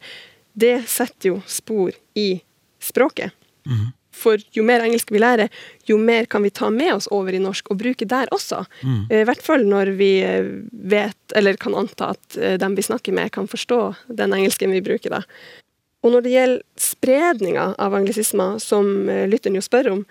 det 0.53 0.83
setter 0.91 1.31
jo 1.31 1.41
spor 1.49 1.95
i 2.17 2.41
språket. 2.81 3.31
For 4.21 4.41
jo 4.53 4.63
mer 4.67 4.83
engelsk 4.83 5.09
vi 5.13 5.21
lærer, 5.21 5.49
jo 5.87 5.95
mer 5.97 6.27
kan 6.29 6.43
vi 6.43 6.51
ta 6.53 6.69
med 6.69 6.91
oss 6.93 7.07
over 7.15 7.33
i 7.33 7.39
norsk 7.41 7.71
og 7.71 7.79
bruke 7.79 8.05
der 8.05 8.29
også. 8.35 8.65
Mm. 8.83 9.05
I 9.09 9.23
hvert 9.29 9.41
fall 9.41 9.63
når 9.65 9.93
vi 9.97 10.09
eh, 10.25 10.49
vet, 10.71 11.17
eller 11.35 11.57
kan 11.61 11.77
anta 11.79 12.11
at 12.13 12.37
eh, 12.37 12.57
dem 12.61 12.75
vi 12.75 12.85
snakker 12.85 13.15
med, 13.15 13.31
kan 13.31 13.47
forstå 13.49 13.79
den 14.19 14.35
engelsken 14.35 14.75
vi 14.75 14.83
bruker 14.83 15.15
da. 15.15 15.23
Og 16.03 16.11
når 16.11 16.25
det 16.25 16.35
gjelder 16.35 16.61
spredninga 16.81 17.65
av 17.79 17.95
anglisismer, 17.95 18.59
som 18.59 19.07
lytteren 19.29 19.57
jo 19.57 19.63
spør 19.63 19.91
om, 19.93 20.05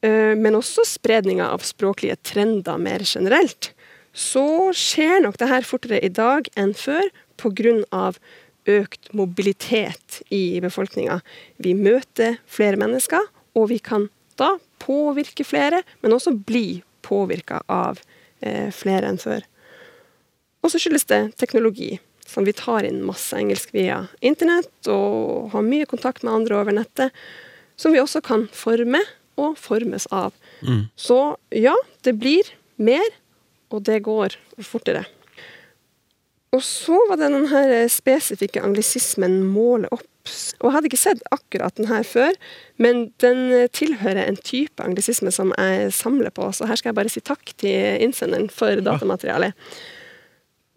men 0.00 0.56
også 0.56 0.86
spredninga 0.88 1.50
av 1.52 1.60
språklige 1.66 2.14
trender 2.24 2.78
mer 2.80 3.02
generelt, 3.04 3.72
så 4.16 4.72
skjer 4.74 5.20
nok 5.24 5.38
det 5.38 5.48
her 5.50 5.66
fortere 5.66 6.00
i 6.02 6.08
dag 6.08 6.48
enn 6.58 6.72
før 6.74 7.10
pga. 7.40 8.12
økt 8.68 9.12
mobilitet 9.16 10.20
i 10.28 10.60
befolkninga. 10.60 11.20
Vi 11.56 11.72
møter 11.74 12.36
flere 12.46 12.76
mennesker, 12.76 13.20
og 13.56 13.70
vi 13.70 13.78
kan 13.78 14.08
da 14.36 14.58
påvirke 14.78 15.44
flere, 15.44 15.82
men 16.02 16.12
også 16.12 16.34
bli 16.36 16.82
påvirka 17.02 17.62
av 17.68 18.00
eh, 18.40 18.70
flere 18.70 19.08
enn 19.08 19.18
før. 19.18 19.44
Og 20.60 20.70
så 20.70 20.78
skyldes 20.78 21.08
det 21.08 21.20
teknologi, 21.40 21.98
som 22.26 22.44
vi 22.44 22.52
tar 22.52 22.84
inn 22.86 23.00
masse 23.02 23.34
engelsk 23.36 23.72
via 23.74 24.04
internett 24.20 24.90
og 24.92 25.50
har 25.54 25.66
mye 25.66 25.88
kontakt 25.88 26.22
med 26.22 26.34
andre 26.34 26.60
over 26.60 26.76
nettet, 26.76 27.16
som 27.80 27.96
vi 27.96 28.02
også 28.02 28.20
kan 28.22 28.46
forme 28.52 29.00
og 29.40 29.56
formes 29.60 30.06
av. 30.14 30.34
Så 30.96 31.20
ja, 31.54 31.74
det 32.04 32.16
blir 32.20 32.52
mer, 32.76 33.06
og 33.70 33.84
det 33.88 34.02
går 34.06 34.36
fortere. 34.66 35.06
Og 36.50 36.62
så 36.66 36.96
var 37.08 37.20
det 37.20 37.28
den 37.30 37.46
her 37.52 37.70
eh, 37.70 37.88
spesifikke 37.88 38.62
anglisismen 38.66 39.42
'måle 39.52 39.86
opp'. 39.94 40.06
Og 40.60 40.66
jeg 40.66 40.74
hadde 40.74 40.88
ikke 40.90 40.98
sett 41.00 41.22
akkurat 41.30 41.76
den 41.78 41.86
her 41.86 42.02
før, 42.02 42.34
men 42.76 43.12
den 43.22 43.68
tilhører 43.72 44.26
en 44.26 44.36
type 44.36 44.82
anglisisme 44.82 45.30
som 45.32 45.54
jeg 45.56 45.92
samler 45.94 46.30
på, 46.30 46.50
så 46.52 46.66
her 46.68 46.76
skal 46.76 46.90
jeg 46.90 46.98
bare 46.98 47.08
si 47.08 47.22
takk 47.24 47.54
til 47.56 48.02
innsenderen 48.04 48.50
for 48.52 48.82
datamaterialet. 48.84 49.54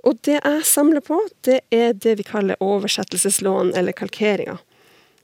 Og 0.03 0.19
det 0.27 0.39
jeg 0.39 0.63
samler 0.67 1.03
på, 1.03 1.19
det 1.47 1.59
er 1.71 1.93
det 1.93 2.17
vi 2.19 2.25
kaller 2.27 2.59
oversettelseslån 2.63 3.73
eller 3.75 3.95
kalkeringer. 3.95 4.59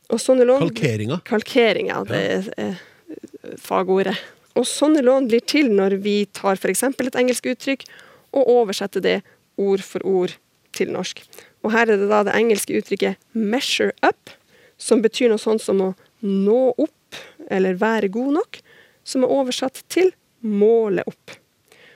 Og 0.09 0.21
sånne 0.21 0.45
lån 0.47 0.63
Kalkeringer? 0.63 1.19
Kalkeringer. 1.27 2.05
Det 2.09 2.21
er 2.57 2.77
fagordet. 3.57 4.17
Og 4.57 4.67
sånne 4.67 5.03
lån 5.05 5.29
blir 5.29 5.43
til 5.47 5.71
når 5.75 5.99
vi 6.03 6.23
tar 6.35 6.57
f.eks. 6.57 6.83
et 6.83 7.19
engelsk 7.19 7.45
uttrykk 7.51 7.85
og 8.35 8.49
oversetter 8.49 9.03
det 9.03 9.17
ord 9.59 9.83
for 9.85 10.05
ord 10.05 10.35
til 10.75 10.91
norsk. 10.93 11.21
Og 11.63 11.73
her 11.73 11.89
er 11.89 11.99
det 11.99 12.09
da 12.11 12.23
det 12.27 12.35
engelske 12.37 12.77
uttrykket 12.79 13.19
'measure 13.33 13.91
up', 14.01 14.31
som 14.77 15.01
betyr 15.01 15.29
noe 15.29 15.41
sånt 15.41 15.61
som 15.61 15.81
å 15.81 15.95
nå 16.21 16.73
opp 16.77 17.19
eller 17.49 17.73
være 17.73 18.11
god 18.11 18.33
nok, 18.39 18.61
som 19.03 19.23
er 19.23 19.33
oversatt 19.33 19.83
til 19.89 20.11
'måle 20.43 21.03
opp'. 21.05 21.37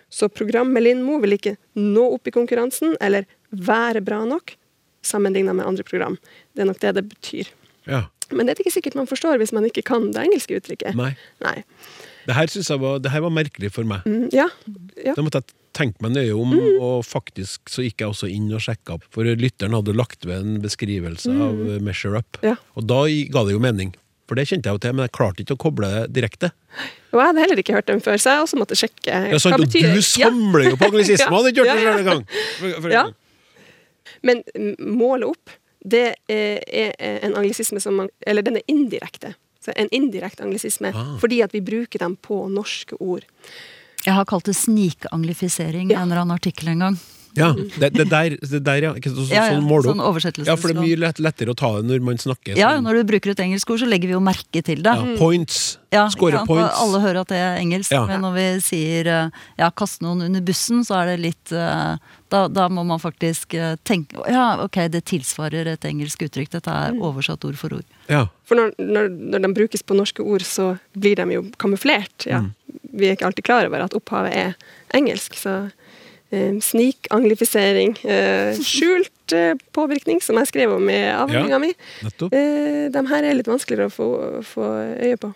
Så 0.10 0.29
programmet 0.29 0.84
Lindmo 0.84 1.17
vil 1.19 1.34
ikke 1.38 1.58
nå 1.75 2.03
opp 2.13 2.27
i 2.27 2.32
konkurransen 2.32 2.95
eller 3.01 3.25
være 3.49 4.01
bra 4.01 4.25
nok, 4.25 4.56
sammenlignet 5.01 5.56
med 5.56 5.65
andre 5.65 5.84
program. 5.84 6.17
Det 6.53 6.62
er 6.62 6.69
nok 6.69 6.79
det 6.79 6.95
det 6.95 7.10
betyr. 7.10 7.47
Ja. 7.89 8.06
Men 8.35 8.45
det 8.47 8.55
er 8.57 8.63
ikke 8.65 8.73
sikkert 8.75 8.95
man 8.99 9.07
forstår 9.09 9.37
hvis 9.41 9.53
man 9.55 9.65
ikke 9.69 9.83
kan 9.87 10.11
det 10.15 10.23
engelske 10.27 10.57
uttrykket. 10.59 10.95
Nei. 10.99 11.13
Nei. 11.43 11.63
Det 12.25 12.35
her 12.37 12.47
synes 12.47 12.69
jeg 12.71 12.79
var, 12.79 12.99
det 13.03 13.11
her 13.11 13.21
var 13.25 13.33
merkelig 13.35 13.69
for 13.75 13.83
meg. 13.83 14.05
Mm, 14.07 14.29
ja. 14.31 14.45
ja. 15.03 15.13
Da 15.17 15.21
måtte 15.25 15.41
jeg 15.41 15.49
tenke 15.75 16.03
meg 16.05 16.13
nøye 16.15 16.35
om, 16.37 16.53
Mm. 16.53 16.77
og 16.85 17.01
faktisk 17.03 17.67
så 17.73 17.81
gikk 17.83 17.99
jeg 18.03 18.11
også 18.13 18.29
inn 18.31 18.45
og 18.53 18.61
sjekka 18.63 18.93
opp. 18.95 19.03
For 19.11 19.25
lytteren 19.25 19.73
hadde 19.75 19.95
lagt 19.97 20.23
ved 20.29 20.37
en 20.39 20.61
beskrivelse 20.63 21.33
av 21.33 21.59
eh, 21.65 21.79
Measure 21.83 22.21
Up. 22.21 22.37
Mm. 22.43 22.47
Ja. 22.51 22.55
Og 22.77 22.87
da 22.87 23.01
ga 23.33 23.43
det 23.47 23.55
jo 23.57 23.59
mening. 23.63 23.91
For 24.29 24.39
det 24.39 24.45
kjente 24.47 24.69
jeg 24.69 24.77
jo 24.77 24.81
til, 24.85 24.93
men 24.95 25.03
jeg 25.03 25.11
klarte 25.17 25.43
ikke 25.43 25.57
å 25.57 25.59
koble 25.65 25.89
det 25.91 26.03
direkte. 26.15 26.51
Og 27.11 27.19
jeg 27.19 27.27
hadde 27.27 27.41
heller 27.43 27.59
ikke 27.59 27.73
hørt 27.75 27.89
dem 27.91 27.99
før, 28.05 28.15
så 28.21 28.37
jeg 28.37 28.45
også 28.45 28.59
måtte 28.61 28.77
sjekke. 28.79 29.17
Ja, 29.33 29.39
sant, 29.43 29.59
og 29.59 29.67
du 29.67 30.01
samler 30.07 30.69
jo 30.69 30.77
på 30.79 30.87
anglisismer, 30.87 31.27
Ja. 31.27 31.35
hadde 31.35 31.51
ikke 31.51 31.65
hørt 31.67 31.75
det 31.75 31.83
Ja, 31.83 31.91
ja. 31.91 31.97
engang! 32.05 32.23
For- 32.61 32.77
for- 32.85 32.93
Ja. 32.95 33.03
Men 34.23 34.39
målet 34.47 34.79
måle 34.79 35.27
opp, 35.33 35.51
det 35.85 36.15
er, 36.29 36.59
er 36.99 37.19
en 37.27 37.33
anglisisme 37.35 37.79
som 37.81 37.95
man 37.95 38.09
Eller 38.25 38.41
den 38.41 38.55
er 38.57 38.61
indirekte. 38.67 39.33
Så 39.63 39.71
en 39.75 39.87
indirekte 39.91 40.43
anglisisme, 40.43 40.91
Ah. 40.93 41.17
fordi 41.19 41.41
at 41.43 41.51
vi 41.53 41.61
bruker 41.61 41.99
dem 41.99 42.15
på 42.15 42.49
norske 42.49 42.95
ord. 42.99 43.23
Jeg 44.05 44.13
har 44.13 44.25
kalt 44.25 44.45
det 44.45 44.55
snikanglifisering 44.55 45.89
i 45.89 45.93
Ja. 45.93 46.01
en 46.01 46.11
eller 46.11 46.21
annen 46.21 46.35
artikkel 46.35 46.67
en 46.67 46.79
gang. 46.79 46.97
Ja, 47.35 47.49
det, 47.55 47.89
det, 47.95 48.05
der, 48.11 48.35
det 48.37 48.59
der, 48.65 48.81
ja. 48.85 48.93
Så, 49.01 49.13
så, 49.25 49.33
Ja, 49.33 49.45
ja, 49.49 49.57
sånn 49.57 49.65
sånn. 49.65 50.45
Ja, 50.45 50.55
for 50.59 50.69
det 50.69 50.75
er 50.77 50.81
mye 50.83 50.99
lett, 51.01 51.21
lettere 51.23 51.53
å 51.53 51.57
ta 51.57 51.71
det 51.79 51.87
når 51.89 52.03
man 52.05 52.19
snakker 52.21 52.57
Ja, 52.59 52.75
sånn. 52.75 52.85
når 52.85 52.99
du 53.01 53.03
bruker 53.13 53.33
et 53.33 53.41
engelsk 53.41 53.73
ord, 53.73 53.81
så 53.81 53.89
legger 53.89 54.11
vi 54.11 54.15
jo 54.17 54.21
merke 54.23 54.61
til 54.65 54.83
det. 54.85 54.93
Ja, 54.93 55.15
points. 55.17 55.77
Ja, 55.93 56.07
Score 56.13 56.43
points. 56.45 56.77
Alle 56.81 57.01
hører 57.01 57.21
at 57.21 57.31
det 57.33 57.37
er 57.41 57.57
engelsk, 57.61 57.91
Ja. 57.93 58.05
men 58.09 58.21
når 58.25 58.33
vi 58.37 58.45
sier 58.65 59.09
eh, 59.09 59.29
ja, 59.57 59.69
kaste 59.71 60.05
noen 60.05 60.21
under 60.27 60.41
bussen, 60.45 60.83
så 60.85 61.01
er 61.01 61.13
det 61.13 61.19
litt 61.25 61.51
eh, 61.53 61.97
da, 62.33 62.47
da 62.49 62.67
må 62.69 62.83
man 62.85 63.01
faktisk 63.01 63.53
eh, 63.53 63.75
tenke 63.85 64.17
Ja, 64.29 64.63
ok, 64.63 64.87
det 64.93 65.03
tilsvarer 65.09 65.69
et 65.73 65.85
engelsk 65.85 66.21
uttrykk. 66.25 66.49
Dette 66.57 66.69
er 66.73 66.97
oversatt 66.97 67.45
ord 67.45 67.57
for 67.57 67.77
ord. 67.77 67.85
Ja. 68.09 68.27
For 68.49 68.57
når, 68.57 68.73
når, 68.81 69.09
når 69.33 69.45
de 69.45 69.53
brukes 69.53 69.85
på 69.85 69.97
norske 69.97 70.21
ord, 70.25 70.41
så 70.45 70.75
blir 70.97 71.15
de 71.21 71.27
jo 71.37 71.45
kamuflert. 71.61 72.25
Ja. 72.29 72.43
Vi 72.93 73.09
er 73.09 73.17
ikke 73.17 73.25
alltid 73.29 73.45
klar 73.45 73.65
over 73.69 73.85
at 73.85 73.93
opphavet 73.97 74.33
er 74.33 74.53
engelsk. 74.97 75.37
Så 75.37 75.71
snikanglifisering, 76.61 77.97
eh, 78.05 78.57
skjult 78.73 79.33
eh, 79.35 79.53
påvirkning, 79.75 80.21
som 80.23 80.37
jeg 80.41 80.49
skrev 80.51 80.73
om 80.75 80.89
i 80.89 80.97
avhandlinga 81.11 81.57
Ja. 81.57 81.59
mi, 81.59 81.71
eh, 82.31 82.89
de 82.93 83.03
her 83.09 83.23
er 83.23 83.37
litt 83.37 83.47
vanskeligere 83.49 83.89
å 83.89 83.93
få, 83.93 84.07
få 84.47 84.67
øye 85.03 85.17
på. 85.21 85.33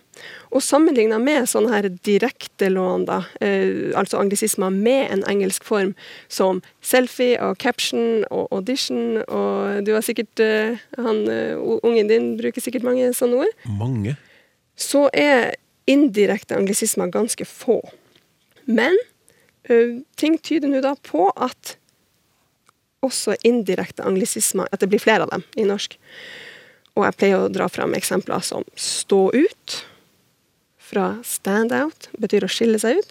Og 0.52 0.62
sammenligna 0.64 1.20
med 1.22 1.46
sånne 1.50 1.70
her 1.74 1.90
direktelån, 2.08 3.06
da, 3.06 3.20
eh, 3.42 3.92
altså 3.96 4.18
anglisismer 4.22 4.70
med 4.74 5.12
en 5.14 5.24
engelsk 5.30 5.64
form, 5.68 5.94
som 6.30 6.62
selfie 6.82 7.38
og 7.44 7.58
caption 7.62 8.24
og 8.32 8.48
audition, 8.52 9.22
og 9.28 9.84
du 9.86 9.94
har 9.94 10.02
sikkert 10.06 10.40
eh, 10.44 10.78
han, 10.98 11.24
eh, 11.30 11.56
Ungen 11.84 12.08
din 12.10 12.38
bruker 12.40 12.62
sikkert 12.64 12.84
mange 12.88 13.12
sånne 13.14 13.44
ord. 13.46 13.54
Mange. 13.80 14.16
Så 14.78 15.08
er 15.14 15.54
indirekte 15.88 16.56
anglisismer 16.58 17.08
ganske 17.14 17.46
få. 17.48 17.80
Men 18.68 18.98
ting 20.16 20.38
tyder 20.40 20.72
nå 20.72 20.82
da 20.84 20.94
på 21.04 21.28
at 21.36 21.76
også 23.06 23.36
indirekte 23.46 24.06
anglisismer 24.08 24.70
At 24.72 24.82
det 24.82 24.90
blir 24.90 25.02
flere 25.02 25.28
av 25.28 25.34
dem 25.34 25.44
i 25.60 25.68
norsk. 25.68 25.98
Og 26.98 27.06
jeg 27.06 27.18
pleier 27.20 27.44
å 27.44 27.52
dra 27.54 27.68
fram 27.70 27.94
eksempler 27.98 28.42
som 28.46 28.66
stå 28.74 29.28
ut, 29.36 29.76
fra 30.88 31.18
stand 31.28 31.74
out, 31.76 32.08
betyr 32.18 32.48
å 32.48 32.50
skille 32.52 32.80
seg 32.80 33.02
ut, 33.02 33.10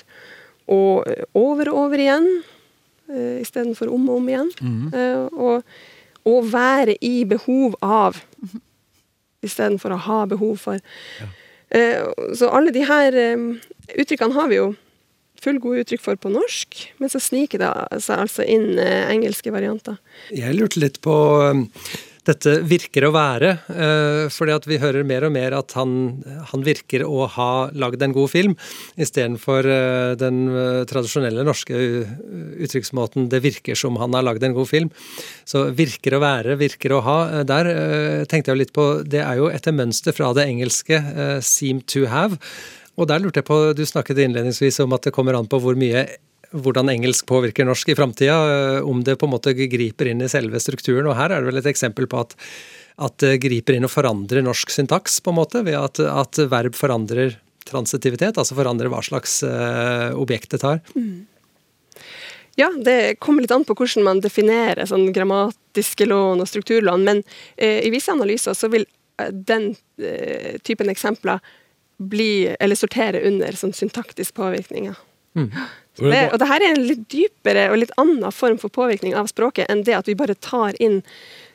og 0.73 1.05
over 1.37 1.69
og 1.71 1.83
over 1.85 2.01
igjen 2.03 2.27
uh, 3.13 3.37
istedenfor 3.43 3.93
om 3.93 4.09
og 4.09 4.23
om 4.23 4.31
igjen. 4.33 4.51
Eh, 4.97 5.27
og, 5.37 5.77
'å 6.27 6.41
være 6.43 6.97
i 7.07 7.25
behov 7.29 7.77
av 7.83 8.19
istedenfor 9.47 9.95
å 9.95 10.03
ha 10.09 10.25
behov 10.27 10.57
for. 10.59 10.81
Eh, 11.71 12.03
så 12.35 12.51
alle 12.51 12.73
de 12.75 12.83
her 12.87 13.15
eh, 13.15 13.45
uttrykkene 13.95 14.35
har 14.35 14.51
vi 14.51 14.59
jo 14.59 14.73
fullgode 15.45 15.85
uttrykk 15.85 16.03
for 16.03 16.19
på 16.21 16.33
norsk, 16.33 16.83
men 17.03 17.13
så 17.13 17.23
sniker 17.23 17.63
det 17.63 17.71
seg 18.05 18.27
altså 18.27 18.45
inn 18.47 18.77
eh, 18.83 19.07
engelske 19.13 19.53
varianter. 19.55 19.99
Jeg 20.35 20.57
lurte 20.59 20.83
litt 20.83 21.01
på 21.05 21.15
um, 21.43 21.65
dette 22.27 22.57
virker 22.67 23.07
å 23.07 23.13
være. 23.15 23.53
Uh, 23.71 24.27
fordi 24.35 24.55
at 24.57 24.65
vi 24.67 24.81
hører 24.83 25.07
mer 25.07 25.29
og 25.29 25.35
mer 25.35 25.55
at 25.55 25.77
han, 25.79 25.93
han 26.51 26.65
virker 26.67 27.05
å 27.07 27.29
ha 27.37 27.51
lagd 27.77 28.03
en 28.03 28.15
god 28.17 28.33
film, 28.33 28.57
istedenfor 28.99 29.69
uh, 29.71 30.15
den 30.19 30.41
tradisjonelle 30.91 31.47
norske 31.47 31.77
uttrykksmåten 32.67 33.29
'det 33.31 33.43
virker 33.45 33.79
som 33.79 33.99
han 34.03 34.17
har 34.17 34.27
lagd 34.27 34.47
en 34.47 34.57
god 34.57 34.71
film'. 34.71 34.91
Så 35.47 35.69
'virker 35.71 36.17
å 36.17 36.23
være', 36.25 36.59
'virker 36.59 36.97
å 36.97 37.05
ha', 37.07 37.45
der 37.47 37.71
tenkte 38.27 38.53
jeg 38.53 38.65
litt 38.65 38.75
på 38.75 39.07
Det 39.07 39.23
er 39.23 39.39
jo 39.39 39.53
etter 39.53 39.75
mønster 39.75 40.17
fra 40.17 40.33
det 40.35 40.49
engelske 40.51 40.99
'seem 41.43 41.85
to 41.87 42.07
have'. 42.11 42.41
Og 42.97 43.09
der 43.11 43.21
lurte 43.21 43.43
jeg 43.43 43.49
på, 43.49 43.59
Du 43.77 43.85
snakket 43.87 44.23
innledningsvis 44.25 44.81
om 44.85 44.95
at 44.97 45.09
det 45.09 45.15
kommer 45.17 45.37
an 45.37 45.49
på 45.51 45.61
hvor 45.63 45.77
mye 45.79 46.07
hvordan 46.57 46.91
engelsk 46.93 47.27
påvirker 47.27 47.67
norsk 47.67 47.89
i 47.91 47.97
framtida, 47.99 48.37
eh, 48.53 48.81
om 48.87 49.03
det 49.05 49.17
på 49.19 49.27
en 49.27 49.35
måte 49.35 49.55
griper 49.55 50.11
inn 50.11 50.23
i 50.23 50.31
selve 50.31 50.61
strukturen. 50.63 51.09
Og 51.11 51.17
her 51.19 51.33
er 51.33 51.43
det 51.43 51.51
vel 51.51 51.61
et 51.61 51.71
eksempel 51.73 52.07
på 52.11 52.23
at, 52.23 52.37
at 53.03 53.17
det 53.23 53.41
griper 53.43 53.77
inn 53.77 53.87
og 53.87 53.93
forandrer 53.93 54.45
norsk 54.47 54.71
syntaks, 54.73 55.21
på 55.21 55.35
en 55.35 55.41
måte, 55.41 55.65
ved 55.67 55.79
at, 55.79 56.01
at 56.01 56.41
verb 56.51 56.79
forandrer 56.79 57.37
transitivitet, 57.67 58.39
altså 58.39 58.55
forandrer 58.55 58.91
hva 58.93 59.03
slags 59.03 59.41
uh, 59.43 60.15
objekt 60.15 60.53
det 60.55 60.63
tar. 60.63 60.79
Mm. 60.95 61.27
Ja, 62.57 62.71
det 62.71 63.19
kommer 63.21 63.43
litt 63.43 63.53
an 63.53 63.67
på 63.69 63.75
hvordan 63.77 64.07
man 64.07 64.23
definerer 64.25 64.87
sånn 64.89 65.11
grammatiske 65.13 66.07
lån 66.07 66.45
og 66.45 66.49
strukturlån, 66.49 67.05
men 67.05 67.25
uh, 67.27 67.81
i 67.83 67.91
visse 67.93 68.15
analyser 68.15 68.55
så 68.57 68.71
vil 68.73 68.87
eh, 69.21 69.33
den 69.35 69.73
uh, 69.75 70.55
typen 70.63 70.93
eksempler 70.93 71.43
bli, 71.97 72.55
eller 72.61 72.79
sortere 72.79 73.23
under 73.29 73.57
sånn 73.57 73.75
syntaktisk 73.77 74.37
påvirkning. 74.37 74.93
Mm. 75.37 75.51
Det, 75.97 76.23
og 76.33 76.39
det 76.41 76.49
her 76.49 76.65
er 76.65 76.75
en 76.75 76.85
litt 76.85 77.07
dypere 77.13 77.71
og 77.73 77.81
litt 77.81 77.93
annen 78.01 78.33
form 78.35 78.59
for 78.61 78.73
påvirkning 78.73 79.17
av 79.17 79.29
språket 79.33 79.71
enn 79.73 79.85
det 79.87 79.97
at 79.97 80.09
vi 80.09 80.17
bare 80.19 80.37
tar 80.45 80.77
inn 80.83 81.03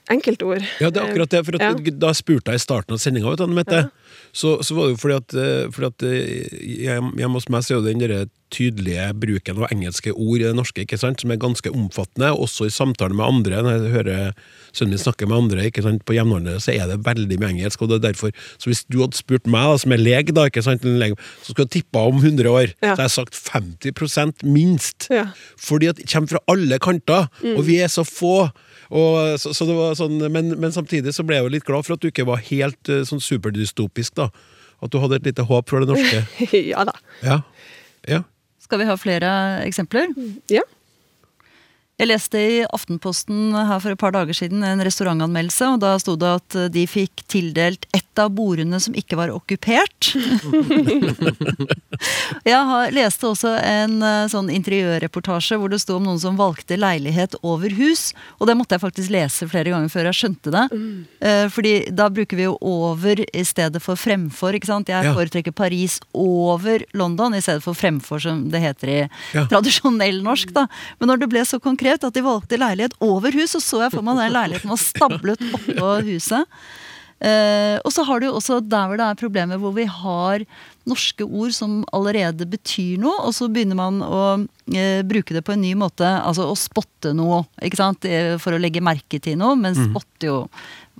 enkeltord. 0.09 0.65
Ja, 0.81 0.89
det 0.89 1.01
er 1.01 1.11
akkurat 1.11 1.33
det. 1.33 1.43
for 1.45 1.57
at, 1.57 1.65
ja. 1.65 1.93
Da 2.01 2.13
spurte 2.17 2.53
jeg 2.53 2.61
i 2.61 2.63
starten 2.63 2.97
av 2.97 3.01
sendinga, 3.03 3.35
ja. 3.37 3.83
Så, 4.32 4.57
så, 4.64 4.76
var 4.78 4.88
det 4.88 4.95
jo 4.95 5.01
fordi 5.01 5.18
at, 5.18 5.38
eh, 5.38 5.72
fordi 5.74 5.89
at 5.91 6.07
jeg, 6.12 7.09
hjemme 7.22 7.36
hos 7.38 7.49
meg 7.51 7.66
så 7.66 7.78
er 7.78 7.84
det 7.86 7.95
den 7.95 8.05
der 8.05 8.30
tydelige 8.51 9.05
bruken 9.16 9.59
av 9.62 9.70
engelske 9.72 10.12
ord 10.12 10.41
i 10.41 10.45
det 10.45 10.55
norske, 10.57 10.84
ikke 10.84 10.99
sant, 10.99 11.22
som 11.24 11.32
er 11.32 11.39
ganske 11.41 11.72
omfattende, 11.72 12.34
også 12.36 12.68
i 12.68 12.74
samtale 12.74 13.16
med 13.16 13.26
andre. 13.26 13.62
Når 13.64 13.78
jeg 13.78 13.93
hører 13.95 14.34
sønnen 14.76 14.95
min 14.95 15.01
snakke 15.01 15.28
med 15.30 15.38
andre 15.38 15.68
ikke 15.70 15.86
sant, 15.86 16.03
på 16.07 16.16
jevnaldrende, 16.18 16.59
så 16.64 16.76
er 16.76 16.89
det 16.89 16.99
veldig 17.05 17.39
mye 17.39 17.53
engelsk. 17.55 17.82
og 17.82 17.91
det 17.91 17.99
er 17.99 18.07
derfor, 18.09 18.32
Så 18.57 18.70
hvis 18.70 18.84
du 18.91 18.99
hadde 19.01 19.18
spurt 19.18 19.47
meg, 19.47 19.72
da, 19.72 19.78
som 19.78 19.91
er 19.95 20.03
lege, 20.03 20.36
da, 20.36 20.47
ikke 20.49 20.64
sant, 20.66 20.84
lege, 20.84 21.16
så 21.41 21.53
skulle 21.53 21.68
jeg 21.70 21.82
tippa 21.82 22.03
om 22.12 22.20
100 22.20 22.49
år, 22.49 22.74
ja. 22.82 22.95
så 22.95 23.01
har 23.01 23.07
jeg 23.07 23.18
sagt 23.20 23.39
50% 23.39 24.43
minst. 24.43 25.07
Ja. 25.09 25.30
Fordi 25.57 25.88
at 25.88 25.97
det 25.97 26.09
kommer 26.12 26.36
fra 26.36 26.43
alle 26.51 26.80
kanter, 26.80 27.32
mm. 27.41 27.55
og 27.55 27.66
vi 27.68 27.80
er 27.80 27.88
så 27.88 28.03
få. 28.03 28.49
Og, 28.91 29.39
så, 29.39 29.53
så 29.55 29.64
det 29.64 29.76
var 29.78 29.93
sånn, 29.95 30.18
men, 30.34 30.51
men, 30.59 30.72
samtidig 30.76 31.14
så 31.16 31.24
ble 31.24 31.38
jeg 31.38 31.45
jo 31.45 31.51
litt 31.53 31.64
glad 31.68 31.86
for 31.88 31.95
at 31.95 32.01
du 32.03 32.09
ikke 32.09 32.28
var 32.28 32.41
helt 32.49 32.91
uh, 32.91 33.05
sånn 33.07 33.24
superdystopisk. 33.24 34.01
Da. 34.10 34.30
At 34.82 34.91
du 34.91 34.97
hadde 34.99 35.20
et 35.22 35.28
lite 35.30 35.45
håp 35.45 35.70
for 35.70 35.84
det 35.84 35.91
norske. 35.91 36.24
ja 36.74 36.86
da. 36.88 36.95
Ja. 37.22 37.41
ja. 38.10 38.24
Skal 38.62 38.82
vi 38.82 38.88
ha 38.89 38.95
flere 38.97 39.32
eksempler? 39.68 40.10
Ja. 40.49 40.66
Jeg 42.02 42.10
leste 42.10 42.39
i 42.41 42.62
Aftenposten 42.66 43.52
her 43.54 43.78
for 43.78 43.93
et 43.93 43.99
par 44.02 44.14
dager 44.16 44.34
siden 44.34 44.64
en 44.66 44.80
restaurantanmeldelse, 44.82 45.68
og 45.70 45.82
da 45.84 45.91
sto 46.02 46.16
det 46.18 46.32
at 46.34 46.56
de 46.74 46.86
fikk 46.89 47.22
tildelt 47.30 47.86
ett 47.93 48.18
av 48.18 48.32
bordene 48.34 48.80
som 48.82 48.95
ikke 48.97 49.20
var 49.20 49.30
okkupert. 49.30 50.16
jeg 52.52 52.58
har, 52.72 52.89
leste 52.95 53.30
også 53.30 53.54
en 53.54 54.02
eh, 54.02 54.26
sånn 54.34 54.49
interiørreportasje 54.49 55.60
hvor 55.62 55.70
det 55.70 55.78
sto 55.84 55.99
om 55.99 56.08
noen 56.10 56.18
som 56.24 56.39
valgte 56.39 56.80
leilighet 56.80 57.38
over 57.45 57.70
hus, 57.78 58.16
og 58.39 58.49
det 58.49 58.58
måtte 58.58 58.80
jeg 58.80 58.84
faktisk 58.88 59.14
lese 59.14 59.49
flere 59.52 59.70
ganger 59.70 59.93
før 59.93 60.10
jeg 60.10 60.20
skjønte 60.24 60.56
det. 60.58 60.66
Mm. 60.74 60.97
Fordi 61.54 61.76
da 61.93 62.08
bruker 62.10 62.39
vi 62.39 62.47
jo 62.47 62.58
over 62.66 63.22
i 63.22 63.43
stedet 63.45 63.82
for 63.84 63.99
fremfor, 63.99 64.58
ikke 64.58 64.72
sant. 64.72 64.89
Jeg 64.89 65.14
foretrekker 65.14 65.54
Paris 65.54 65.99
over 66.18 66.82
London 66.97 67.38
i 67.38 67.43
stedet 67.45 67.62
for 67.62 67.78
fremfor, 67.78 68.22
som 68.26 68.47
det 68.49 68.64
heter 68.66 68.89
i 68.89 68.99
ja. 69.36 69.45
tradisjonell 69.52 70.24
norsk, 70.26 70.54
da. 70.58 70.66
Men 70.97 71.14
når 71.14 71.22
det 71.22 71.32
ble 71.36 71.45
så 71.45 71.62
konkret 71.62 71.90
konkret 71.91 72.07
at 72.07 72.15
de 72.15 72.23
valgte 72.23 72.59
leilighet 72.59 72.95
over 73.01 73.31
hus, 73.35 73.55
og 73.55 73.63
så 73.63 73.83
jeg 73.85 73.95
for 73.95 74.05
meg 74.05 74.19
den 74.19 74.35
leiligheten 74.35 74.71
var 74.71 74.79
stablet 74.79 75.41
oppå 75.51 75.99
huset. 76.07 76.47
Uh, 77.21 77.77
og 77.85 77.91
så 77.93 78.01
har 78.01 78.17
du 78.19 78.31
også 78.31 78.63
der 78.65 78.87
hvor 78.89 78.97
det 78.97 79.05
er 79.05 79.17
problemer 79.19 79.59
hvor 79.61 79.75
vi 79.75 79.83
har 79.85 80.41
norske 80.89 81.21
ord 81.21 81.51
som 81.53 81.83
allerede 81.93 82.47
betyr 82.49 82.97
noe, 82.97 83.13
og 83.27 83.35
så 83.37 83.45
begynner 83.45 83.77
man 83.77 83.99
å 84.01 84.21
uh, 84.41 85.01
bruke 85.05 85.35
det 85.35 85.43
på 85.45 85.53
en 85.53 85.61
ny 85.61 85.75
måte. 85.77 86.07
Altså 86.07 86.47
å 86.49 86.57
spotte 86.57 87.13
noe, 87.13 87.43
ikke 87.61 87.77
sant? 87.77 88.07
For 88.41 88.55
å 88.55 88.61
legge 88.61 88.81
merke 88.81 89.21
til 89.21 89.37
noe. 89.37 89.53
Men 89.53 89.77
mm. 89.77 89.91
spotte 89.91 90.31
jo 90.31 90.39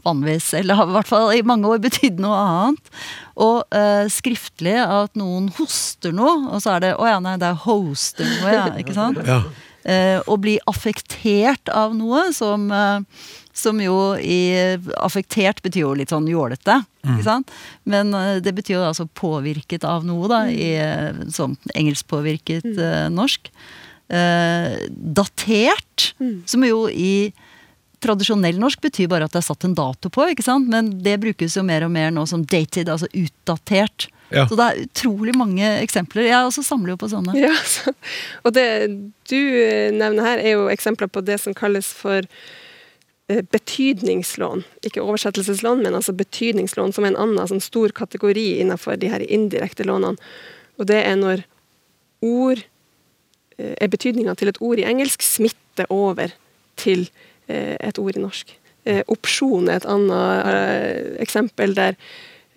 vanligvis, 0.06 0.52
eller 0.62 0.78
har 0.78 0.92
i 0.92 0.96
hvert 0.96 1.10
fall 1.10 1.34
i 1.34 1.42
mange 1.46 1.74
år 1.74 1.82
betydd 1.82 2.22
noe 2.22 2.38
annet. 2.38 2.94
Og 3.42 3.66
uh, 3.74 4.06
skriftlig 4.14 4.78
at 4.78 5.18
noen 5.18 5.50
hoster 5.58 6.14
noe, 6.14 6.38
og 6.54 6.62
så 6.62 6.76
er 6.76 6.86
det 6.86 6.94
Å 7.02 7.10
ja, 7.10 7.18
nei, 7.24 7.40
det 7.42 7.50
er 7.50 7.60
hoster 7.66 8.30
noe, 8.30 8.54
ja. 8.54 8.70
Ikke 8.78 8.98
sant? 8.98 9.26
Ja. 9.26 9.42
Eh, 9.84 10.20
å 10.30 10.38
bli 10.38 10.60
affektert 10.70 11.72
av 11.74 11.96
noe 11.98 12.28
som, 12.38 12.68
eh, 12.72 13.00
som 13.54 13.80
jo 13.82 14.14
i 14.16 14.54
Affektert 15.02 15.64
betyr 15.66 15.82
jo 15.82 15.94
litt 15.98 16.14
sånn 16.14 16.30
jålete, 16.30 16.84
mm. 17.02 17.14
ikke 17.16 17.26
sant? 17.26 17.54
Men 17.90 18.14
eh, 18.14 18.36
det 18.46 18.54
betyr 18.58 18.78
jo 18.78 18.88
altså 18.92 19.08
påvirket 19.08 19.88
av 19.88 20.06
noe, 20.06 20.30
da, 20.30 20.44
i 20.50 20.76
sånn 21.34 21.58
engelskpåvirket 21.74 22.68
mm. 22.68 23.16
norsk. 23.18 23.50
Eh, 24.12 24.78
datert, 24.92 26.12
mm. 26.20 26.44
som 26.46 26.66
jo 26.68 26.86
i 26.92 27.32
tradisjonell 28.02 28.58
norsk 28.60 28.82
betyr 28.84 29.10
bare 29.10 29.28
at 29.28 29.34
det 29.34 29.40
er 29.40 29.46
satt 29.46 29.66
en 29.68 29.76
dato 29.78 30.10
på, 30.14 30.26
ikke 30.34 30.46
sant? 30.46 30.70
men 30.70 30.90
det 31.06 31.20
brukes 31.22 31.56
jo 31.58 31.64
mer 31.64 31.86
og 31.86 31.94
mer 31.94 32.12
nå 32.14 32.26
som 32.30 32.44
dated, 32.44 32.90
altså 32.90 33.10
utdatert. 33.14 34.10
Ja. 34.32 34.46
Så 34.48 34.56
det 34.56 34.66
er 34.66 34.82
utrolig 34.86 35.34
mange 35.36 35.68
eksempler. 35.82 36.24
Jeg 36.30 36.48
også 36.48 36.64
samler 36.64 36.94
jo 36.94 37.02
på 37.04 37.12
sånne. 37.12 37.36
Ja, 37.40 37.52
så, 37.68 37.94
og 38.46 38.56
det 38.56 38.66
du 39.30 39.40
nevner 39.96 40.24
her, 40.24 40.42
er 40.42 40.56
jo 40.56 40.68
eksempler 40.72 41.12
på 41.12 41.24
det 41.26 41.38
som 41.44 41.56
kalles 41.58 41.90
for 41.96 42.24
eh, 42.24 43.42
betydningslån. 43.52 44.64
Ikke 44.88 45.04
oversettelseslån, 45.04 45.84
men 45.84 45.98
altså 46.00 46.16
betydningslån, 46.16 46.96
som 46.96 47.06
er 47.06 47.14
en 47.14 47.22
annen 47.26 47.52
sånn 47.52 47.64
stor 47.64 47.92
kategori 47.98 48.48
innenfor 48.64 49.00
de 49.02 49.12
her 49.12 49.26
indirekte 49.28 49.88
lånene. 49.88 50.20
Og 50.80 50.88
det 50.90 51.02
er 51.04 51.20
når 51.20 51.44
ord 52.24 52.64
eh, 53.60 53.76
er 53.76 53.92
betydninga 53.92 54.38
til 54.40 54.54
et 54.54 54.64
ord 54.64 54.80
i 54.80 54.88
engelsk, 54.88 55.26
smitter 55.26 55.92
over 55.92 56.32
til 56.80 57.10
eh, 57.52 57.76
et 57.82 58.00
ord 58.00 58.16
i 58.16 58.24
norsk. 58.24 58.58
Opsjon 59.14 59.68
er 59.70 59.78
et 59.78 59.86
annet 59.86 61.20
eksempel 61.22 61.76
der 61.78 61.94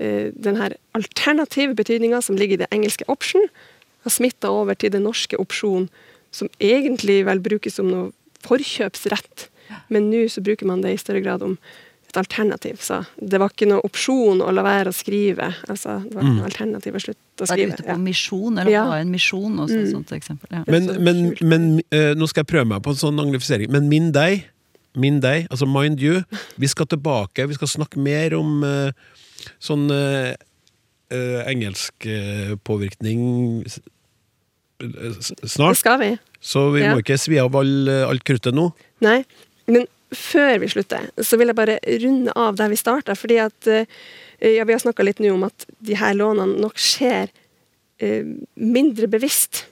denne 0.00 0.30
den 0.46 0.56
her 0.56 0.72
alternative 0.94 1.74
betydninga 1.78 2.22
som 2.22 2.36
ligger 2.38 2.58
i 2.58 2.62
det 2.64 2.70
engelske 2.74 3.04
'option', 3.08 3.48
har 4.04 4.12
smitta 4.12 4.50
over 4.52 4.76
til 4.76 4.92
det 4.92 5.00
norske 5.02 5.38
opsjon, 5.40 5.88
som 6.30 6.50
egentlig 6.60 7.24
vel 7.26 7.40
brukes 7.40 7.78
som 7.78 7.88
noe 7.88 8.12
forkjøpsrett, 8.44 9.48
men 9.88 10.10
nå 10.10 10.26
så 10.28 10.42
bruker 10.44 10.68
man 10.68 10.82
det 10.84 10.94
i 10.94 11.00
større 11.00 11.22
grad 11.24 11.42
om 11.42 11.56
et 12.08 12.18
alternativ. 12.20 12.76
Så 12.84 13.00
det 13.16 13.40
var 13.40 13.52
ikke 13.54 13.68
noe 13.70 13.82
opsjon 13.86 14.42
å 14.44 14.50
la 14.54 14.64
være 14.66 14.92
å 14.92 14.94
skrive. 14.94 15.48
Altså, 15.72 15.96
det 16.04 16.14
var 16.14 16.22
ikke 16.22 16.34
noe 16.36 16.44
mm. 16.44 16.50
alternativ 16.50 16.98
å 16.98 17.02
slutte 17.02 17.46
å 17.46 17.48
skrive. 17.48 17.72
Være 17.72 17.80
ute 17.80 17.88
på 17.88 17.98
misjon, 18.04 18.58
eller 18.60 18.74
ja. 18.74 18.84
ha 18.92 19.00
en 19.00 19.12
misjon, 19.14 19.58
også, 19.64 19.80
mm. 19.80 19.90
sånt 19.90 20.14
eksempel. 20.18 20.52
Ja. 20.52 20.64
Men, 20.70 20.90
men, 21.00 21.22
men 21.42 21.68
uh, 21.94 22.12
nå 22.18 22.28
skal 22.30 22.44
jeg 22.44 22.52
prøve 22.52 22.68
meg 22.74 22.84
på 22.84 22.94
en 22.94 23.00
sånn 23.00 23.22
anglifisering. 23.24 23.72
Men 23.74 23.88
min 23.90 24.12
deg, 24.14 24.44
min 25.00 25.22
deg, 25.24 25.48
altså 25.50 25.66
mind 25.66 26.02
you, 26.04 26.22
vi 26.60 26.70
skal 26.70 26.90
tilbake, 26.92 27.48
vi 27.50 27.56
skal 27.56 27.72
snakke 27.72 28.02
mer 28.02 28.36
om 28.38 28.60
uh, 28.62 29.22
sånn 29.64 29.88
uh, 29.90 30.34
uh, 31.12 31.42
engelsk 31.48 32.06
uh, 32.06 32.54
påvirkning 32.64 33.64
snart. 35.44 35.74
Det 35.74 35.80
skal 35.80 36.00
vi. 36.00 36.12
Så 36.40 36.68
vi 36.74 36.82
ja. 36.84 36.92
må 36.92 37.02
ikke 37.02 37.18
svi 37.20 37.38
av 37.40 37.54
all, 37.56 37.88
alt 37.88 38.24
kruttet 38.26 38.56
nå. 38.56 38.68
Nei, 39.04 39.20
men 39.70 39.86
før 40.14 40.58
vi 40.62 40.68
slutter, 40.72 41.06
så 41.24 41.38
vil 41.40 41.50
jeg 41.50 41.58
bare 41.58 41.78
runde 42.02 42.34
av 42.38 42.58
der 42.58 42.72
vi 42.72 42.78
starta. 42.78 43.16
Fordi 43.16 43.38
at 43.40 43.68
ja, 43.70 44.66
vi 44.66 44.74
har 44.74 44.82
snakka 44.82 45.06
litt 45.06 45.22
nå 45.24 45.30
om 45.32 45.46
at 45.46 45.64
de 45.78 45.96
her 45.96 46.12
lånene 46.18 46.60
nok 46.60 46.76
skjer 46.82 47.32
mindre 48.60 49.08
bevisst. 49.08 49.64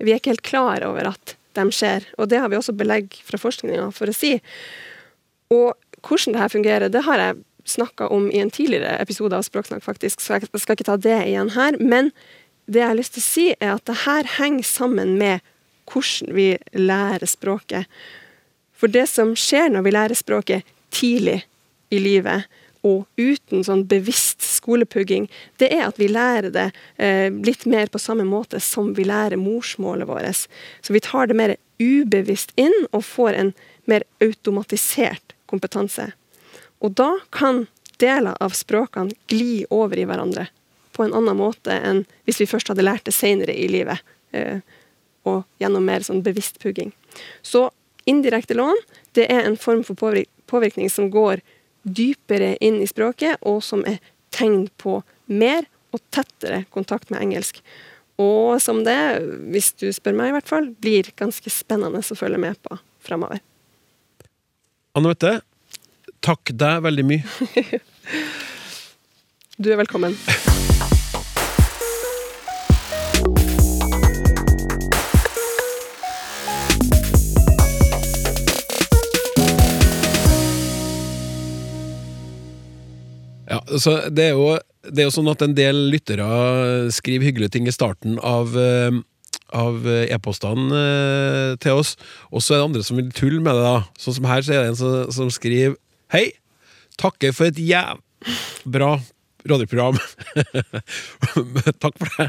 Vi 0.00 0.10
er 0.10 0.18
ikke 0.18 0.34
helt 0.34 0.48
klar 0.48 0.82
over 0.88 1.12
at 1.12 1.36
de 1.58 1.66
skjer, 1.74 2.06
og 2.18 2.30
det 2.32 2.40
har 2.42 2.50
vi 2.50 2.58
også 2.58 2.74
belegg 2.78 3.20
fra 3.26 3.38
forskninga 3.40 3.88
for 3.94 4.10
å 4.10 4.16
si. 4.16 4.36
Og 5.52 5.74
hvordan 6.06 6.34
det 6.36 6.42
her 6.42 6.52
fungerer, 6.52 6.92
det 6.92 7.04
har 7.06 7.20
jeg 7.20 7.40
snakka 7.70 8.08
om 8.12 8.28
i 8.30 8.42
en 8.42 8.52
tidligere 8.52 8.98
episode 9.02 9.36
av 9.36 9.46
Språksnakk, 9.46 9.84
faktisk, 9.84 10.20
så 10.20 10.36
jeg 10.36 10.50
skal 10.50 10.76
ikke 10.76 10.88
ta 10.90 10.98
det 11.00 11.18
igjen 11.28 11.52
her. 11.56 11.78
Men 11.80 12.10
det 12.70 12.82
jeg 12.82 12.90
har 12.92 12.98
lyst 12.98 13.16
til 13.16 13.24
å 13.24 13.28
si, 13.28 13.46
er 13.58 13.74
at 13.76 13.86
det 13.88 14.02
her 14.04 14.28
henger 14.38 14.66
sammen 14.66 15.16
med 15.20 15.44
hvordan 15.90 16.34
vi 16.36 16.48
lærer 16.76 17.26
språket. 17.26 17.86
For 18.76 18.90
det 18.90 19.08
som 19.10 19.34
skjer 19.38 19.72
når 19.72 19.86
vi 19.86 19.94
lærer 19.94 20.18
språket 20.18 20.74
tidlig 20.94 21.40
i 21.90 21.98
livet, 22.02 22.46
og 22.86 23.04
uten 23.20 23.64
sånn 23.66 23.82
bevisst 23.88 24.40
skolepugging, 24.46 25.26
det 25.60 25.68
er 25.74 25.82
at 25.88 25.98
vi 26.00 26.08
lærer 26.08 26.52
det 26.54 26.70
eh, 26.96 27.28
litt 27.28 27.66
mer 27.68 27.90
på 27.92 28.00
samme 28.00 28.24
måte 28.24 28.60
som 28.64 28.94
vi 28.96 29.04
lærer 29.04 29.40
morsmålet 29.40 30.08
vårt. 30.08 30.46
Så 30.80 30.96
vi 30.96 31.02
tar 31.04 31.28
det 31.28 31.36
mer 31.36 31.56
ubevisst 31.80 32.54
inn 32.60 32.76
og 32.90 33.04
får 33.04 33.36
en 33.36 33.52
mer 33.90 34.06
automatisert 34.24 35.36
kompetanse. 35.50 36.10
Og 36.80 36.94
da 36.96 37.12
kan 37.34 37.66
deler 38.00 38.36
av 38.40 38.56
språkene 38.56 39.12
gli 39.28 39.64
over 39.70 39.98
i 40.00 40.06
hverandre 40.08 40.46
på 40.96 41.04
en 41.04 41.14
annen 41.16 41.36
måte 41.38 41.74
enn 41.76 42.04
hvis 42.26 42.40
vi 42.42 42.48
først 42.50 42.72
hadde 42.72 42.84
lært 42.86 43.06
det 43.08 43.14
senere 43.14 43.54
i 43.56 43.68
livet, 43.70 44.00
eh, 44.32 44.60
og 45.28 45.44
gjennom 45.60 45.84
mer 45.84 46.04
sånn 46.04 46.22
bevisst 46.24 46.58
pugging. 46.62 46.94
Så 47.42 47.68
indirekte 48.08 48.56
lån 48.56 48.78
det 49.16 49.28
er 49.32 49.44
en 49.44 49.58
form 49.60 49.84
for 49.84 49.96
påvirkning 50.50 50.90
som 50.90 51.10
går 51.12 51.44
dypere 51.82 52.56
inn 52.64 52.80
i 52.82 52.88
språket, 52.88 53.38
og 53.40 53.62
som 53.64 53.84
er 53.88 54.00
tegn 54.34 54.66
på 54.80 55.00
mer 55.26 55.68
og 55.94 56.02
tettere 56.12 56.64
kontakt 56.72 57.10
med 57.12 57.22
engelsk. 57.22 57.62
Og 58.20 58.60
som 58.60 58.82
det, 58.84 58.98
hvis 59.52 59.72
du 59.80 59.88
spør 59.96 60.16
meg 60.18 60.30
i 60.30 60.34
hvert 60.36 60.50
fall, 60.50 60.68
blir 60.76 61.08
ganske 61.16 61.52
spennende 61.52 62.02
å 62.02 62.18
følge 62.18 62.40
med 62.40 62.60
på 62.64 62.76
framover. 63.04 63.40
Anne 64.98 65.12
Mette, 65.12 65.38
takk 66.24 66.52
deg 66.52 66.84
veldig 66.84 67.06
mye. 67.08 67.80
Du 69.60 69.70
er 69.72 69.80
velkommen. 69.80 70.14
Ja, 83.50 83.58
så 83.76 83.98
det 84.08 84.30
er, 84.30 84.36
jo, 84.38 84.54
det 84.86 85.02
er 85.02 85.08
jo 85.08 85.12
sånn 85.12 85.28
at 85.32 85.42
en 85.42 85.56
del 85.56 85.88
lyttere 85.90 86.24
skriver 86.94 87.28
hyggelige 87.28 87.56
ting 87.56 87.68
i 87.68 87.74
starten 87.74 88.20
av 88.22 88.54
eh, 88.56 89.00
av 89.50 89.82
e-postene 89.82 90.70
eh, 90.78 91.52
til 91.58 91.80
oss, 91.80 91.96
og 92.30 92.38
så 92.38 92.54
er 92.54 92.60
det 92.60 92.66
andre 92.68 92.84
som 92.86 93.00
vil 93.00 93.08
tulle 93.10 93.42
med 93.42 93.58
det. 93.58 93.64
da 93.66 93.80
Sånn 93.98 94.20
som 94.20 94.28
her 94.30 94.44
så 94.46 94.54
er 94.54 94.62
det 94.62 94.70
en 94.70 94.78
som, 94.78 95.10
som 95.16 95.32
skriver 95.34 95.74
Hei! 96.10 96.32
Takker 96.98 97.32
for 97.32 97.50
et 97.50 97.58
jæv... 97.62 98.00
Bra 98.66 98.98
radioprogram. 99.48 99.96
Takk 101.82 101.94
for 101.96 102.10
det. 102.18 102.26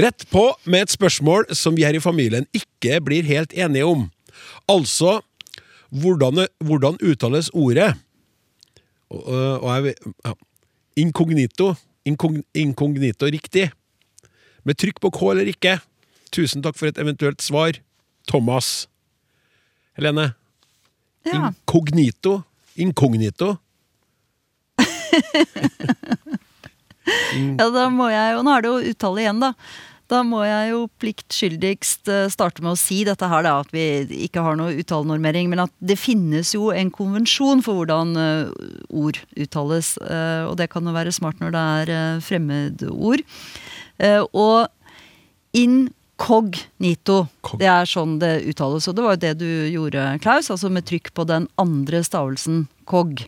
Rett 0.00 0.24
på 0.32 0.44
med 0.64 0.86
et 0.86 0.94
spørsmål 0.94 1.44
som 1.54 1.76
vi 1.76 1.84
her 1.86 1.94
i 1.94 2.02
familien 2.02 2.48
ikke 2.56 2.98
blir 3.04 3.28
helt 3.28 3.52
enige 3.52 3.86
om. 3.86 4.08
Altså 4.68 5.20
hvordan, 5.92 6.46
hvordan 6.64 6.98
uttales 7.04 7.52
ordet? 7.52 7.92
Og, 9.10 9.28
og 9.28 9.68
jeg 9.76 9.94
ja. 10.24 10.34
Inkognito. 10.98 11.74
Inkogn, 12.08 12.42
inkognito 12.56 13.28
riktig. 13.28 13.68
Med 14.64 14.80
trykk 14.80 14.98
på 15.04 15.12
K 15.14 15.30
eller 15.34 15.52
ikke? 15.52 15.78
Tusen 16.32 16.64
takk 16.64 16.80
for 16.80 16.88
et 16.88 16.98
eventuelt 16.98 17.44
svar. 17.44 17.76
Thomas. 18.28 18.88
Helene? 19.96 20.32
Ja. 21.28 21.52
Inkognito? 21.52 22.40
Inkognito? 22.78 23.56
Ja, 27.58 27.68
da 27.72 27.86
må 27.88 28.10
jeg 28.12 28.34
jo, 28.36 28.42
Nå 28.44 28.52
er 28.52 28.64
det 28.64 28.68
jo 28.68 28.90
uttale 28.92 29.22
igjen, 29.22 29.38
da. 29.40 29.54
Da 30.08 30.22
må 30.24 30.40
jeg 30.44 30.70
jo 30.70 30.80
pliktskyldigst 31.00 32.08
eh, 32.08 32.30
starte 32.32 32.64
med 32.64 32.72
å 32.72 32.80
si 32.80 33.02
dette 33.04 33.28
her, 33.28 33.44
da, 33.44 33.58
at 33.60 33.72
vi 33.74 33.82
ikke 34.24 34.40
har 34.44 34.56
noe 34.56 34.76
uttalenormering. 34.80 35.50
Men 35.52 35.66
at 35.66 35.72
det 35.84 35.98
finnes 36.00 36.54
jo 36.56 36.70
en 36.72 36.92
konvensjon 36.94 37.60
for 37.64 37.80
hvordan 37.80 38.14
eh, 38.16 38.70
ord 38.88 39.20
uttales. 39.36 39.94
eh, 40.04 40.44
og 40.48 40.56
det 40.60 40.70
kan 40.72 40.88
jo 40.88 40.96
være 40.96 41.12
smart 41.16 41.40
når 41.44 41.52
det 41.56 41.64
er 41.82 42.24
fremmedord. 42.24 43.24
Og 44.32 44.68
og 45.58 45.88
incognito, 46.18 47.26
Cog- 47.42 47.58
det 47.60 47.68
er 47.70 47.84
sånn 47.86 48.18
det 48.18 48.42
uttales. 48.50 48.88
Og 48.88 48.94
det 48.96 49.02
var 49.04 49.16
jo 49.16 49.22
det 49.22 49.34
du 49.38 49.48
gjorde, 49.70 50.20
Klaus. 50.20 50.50
Altså 50.50 50.70
med 50.70 50.84
trykk 50.88 51.12
på 51.14 51.26
den 51.26 51.48
andre 51.58 52.02
stavelsen 52.04 52.66
cog. 52.86 53.24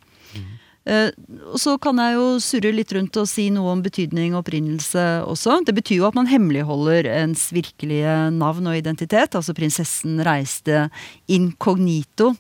Eh, 0.89 1.11
og 1.53 1.59
så 1.61 1.75
kan 1.79 1.99
jeg 2.01 2.15
jo 2.17 2.39
surre 2.41 2.71
litt 2.73 2.91
rundt 2.97 3.15
og 3.21 3.27
si 3.29 3.51
noe 3.53 3.69
om 3.75 3.83
betydning 3.85 4.33
og 4.35 4.41
opprinnelse 4.43 5.03
også. 5.29 5.59
Det 5.69 5.75
betyr 5.77 5.99
jo 6.01 6.07
at 6.09 6.15
man 6.17 6.27
hemmeligholder 6.27 7.05
ens 7.21 7.51
virkelige 7.53 8.15
navn 8.33 8.67
og 8.67 8.79
identitet. 8.79 9.37
Altså 9.37 9.53
prinsessen 9.55 10.19
reiste 10.25 10.89
incognito, 11.29 12.33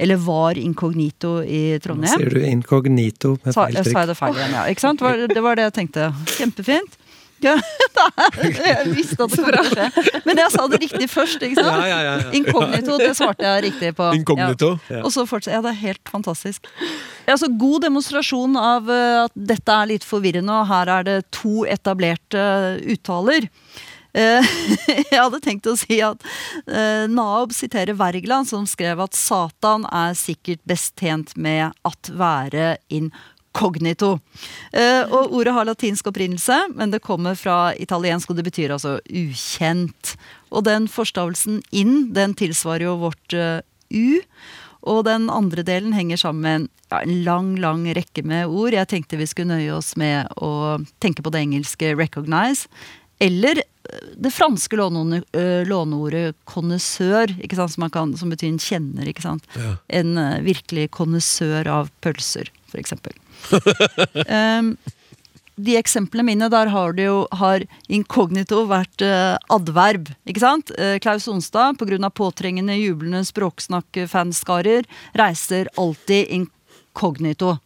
eller 0.00 0.16
var 0.24 0.56
incognito 0.58 1.42
i 1.44 1.76
Nå 1.76 1.82
Trondheim. 1.84 2.16
sier 2.16 2.32
du 2.32 2.40
inkognito 2.48 3.36
med 3.44 3.54
feil 3.54 3.76
trykk. 3.76 3.92
sa 3.92 4.00
jeg 4.00 4.08
det 4.08 4.16
feil 4.18 4.34
igjen, 4.40 4.56
ja. 4.56 4.64
Ikke 4.72 4.80
sant? 4.88 5.04
Det 5.36 5.42
var 5.44 5.54
det 5.60 5.68
jeg 5.68 5.76
tenkte. 5.82 6.08
Kjempefint. 6.40 6.96
Ja, 7.42 7.56
jeg 8.42 8.92
visste 8.94 9.24
at 9.24 9.32
det 9.34 9.38
kom 9.42 9.50
til 9.50 9.58
å 9.58 9.64
skje. 9.66 10.18
Men 10.26 10.40
jeg 10.42 10.54
sa 10.54 10.66
det 10.70 10.80
riktig 10.84 11.08
først, 11.10 11.42
ikke 11.42 11.58
sant? 11.58 11.70
Ja, 11.82 11.86
ja, 11.90 12.00
ja, 12.06 12.14
ja. 12.22 12.32
Inkognito, 12.38 12.98
det 13.00 13.12
svarte 13.18 13.46
jeg 13.46 13.64
riktig 13.66 13.92
på. 13.98 14.10
Inkognito? 14.16 14.74
Ja. 14.92 15.02
Og 15.02 15.14
så 15.14 15.26
fortsatte 15.28 15.56
Ja, 15.56 15.62
det 15.64 15.74
er 15.74 15.80
helt 15.82 16.12
fantastisk. 16.12 16.68
Ja, 17.26 17.36
så 17.38 17.50
god 17.50 17.84
demonstrasjon 17.86 18.54
av 18.58 18.90
eh, 18.90 19.24
at 19.26 19.34
dette 19.34 19.74
er 19.74 19.90
litt 19.90 20.06
forvirrende, 20.06 20.62
og 20.62 20.70
her 20.70 20.92
er 20.98 21.08
det 21.08 21.16
to 21.34 21.66
etablerte 21.68 22.44
uttaler. 22.94 23.48
Eh, 24.14 24.54
jeg 25.10 25.18
hadde 25.18 25.42
tenkt 25.44 25.68
å 25.68 25.76
si 25.78 25.98
at 26.04 26.24
Naob 27.10 27.54
siterer 27.56 27.98
Wergeland, 27.98 28.48
som 28.50 28.66
skrev 28.70 29.02
at 29.02 29.18
Satan 29.18 29.86
er 29.90 30.16
sikkert 30.18 30.62
best 30.68 30.94
tjent 31.00 31.34
med 31.36 31.74
at 31.88 32.12
være 32.14 32.76
incognito. 32.88 33.31
Eh, 34.72 35.02
og 35.12 35.34
ordet 35.36 35.54
har 35.56 35.68
latinsk 35.68 36.08
opprinnelse, 36.10 36.58
men 36.76 36.92
det 36.92 37.02
kommer 37.04 37.36
fra 37.38 37.72
italiensk, 37.80 38.30
og 38.30 38.40
det 38.40 38.46
betyr 38.48 38.74
altså 38.74 38.98
ukjent. 39.08 40.14
Og 40.52 40.66
den 40.68 40.88
forstavelsen 40.90 41.60
inn, 41.70 42.12
den 42.16 42.36
tilsvarer 42.38 42.88
jo 42.88 42.98
vårt 43.06 43.36
eh, 43.36 43.60
u. 43.92 44.22
Og 44.82 45.04
den 45.06 45.28
andre 45.30 45.62
delen 45.62 45.92
henger 45.94 46.18
sammen 46.24 46.42
med 46.42 46.56
en, 46.56 46.70
ja, 46.90 47.02
en 47.04 47.20
lang, 47.26 47.52
lang 47.62 47.84
rekke 47.94 48.24
med 48.26 48.50
ord. 48.50 48.74
Jeg 48.74 48.90
tenkte 48.90 49.20
vi 49.20 49.28
skulle 49.30 49.54
nøye 49.54 49.76
oss 49.76 49.94
med 50.00 50.32
å 50.42 50.80
tenke 51.02 51.22
på 51.22 51.30
det 51.30 51.44
engelske 51.44 51.94
'recognize'. 51.94 52.66
Eller 53.22 53.62
eh, 53.62 54.08
det 54.18 54.32
franske 54.34 54.74
låneordet, 54.74 56.34
connoisseur, 56.44 57.30
som, 57.68 57.90
kan, 57.90 58.16
som 58.16 58.32
betyr 58.32 58.48
en 58.48 58.58
kjenner. 58.58 59.06
ikke 59.06 59.22
sant? 59.28 59.46
Ja. 59.54 59.76
En 59.86 60.18
virkelig 60.42 60.90
connoisseur 60.90 61.68
av 61.68 61.92
pølser, 62.02 62.50
f.eks. 62.72 62.96
um, 64.26 64.72
de 65.62 65.76
eksemplene 65.76 66.26
mine, 66.26 66.48
der 66.52 66.70
har 66.72 66.96
jo 66.98 67.16
har 67.38 67.64
inkognito 67.92 68.64
vært 68.70 69.04
uh, 69.04 69.36
adverb. 69.52 70.10
ikke 70.26 70.42
sant? 70.42 70.72
Uh, 70.78 70.96
Klaus 71.02 71.28
Onstad, 71.28 71.78
pga. 71.80 72.10
påtrengende, 72.10 72.78
jublende 72.80 73.24
språksnakk-fanskarer, 73.28 74.88
reiser 75.18 75.70
alltid 75.76 76.32
inkognito. 76.40 77.58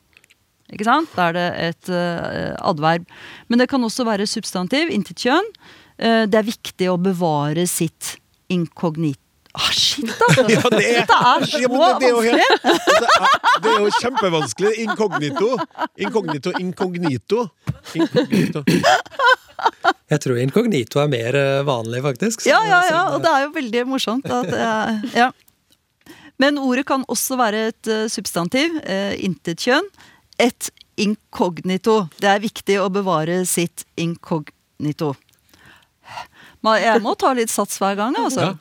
Ikke 0.74 0.86
sant? 0.88 1.10
Da 1.14 1.30
er 1.30 1.36
det 1.36 1.48
et 1.70 1.90
uh, 1.94 2.54
adverb. 2.66 3.06
Men 3.48 3.62
det 3.62 3.70
kan 3.70 3.84
også 3.84 4.06
være 4.08 4.26
substantiv, 4.26 4.90
intet 4.90 5.22
kjønn. 5.22 5.52
Eh, 5.96 6.24
det 6.28 6.40
er 6.40 6.50
viktig 6.50 6.90
å 6.92 6.98
bevare 7.00 7.66
sitt 7.70 8.16
inkognito. 8.52 9.22
Ah, 9.56 9.70
shit, 9.72 10.10
altså! 10.10 10.42
Ja, 10.52 10.60
det 10.68 10.82
er- 10.84 10.98
Dette 11.00 11.16
er 11.16 11.46
så 11.48 11.60
Ja, 11.62 11.68
men 11.72 11.80
det- 11.80 12.00
det 12.00 12.06
er 12.06 12.12
jo 12.12 12.20
vanskelig! 12.20 12.44
helt- 12.44 12.62
Det 12.62 13.08
er, 13.16 13.60
det 13.62 13.70
er 13.72 13.78
jo 13.80 13.90
kjempevanskelig. 14.00 14.72
Inkognito. 14.84 15.48
Inkognito, 16.06 16.52
inkognito. 16.60 17.40
Inkognito. 17.96 18.62
Jeg 20.12 20.20
tror 20.22 20.38
inkognito 20.42 21.00
er 21.02 21.08
mer 21.10 21.34
eh, 21.40 21.62
vanlig, 21.66 22.02
faktisk. 22.04 22.44
Ja, 22.46 22.60
ja, 22.68 22.82
ja, 22.90 23.02
og 23.14 23.22
det 23.24 23.30
er 23.32 23.46
jo 23.46 23.52
veldig 23.56 23.84
morsomt. 23.88 24.28
At, 24.28 24.52
eh, 24.52 25.06
ja. 25.16 25.30
Men 26.38 26.58
ordet 26.60 26.84
kan 26.86 27.04
også 27.08 27.38
være 27.40 27.62
et 27.72 27.88
eh, 27.88 28.04
substantiv, 28.12 28.76
intetkjønn. 28.84 29.88
Et 30.38 30.68
inkognito. 31.00 32.02
Det 32.20 32.28
er 32.28 32.42
viktig 32.44 32.76
å 32.84 32.90
bevare 32.92 33.40
sitt 33.48 33.86
inkognito. 33.96 35.14
Jeg 36.80 37.02
må 37.04 37.12
ta 37.18 37.32
litt 37.36 37.50
sats 37.52 37.78
hver 37.78 37.94
gang, 37.98 38.14
altså. 38.18 38.56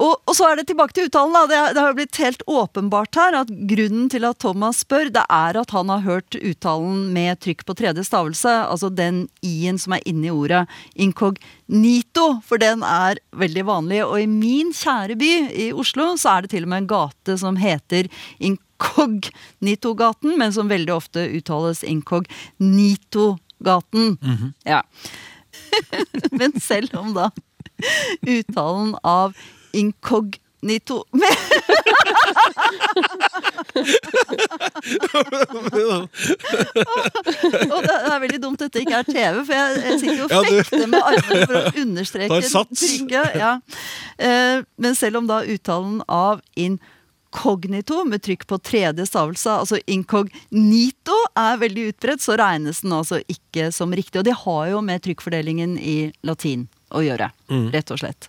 Og, 0.00 0.14
og 0.24 0.32
så 0.36 0.46
er 0.48 0.56
det 0.56 0.66
tilbake 0.70 0.94
til 0.96 1.06
uttalen. 1.10 1.34
Da. 1.36 1.42
Det, 1.50 1.58
det 1.76 1.82
har 1.84 1.92
blitt 1.96 2.16
helt 2.22 2.42
åpenbart 2.48 3.16
her 3.18 3.32
at 3.42 3.50
grunnen 3.68 4.08
til 4.12 4.24
at 4.24 4.38
Thomas 4.40 4.76
spør, 4.86 5.06
det 5.12 5.24
er 5.28 5.52
at 5.60 5.70
han 5.76 5.88
har 5.92 6.00
hørt 6.06 6.30
uttalen 6.38 7.12
med 7.12 7.40
trykk 7.44 7.60
på 7.68 7.76
tredje 7.76 8.04
stavelse. 8.08 8.52
Altså 8.72 8.88
den 8.88 9.28
i-en 9.44 9.78
som 9.82 9.92
er 9.96 10.02
inni 10.08 10.30
ordet. 10.32 10.62
incognito, 10.94 12.40
for 12.46 12.56
den 12.62 12.82
er 12.86 13.18
veldig 13.36 13.64
vanlig. 13.68 14.00
Og 14.06 14.16
i 14.22 14.26
min 14.30 14.72
kjære 14.76 15.16
by 15.20 15.32
i 15.52 15.72
Oslo 15.76 16.16
så 16.16 16.28
er 16.36 16.40
det 16.42 16.50
til 16.54 16.64
og 16.64 16.68
med 16.72 16.78
en 16.84 16.92
gate 16.94 17.32
som 17.42 17.54
heter 17.60 18.04
Incognito-gaten, 18.40 20.38
men 20.40 20.50
som 20.56 20.72
veldig 20.72 20.94
ofte 20.94 21.20
uttales 21.36 21.84
incognito-gaten. 21.84 24.16
Ja. 24.64 24.80
Men 26.40 26.60
selv 26.60 26.94
om 26.98 27.12
da 27.16 27.30
uttalen 28.28 28.94
av 29.02 29.34
inkognito 29.72 31.02
Og 37.72 37.82
det 37.82 37.96
er 37.96 38.20
veldig 38.22 38.40
dumt 38.42 38.62
dette 38.62 38.82
ikke 38.82 39.00
er 39.00 39.08
TV, 39.08 39.40
for 39.46 39.54
jeg, 39.56 39.98
sitter 40.02 40.22
og 40.26 40.46
fekter 40.46 40.86
med 40.86 41.00
armene 41.02 41.46
for 41.48 41.58
å 41.58 41.62
understreke 41.84 42.40
trykket. 42.46 43.38
Ja. 43.42 43.52
Eh, 44.18 44.62
Men 44.82 44.98
selv 44.98 45.22
om 45.22 45.30
da 45.30 45.42
uttalen 45.42 46.02
av 46.06 46.42
inkognito 46.54 46.91
med 48.06 48.22
trykk 48.22 48.46
på 48.46 48.58
tredje 48.58 49.06
stavelse, 49.06 49.50
altså 49.50 49.78
inkognito, 49.86 51.16
er 51.36 51.58
veldig 51.58 51.88
utbredt, 51.92 52.22
så 52.22 52.36
regnes 52.36 52.82
den 52.82 52.92
altså 52.92 53.20
ikke 53.28 53.72
som 53.72 53.92
riktig. 53.92 54.20
Og 54.20 54.24
det 54.24 54.36
har 54.44 54.68
jo 54.70 54.80
med 54.80 55.02
trykkfordelingen 55.02 55.78
i 55.78 56.12
latin 56.22 56.68
å 56.92 57.00
gjøre, 57.02 57.30
rett 57.72 57.90
og 57.90 58.00
slett. 58.02 58.28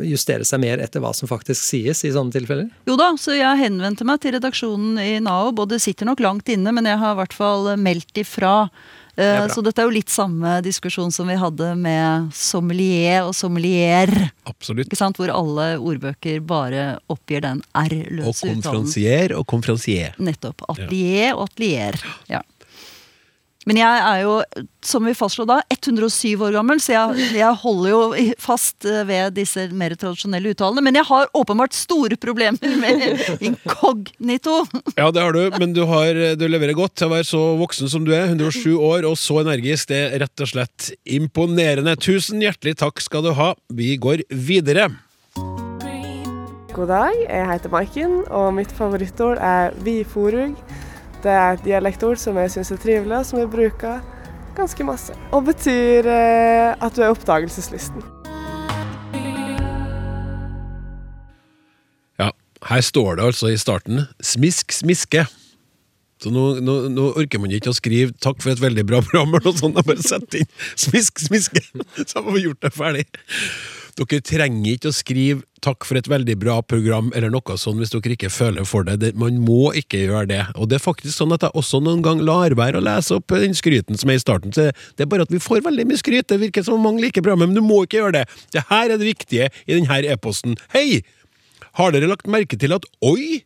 justere 0.10 0.48
seg 0.48 0.64
mer 0.64 0.82
etter 0.82 1.04
hva 1.04 1.14
som 1.18 1.30
faktisk 1.30 1.62
sies 1.62 2.02
i 2.08 2.14
sånne 2.16 2.34
tilfeller? 2.34 2.72
Jo 2.89 2.98
da, 3.00 3.12
så 3.22 3.38
jeg 3.38 3.62
henvendte 3.62 4.08
meg 4.08 4.24
til 4.24 4.36
redaksjonen 4.38 4.98
i 5.02 5.20
NAO, 5.22 5.54
og 5.54 5.68
det 5.70 5.82
sitter 5.84 6.10
nok 6.10 6.24
langt 6.26 6.50
inne, 6.50 6.74
men 6.74 6.89
jeg 6.89 7.02
har 7.02 7.14
i 7.14 7.22
hvert 7.22 7.38
fall 7.38 7.74
meldt 7.82 8.24
ifra. 8.24 8.56
Eh, 9.16 9.43
er. 9.43 9.49
Så 9.51 9.64
dette 9.66 9.82
er 9.82 9.89
jo 9.89 9.95
litt 9.95 10.12
samme 10.12 10.59
diskusjon 10.66 11.12
som 11.12 11.28
vi 11.28 11.36
hadde 11.39 11.74
med 11.80 12.32
sommelier 12.36 13.26
og 13.28 13.36
sommelier. 13.36 14.12
Absolutt. 14.49 14.91
Hvor 14.91 15.34
alle 15.34 15.68
ordbøker 15.80 16.39
bare 16.45 16.86
oppgir 17.12 17.43
den 17.43 17.64
R-løse 17.76 18.32
uttalen. 18.32 18.62
konferansier 18.62 19.36
og 19.38 19.45
konferansier. 19.47 20.16
Nettopp. 20.22 20.64
Atelier 20.72 21.36
og 21.36 21.49
atelier. 21.49 21.99
Ja. 22.32 22.41
Men 23.70 23.78
jeg 23.78 23.97
er 24.01 24.22
jo, 24.24 24.38
som 24.82 25.05
vi 25.05 25.14
fastslo 25.14 25.45
da, 25.45 25.59
107 25.70 26.41
år 26.41 26.55
gammel, 26.55 26.80
så 26.82 26.95
jeg, 26.95 27.28
jeg 27.38 27.59
holder 27.62 27.91
jo 27.91 27.99
fast 28.41 28.88
eh, 28.89 29.03
ved 29.05 29.36
disse 29.38 29.68
mer 29.78 29.93
tradisjonelle 29.93 30.55
uttalene. 30.55 30.82
Men 30.88 30.97
jeg 30.97 31.05
har 31.05 31.30
åpenbart 31.38 31.78
store 31.78 32.18
problemer 32.22 32.74
med 32.82 33.22
inkognito. 33.51 34.64
Ja, 34.97 35.12
det 35.14 35.22
har 35.22 35.38
du, 35.38 35.43
men 35.62 35.78
du, 35.78 35.84
har, 35.89 36.18
du 36.41 36.47
leverer 36.49 36.78
godt 36.78 36.97
til 36.97 37.12
å 37.12 37.14
være 37.14 37.30
så 37.30 37.43
voksen 37.62 37.91
som 37.93 38.07
du 38.07 38.16
er. 38.18 38.34
107 38.34 38.74
år 38.74 39.05
og 39.09 39.20
så 39.22 39.43
energisk. 39.43 39.91
Det 39.93 40.03
er 40.07 40.20
rett 40.26 40.41
og 40.41 40.53
slett 40.55 40.91
imponerende. 41.05 41.93
Tusen 42.01 42.41
hjertelig 42.41 42.80
takk 42.82 43.05
skal 43.05 43.30
du 43.30 43.36
ha. 43.38 43.53
Vi 43.70 43.93
går 44.01 44.26
videre. 44.34 44.89
God 46.72 46.88
dag, 46.88 47.14
jeg 47.28 47.49
heter 47.49 47.70
Maiken, 47.70 48.22
og 48.32 48.53
mitt 48.57 48.72
favorittord 48.74 49.38
er 49.43 49.76
vi 49.86 50.01
forug. 50.07 50.57
Det 51.22 51.30
er 51.30 51.53
et 51.53 51.65
dialektord 51.65 52.17
som 52.17 52.38
jeg 52.41 52.49
syns 52.49 52.72
er 52.74 52.80
trivelig, 52.82 53.13
og 53.19 53.26
som 53.30 53.38
jeg 53.38 53.49
bruker 53.51 53.99
ganske 54.57 54.86
masse. 54.86 55.13
Og 55.36 55.45
betyr 55.45 56.07
eh, 56.09 56.72
at 56.74 56.95
du 56.97 57.03
er 57.03 57.13
oppdagelseslysten. 57.13 58.01
Ja, 62.17 62.32
her 62.72 62.82
står 62.82 63.19
det 63.19 63.28
altså 63.30 63.51
i 63.53 63.59
starten 63.61 64.07
'smisk, 64.17 64.74
smiske'. 64.74 65.28
Så 66.22 66.30
nå, 66.30 66.59
nå, 66.61 66.89
nå 66.89 67.05
orker 67.17 67.41
man 67.41 67.53
ikke 67.53 67.69
å 67.69 67.78
skrive 67.78 68.17
'takk 68.17 68.41
for 68.41 68.53
et 68.53 68.61
veldig 68.61 68.86
bra 68.86 69.01
program' 69.05 69.38
eller 69.38 69.45
noe 69.45 69.61
sånt. 69.61 69.78
Jeg 69.78 69.86
bare 69.86 70.01
setter 70.01 70.41
inn 70.41 70.51
'smisk, 70.74 71.22
smiske', 71.22 71.65
så 72.09 72.26
har 72.26 72.32
vi 72.32 72.47
gjort 72.47 72.65
det 72.65 72.74
ferdig. 72.74 73.05
Dere 73.97 74.26
trenger 74.26 74.74
ikke 74.74 74.89
å 74.89 74.95
skrive 74.95 75.45
'takk 75.62 75.86
for 75.86 75.97
et 75.99 76.09
veldig 76.09 76.36
bra 76.41 76.57
program' 76.66 77.12
eller 77.16 77.30
noe 77.34 77.57
sånt 77.59 77.82
hvis 77.82 77.93
dere 77.93 78.16
ikke 78.16 78.32
føler 78.34 78.66
for 78.66 78.86
det. 78.88 78.97
det. 79.01 79.12
Man 79.20 79.38
må 79.45 79.72
ikke 79.78 80.01
gjøre 80.07 80.28
det. 80.32 80.41
Og 80.57 80.70
det 80.70 80.80
er 80.80 80.84
faktisk 80.84 81.14
sånn 81.14 81.36
at 81.36 81.45
jeg 81.45 81.53
også 81.57 81.82
noen 81.86 82.01
gang 82.05 82.24
lar 82.26 82.55
være 82.57 82.82
å 82.82 82.86
lese 82.86 83.20
opp 83.20 83.36
den 83.36 83.53
skryten 83.57 83.99
som 83.99 84.09
er 84.09 84.18
i 84.18 84.24
starten. 84.24 84.53
Så 84.53 84.72
det 84.97 85.05
er 85.05 85.12
bare 85.12 85.28
at 85.28 85.34
vi 85.34 85.41
får 85.41 85.64
veldig 85.68 85.86
mye 85.89 86.01
skryt. 86.01 86.28
Det 86.32 86.41
virker 86.41 86.66
som 86.66 86.80
om 86.80 86.86
mange 86.89 87.05
liker 87.05 87.22
programmet, 87.22 87.51
men 87.51 87.59
du 87.59 87.66
må 87.66 87.84
ikke 87.86 88.01
gjøre 88.01 88.18
det. 88.20 88.26
Det 88.55 88.66
her 88.72 88.89
er 88.89 88.97
det 88.97 89.07
viktige 89.07 89.51
i 89.68 89.78
denne 89.78 90.01
e-posten. 90.09 90.57
Hei! 90.74 91.03
Har 91.80 91.93
dere 91.93 92.09
lagt 92.09 92.28
merke 92.28 92.57
til 92.59 92.74
at 92.76 92.86
Oi 93.05 93.45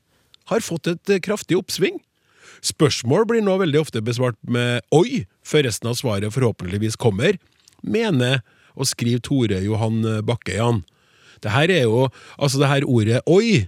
har 0.50 0.64
fått 0.66 0.88
et 0.90 1.12
eh, 1.14 1.22
kraftig 1.22 1.60
oppsving? 1.60 2.00
Spørsmål 2.66 3.28
blir 3.30 3.44
nå 3.46 3.60
veldig 3.62 3.84
ofte 3.84 4.02
besvart 4.02 4.40
med 4.42 4.82
Oi, 4.96 5.28
før 5.46 5.68
resten 5.68 5.92
av 5.92 6.00
svaret 6.00 6.34
forhåpentligvis 6.34 6.98
kommer. 6.98 7.38
Mener 7.84 8.42
og 8.74 8.88
skriver 8.90 9.22
Tore 9.22 9.60
Johan 9.62 10.02
Bakke, 10.26 10.56
Jan. 10.58 10.82
Det 11.46 11.54
her 11.54 11.72
er 11.72 11.84
jo 11.86 12.08
Altså, 12.40 12.60
det 12.62 12.72
her 12.72 12.88
ordet 12.90 13.22
Oi, 13.30 13.68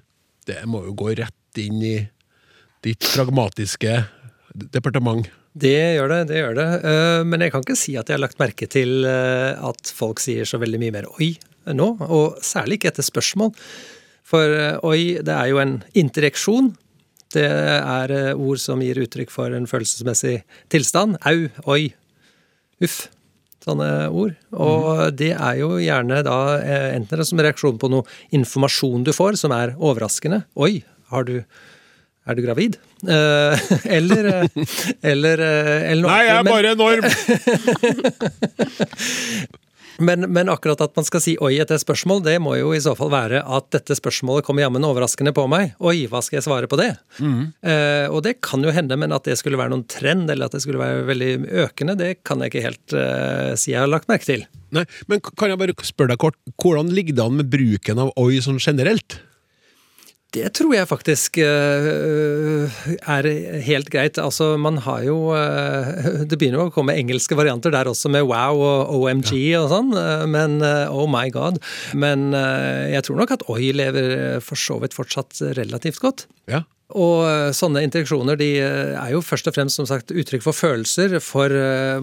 det 0.50 0.64
må 0.70 0.84
jo 0.88 0.96
gå 0.98 1.14
rett 1.20 1.62
inn 1.62 1.82
i 1.84 1.98
ditt 2.86 3.02
pragmatiske 3.14 3.94
departement. 4.74 5.26
Det 5.58 5.74
gjør 5.98 6.12
det, 6.12 6.20
det 6.30 6.42
gjør 6.42 6.58
det. 6.58 6.68
Eh, 6.86 7.22
Men 7.26 7.44
jeg 7.44 7.54
kan 7.54 7.64
ikke 7.66 7.78
si 7.80 7.96
at 7.98 8.10
jeg 8.10 8.18
har 8.18 8.24
lagt 8.24 8.40
merke 8.42 8.68
til 8.70 9.06
eh, 9.10 9.58
at 9.58 9.94
folk 9.94 10.22
sier 10.22 10.46
så 10.48 10.60
veldig 10.62 10.82
mye 10.84 10.96
mer 11.00 11.08
oi 11.18 11.34
nå, 11.68 11.88
og 12.00 12.38
særlig 12.46 12.78
ikke 12.78 12.94
etter 12.94 13.04
spørsmål. 13.04 13.52
For 14.28 14.54
eh, 14.54 14.78
oi, 14.88 15.18
det 15.26 15.34
er 15.34 15.50
jo 15.52 15.62
en 15.64 15.80
interreksjon. 15.98 16.72
Det 17.34 17.48
er 17.50 18.14
ord 18.38 18.62
som 18.62 18.80
gir 18.86 19.02
uttrykk 19.04 19.34
for 19.34 19.52
en 19.52 19.68
følelsesmessig 19.68 20.38
tilstand. 20.72 21.18
Au, 21.28 21.50
oi, 21.74 21.90
uff. 22.86 23.08
Sånne 23.68 23.90
ord. 24.08 24.36
Og 24.56 25.02
det 25.20 25.34
er 25.36 25.58
jo 25.60 25.76
gjerne 25.84 26.22
da 26.24 26.38
enten 26.58 27.08
enten 27.08 27.18
er 27.18 27.24
det 27.24 27.30
som 27.30 27.42
reaksjon 27.44 27.80
på 27.82 27.90
noe 27.92 28.08
informasjon 28.36 29.04
du 29.04 29.12
får 29.16 29.40
som 29.44 29.52
er 29.56 29.76
overraskende. 29.76 30.46
Oi, 30.56 30.84
har 31.12 31.28
du 31.28 31.42
er 32.28 32.36
du 32.36 32.42
gravid? 32.44 32.76
Eh, 33.08 33.60
eller, 33.98 34.26
eh, 34.26 34.48
eller, 35.12 35.40
eh, 35.40 35.92
eller 35.92 36.04
noe 36.04 36.12
Nei, 36.12 36.26
jeg 36.28 36.36
er 36.36 36.44
bare 36.52 36.72
enorm! 36.76 37.06
men, 40.00 40.28
men 40.34 40.52
akkurat 40.52 40.82
at 40.86 40.96
man 40.98 41.06
skal 41.08 41.24
si 41.24 41.36
oi 41.44 41.56
etter 41.62 41.78
et 41.78 41.84
spørsmål, 41.84 42.22
det 42.26 42.38
må 42.44 42.56
jo 42.60 42.74
i 42.76 42.82
så 42.84 42.94
fall 42.98 43.12
være 43.14 43.42
at 43.42 43.70
dette 43.76 43.98
spørsmålet 43.98 44.46
kommer 44.48 44.66
jammen 44.66 44.86
overraskende 44.88 45.34
på 45.36 45.48
meg. 45.52 45.74
Oi, 45.80 46.06
hva 46.12 46.22
skal 46.26 46.40
jeg 46.40 46.48
svare 46.48 46.70
på 46.70 46.80
det? 46.80 46.92
Eh, 47.66 48.06
og 48.12 48.22
det 48.26 48.38
kan 48.46 48.64
jo 48.66 48.74
hende, 48.74 48.98
men 49.00 49.16
at 49.16 49.28
det 49.28 49.38
skulle 49.40 49.60
være 49.60 49.74
noen 49.74 49.88
trend, 49.90 50.30
eller 50.32 50.50
at 50.50 50.58
det 50.58 50.64
skulle 50.64 50.82
være 50.82 51.08
veldig 51.10 51.32
økende, 51.66 51.98
det 52.00 52.12
kan 52.28 52.44
jeg 52.44 52.54
ikke 52.54 52.66
helt 52.68 52.98
eh, 52.98 53.54
si 53.60 53.74
jeg 53.74 53.84
har 53.84 53.92
lagt 53.92 54.10
merke 54.12 54.30
til. 54.30 54.46
Nei, 54.76 54.84
men 55.08 55.24
kan 55.24 55.52
jeg 55.52 55.60
bare 55.60 55.76
spørre 55.88 56.14
deg 56.14 56.22
kort, 56.22 56.38
hvordan 56.60 56.92
ligger 56.94 57.18
det 57.18 57.26
an 57.26 57.40
med 57.40 57.52
bruken 57.52 58.04
av 58.04 58.14
oi 58.20 58.42
sånn 58.44 58.62
generelt? 58.62 59.22
Det 60.36 60.50
tror 60.58 60.74
jeg 60.76 60.88
faktisk 60.90 61.38
øh, 61.40 62.68
er 63.00 63.28
helt 63.64 63.90
greit. 63.94 64.18
Altså, 64.20 64.58
man 64.60 64.82
har 64.84 65.06
jo 65.08 65.32
øh, 65.32 66.26
Det 66.28 66.36
begynner 66.36 66.60
jo 66.60 66.68
å 66.68 66.74
komme 66.76 66.98
engelske 67.00 67.38
varianter 67.40 67.72
der 67.72 67.88
også, 67.88 68.12
med 68.12 68.28
wow 68.28 68.60
og 68.60 68.92
OMG 68.98 69.32
og 69.62 69.70
sånn, 69.72 69.94
øh, 69.96 70.26
men 70.28 70.60
oh 70.92 71.08
my 71.08 71.30
god. 71.32 71.62
Men 71.96 72.34
jeg 72.36 73.06
tror 73.08 73.22
nok 73.22 73.38
at 73.38 73.46
oi 73.52 73.72
lever 73.72 74.42
for 74.44 74.60
så 74.60 74.82
vidt 74.84 74.98
fortsatt 74.98 75.40
relativt 75.56 76.04
godt. 76.04 76.28
Ja. 76.52 76.66
Og 76.98 77.24
sånne 77.56 77.82
interaksjoner 77.84 78.38
de 78.40 78.50
er 78.64 79.10
jo 79.12 79.20
først 79.24 79.50
og 79.50 79.56
fremst 79.58 79.80
som 79.80 79.88
sagt 79.88 80.12
uttrykk 80.12 80.44
for 80.46 80.56
følelser. 80.56 81.18
For 81.24 81.52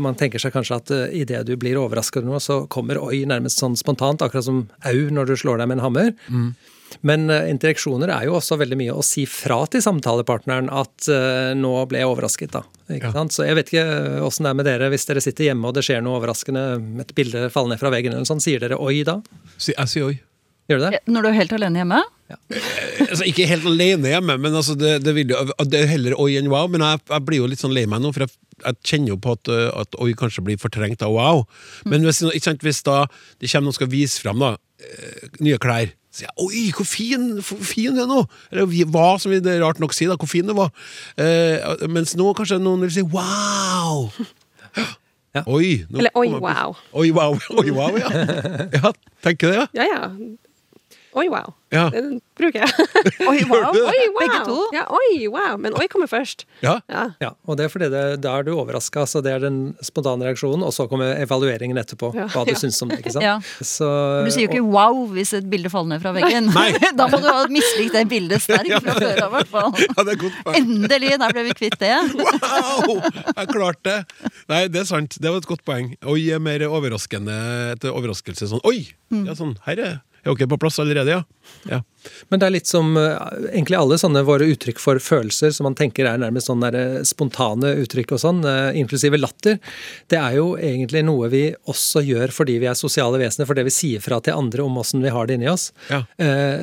man 0.01 0.17
tenker 0.21 0.41
seg 0.41 0.53
kanskje 0.57 0.81
at 0.81 0.93
idet 1.17 1.47
du 1.49 1.55
blir 1.61 1.81
overrasket 1.81 2.21
over 2.21 2.35
noe, 2.35 2.45
så 2.45 2.63
kommer 2.73 3.01
oi 3.01 3.25
nærmest 3.29 3.61
sånn 3.61 3.79
spontant, 3.81 4.25
akkurat 4.25 4.49
som 4.49 4.67
au 4.85 5.09
når 5.13 5.33
du 5.33 5.37
slår 5.41 5.61
deg 5.63 5.73
med 5.73 5.81
en 5.81 5.87
hammer. 5.89 6.13
Men 7.03 7.27
uh, 7.31 7.49
interaksjoner 7.51 8.13
er 8.15 8.27
jo 8.29 8.37
også 8.39 8.59
veldig 8.61 8.79
mye 8.81 8.95
å 8.95 9.03
si 9.05 9.25
fra 9.31 9.63
til 9.73 9.83
samtalepartneren 9.85 10.69
at 10.73 11.09
uh, 11.11 11.53
nå 11.59 11.73
ble 11.91 12.03
jeg 12.03 12.11
overrasket, 12.11 12.53
da. 12.55 12.65
Ikke 12.91 13.11
Ja. 13.11 13.15
sant? 13.17 13.33
Så 13.35 13.47
jeg 13.49 13.57
vet 13.59 13.73
ikke 13.73 13.87
uh, 13.89 14.27
åssen 14.27 14.45
det 14.47 14.53
er 14.55 14.61
med 14.61 14.69
dere 14.69 14.91
hvis 14.93 15.09
dere 15.09 15.23
sitter 15.25 15.51
hjemme 15.51 15.69
og 15.71 15.75
det 15.79 15.85
skjer 15.87 16.05
noe 16.05 16.21
overraskende, 16.21 16.65
et 17.05 17.15
bilde 17.17 17.49
faller 17.55 17.75
ned 17.75 17.83
fra 17.83 17.91
veggen 17.95 18.13
eller 18.13 18.25
noe 18.27 18.31
sånt. 18.31 18.45
Sier 18.45 18.61
dere 18.63 18.79
oi 18.79 19.03
da? 19.07 19.19
Jeg 19.59 19.89
sier 19.91 20.11
oi. 20.13 20.19
Gjør 20.71 20.79
du 20.81 20.85
det? 20.89 20.99
Når 21.13 21.25
du 21.25 21.29
er 21.29 21.35
helt 21.43 21.53
alene 21.59 21.83
hjemme? 21.83 22.03
altså, 23.05 23.25
ikke 23.29 23.45
helt 23.51 23.67
alene 23.69 24.15
hjemme, 24.15 24.37
men 24.41 24.55
altså, 24.57 24.73
det, 24.81 24.95
det, 25.05 25.13
vil 25.17 25.35
jo, 25.35 25.43
det 25.69 25.83
er 25.83 25.91
heller 25.91 26.15
oi 26.21 26.31
enn 26.41 26.49
wow. 26.53 26.69
Men 26.73 26.81
jeg, 26.87 27.03
jeg 27.11 27.25
blir 27.29 27.43
jo 27.43 27.49
litt 27.53 27.61
sånn 27.61 27.75
lei 27.77 27.85
meg 27.91 28.01
nå, 28.01 28.13
for 28.17 28.25
jeg, 28.25 28.33
jeg 28.65 28.79
kjenner 28.89 29.13
jo 29.13 29.19
på 29.21 29.35
at, 29.37 29.51
at 29.85 29.99
oi 30.01 30.15
kanskje 30.19 30.45
blir 30.47 30.61
fortrengt 30.63 31.05
av 31.05 31.13
wow. 31.17 31.43
Men 31.91 32.07
hvis, 32.09 32.23
ikke 32.25 32.47
sant, 32.49 32.65
hvis 32.65 32.81
da 32.87 33.03
det 33.43 33.51
kommer 33.53 33.69
noen 33.69 33.75
og 33.75 33.79
skal 33.81 33.93
vise 33.93 34.25
fram 34.25 34.41
da, 34.41 34.55
eh, 34.81 35.29
nye 35.45 35.61
klær, 35.61 35.93
sier 36.15 36.29
jeg 36.29 36.37
'oi, 36.39 36.65
hvor 36.77 36.87
fin, 36.87 37.27
hvor 37.43 37.65
fin 37.67 37.95
du 37.97 38.03
er 38.05 38.11
nå'. 38.11 38.23
Eller 38.53 38.87
hva, 38.87 39.19
som 39.19 39.35
vi 39.35 39.41
det 39.43 39.59
rart 39.63 39.83
nok 39.83 39.95
sier, 39.97 40.13
da, 40.13 40.17
hvor 40.21 40.31
fin 40.31 40.47
du 40.47 40.55
var. 40.55 40.71
Eh, 41.19 41.87
mens 41.91 42.15
nå 42.17 42.33
kanskje 42.39 42.61
noen 42.63 42.87
vil 42.87 42.95
si 42.95 43.03
'wow'. 43.03 44.13
Ja. 45.35 45.43
Oi. 45.51 45.83
nå 45.91 45.99
Eller 45.99 46.15
oi, 46.15 46.29
wow. 46.31 46.77
Oi, 46.95 47.11
wow. 47.11 47.35
Oi, 47.59 47.71
wow, 47.75 47.97
ja. 47.99 48.07
ja. 48.71 48.93
Tenker 49.25 49.51
det, 49.51 49.57
ja. 49.57 49.67
Ja, 49.75 49.87
ja. 49.91 50.11
Oi, 51.15 51.29
wow. 51.31 51.53
Ja. 51.71 51.85
Den 51.95 52.17
bruker 52.39 52.65
jeg. 52.65 52.85
Oi, 53.31 53.41
wow. 53.47 53.69
du 53.71 53.79
det? 53.79 53.87
Oi, 53.87 53.99
wow. 54.11 54.19
Begge 54.19 54.39
to? 54.49 54.57
Ja, 54.75 54.83
oi, 54.91 55.27
wow. 55.31 55.55
Men 55.63 55.75
oi 55.79 55.85
kommer 55.91 56.09
først. 56.11 56.43
ja. 56.65 56.73
Ja. 56.91 57.05
Ja, 57.23 57.29
og 57.47 57.57
det 57.59 57.67
er 57.69 57.71
fordi 57.73 57.87
det, 57.93 58.01
da 58.25 58.33
er 58.41 58.47
du 58.47 58.51
overraska. 58.57 59.05
Så 59.11 59.23
det 59.23 59.31
er 59.37 59.45
den 59.45 59.59
spontane 59.85 60.27
reaksjonen, 60.27 60.65
og 60.67 60.73
så 60.75 60.89
kommer 60.91 61.15
evalueringen 61.23 61.79
etterpå. 61.79 62.11
Ja. 62.19 62.27
Hva 62.33 62.43
du 62.47 62.51
Ja. 62.55 62.59
syns 62.59 62.81
om 62.83 62.91
det. 62.91 62.99
ikke 63.05 63.13
sant? 63.15 63.27
Ja. 63.27 63.37
Så, 63.63 63.87
Du 64.27 64.31
sier 64.35 64.47
jo 64.47 64.51
ikke 64.51 64.65
'wow' 64.67 65.05
hvis 65.15 65.33
et 65.39 65.47
bilde 65.51 65.71
faller 65.71 65.95
ned 65.95 66.03
fra 66.03 66.13
veggen. 66.17 66.51
Nei. 66.55 66.73
da 66.99 67.07
må 67.11 67.21
du 67.23 67.29
ha 67.31 67.47
mislikt 67.51 67.93
det 67.95 68.05
bildet 68.11 68.43
sterkt 68.47 68.75
fra 68.83 68.95
før 68.99 69.23
av, 69.25 69.31
i 69.31 69.35
hvert 69.39 69.53
fall. 69.55 69.71
ja, 69.87 70.03
det 70.03 70.17
er 70.17 70.21
godt 70.25 70.41
poeng. 70.45 70.57
Endelig, 70.63 71.15
der 71.23 71.33
ble 71.39 71.45
vi 71.51 71.55
kvitt 71.63 71.79
det. 71.79 71.95
Wow! 72.19 72.99
Jeg 73.37 73.47
klarte 73.55 73.83
det! 73.85 73.99
Nei, 74.51 74.65
det 74.69 74.83
er 74.83 74.89
sant. 74.91 75.15
Det 75.23 75.31
var 75.31 75.39
et 75.39 75.47
godt 75.51 75.65
poeng. 75.65 75.95
Oi 76.11 76.21
er 76.35 76.43
mer 76.43 76.67
overraskende 76.67 77.79
til 77.81 77.95
overraskelse. 77.95 78.51
Sånn 78.51 78.65
oi! 78.67 78.89
Ja, 79.15 79.35
sånn, 79.39 79.55
her 79.69 79.79
er 79.79 79.95
er 80.25 80.39
dere 80.39 80.51
på 80.51 80.61
plass 80.61 80.81
allerede, 80.83 81.19
ja? 81.19 81.23
Ja. 81.71 81.83
Men 82.29 82.41
det 82.41 82.47
er 82.47 82.53
litt 82.53 82.69
som 82.69 82.97
eh, 83.01 83.15
egentlig 83.51 83.79
alle 83.79 83.97
sånne 84.01 84.25
våre 84.29 84.47
uttrykk 84.53 84.81
for 84.83 85.01
følelser 85.01 85.55
som 85.57 85.69
man 85.69 85.77
tenker 85.79 86.09
er 86.09 86.21
nærmest 86.21 86.51
sånn 86.51 86.65
eh, 86.69 87.01
spontane 87.07 87.75
uttrykk 87.85 88.13
og 88.17 88.21
sånn, 88.21 88.43
eh, 88.49 88.77
inklusive 88.81 89.17
latter. 89.21 89.57
Det 90.13 90.19
er 90.21 90.37
jo 90.39 90.51
egentlig 90.59 91.05
noe 91.07 91.31
vi 91.33 91.45
også 91.71 92.03
gjør 92.05 92.35
fordi 92.35 92.59
vi 92.63 92.69
er 92.69 92.79
sosiale 92.79 93.21
vesener, 93.23 93.49
fordi 93.49 93.65
vi 93.67 93.75
sier 93.75 94.05
fra 94.05 94.21
til 94.25 94.37
andre 94.37 94.67
om 94.67 94.77
åssen 94.83 95.05
vi 95.05 95.13
har 95.15 95.29
det 95.29 95.39
inni 95.39 95.49
oss. 95.51 95.71
Ja. 95.89 96.03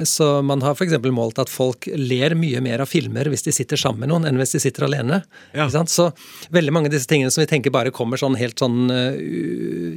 Så 0.07 0.27
man 0.45 0.61
har 0.63 0.75
f.eks. 0.75 0.93
målt 1.13 1.39
at 1.41 1.49
folk 1.51 1.87
ler 1.97 2.35
mye 2.37 2.61
mer 2.63 2.83
av 2.83 2.89
filmer 2.89 3.27
hvis 3.31 3.45
de 3.47 3.53
sitter 3.55 3.79
sammen 3.79 4.03
med 4.03 4.11
noen, 4.11 4.27
enn 4.29 4.39
hvis 4.39 4.55
de 4.55 4.61
sitter 4.63 4.85
alene. 4.85 5.21
Ja. 5.57 5.67
Så 5.69 6.09
veldig 6.53 6.73
mange 6.75 6.91
av 6.91 6.95
disse 6.95 7.09
tingene 7.09 7.33
som 7.33 7.43
vi 7.43 7.49
tenker 7.49 7.73
bare 7.73 7.93
kommer 7.95 8.19
sånn 8.21 8.37
helt 8.39 8.61
sånn 8.61 8.91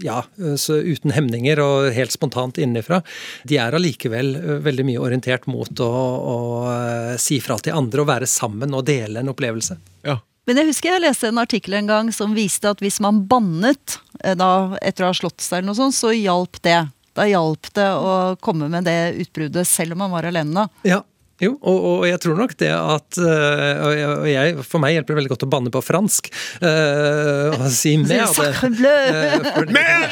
ja, 0.04 0.22
så 0.60 0.78
uten 0.84 1.14
hemninger 1.14 1.60
og 1.62 1.90
helt 1.94 2.14
spontant 2.14 2.58
innenfra, 2.60 3.00
de 3.48 3.58
er 3.60 3.76
allikevel 3.76 4.34
eh, 4.38 4.60
veldig 4.74 4.86
mye 4.90 5.02
orientert 5.02 5.46
mot 5.50 5.80
å, 5.80 5.90
å 6.34 6.36
eh, 6.74 7.16
si 7.22 7.40
fra 7.42 7.56
til 7.62 7.76
andre 7.78 8.02
og 8.02 8.10
være 8.10 8.30
sammen 8.30 8.74
og 8.74 8.86
dele 8.90 9.22
en 9.22 9.34
opplevelse. 9.34 9.78
ja. 10.06 10.20
Men 10.44 10.58
jeg 10.60 10.68
husker 10.68 10.90
jeg 10.90 11.00
leste 11.00 11.30
en 11.30 11.40
artikkel 11.40 11.78
en 11.78 11.86
gang 11.88 12.10
som 12.12 12.34
viste 12.36 12.68
at 12.68 12.82
hvis 12.84 12.98
man 13.00 13.22
bannet 13.30 13.94
eh, 14.20 14.34
da, 14.36 14.76
etter 14.84 15.06
å 15.06 15.08
ha 15.08 15.16
slått 15.16 15.40
seg, 15.40 15.62
eller 15.62 15.70
noe 15.70 15.78
sånt, 15.78 15.96
så 15.96 16.12
hjalp 16.12 16.60
det. 16.66 16.82
Da 17.16 17.24
hjalp 17.30 17.70
det 17.78 17.86
å 17.96 18.34
komme 18.44 18.68
med 18.68 18.84
det 18.84 19.14
utbruddet 19.24 19.64
selv 19.70 19.96
om 19.96 20.02
man 20.04 20.12
var 20.12 20.28
alene. 20.28 20.66
Ja, 20.84 21.00
jo, 21.42 21.56
og, 21.66 21.78
og 21.88 22.04
jeg 22.06 22.20
tror 22.22 22.36
nok 22.38 22.54
det 22.60 22.70
at 22.70 23.18
øh, 23.18 23.80
og 23.88 24.28
jeg, 24.30 24.54
For 24.68 24.82
meg 24.82 24.94
hjelper 24.94 25.14
det 25.14 25.18
veldig 25.18 25.32
godt 25.32 25.46
å 25.46 25.50
banne 25.50 25.72
på 25.74 25.82
fransk. 25.82 26.30
øh, 26.62 27.56
og 27.56 27.66
si 27.74 27.96
mer 28.04 28.30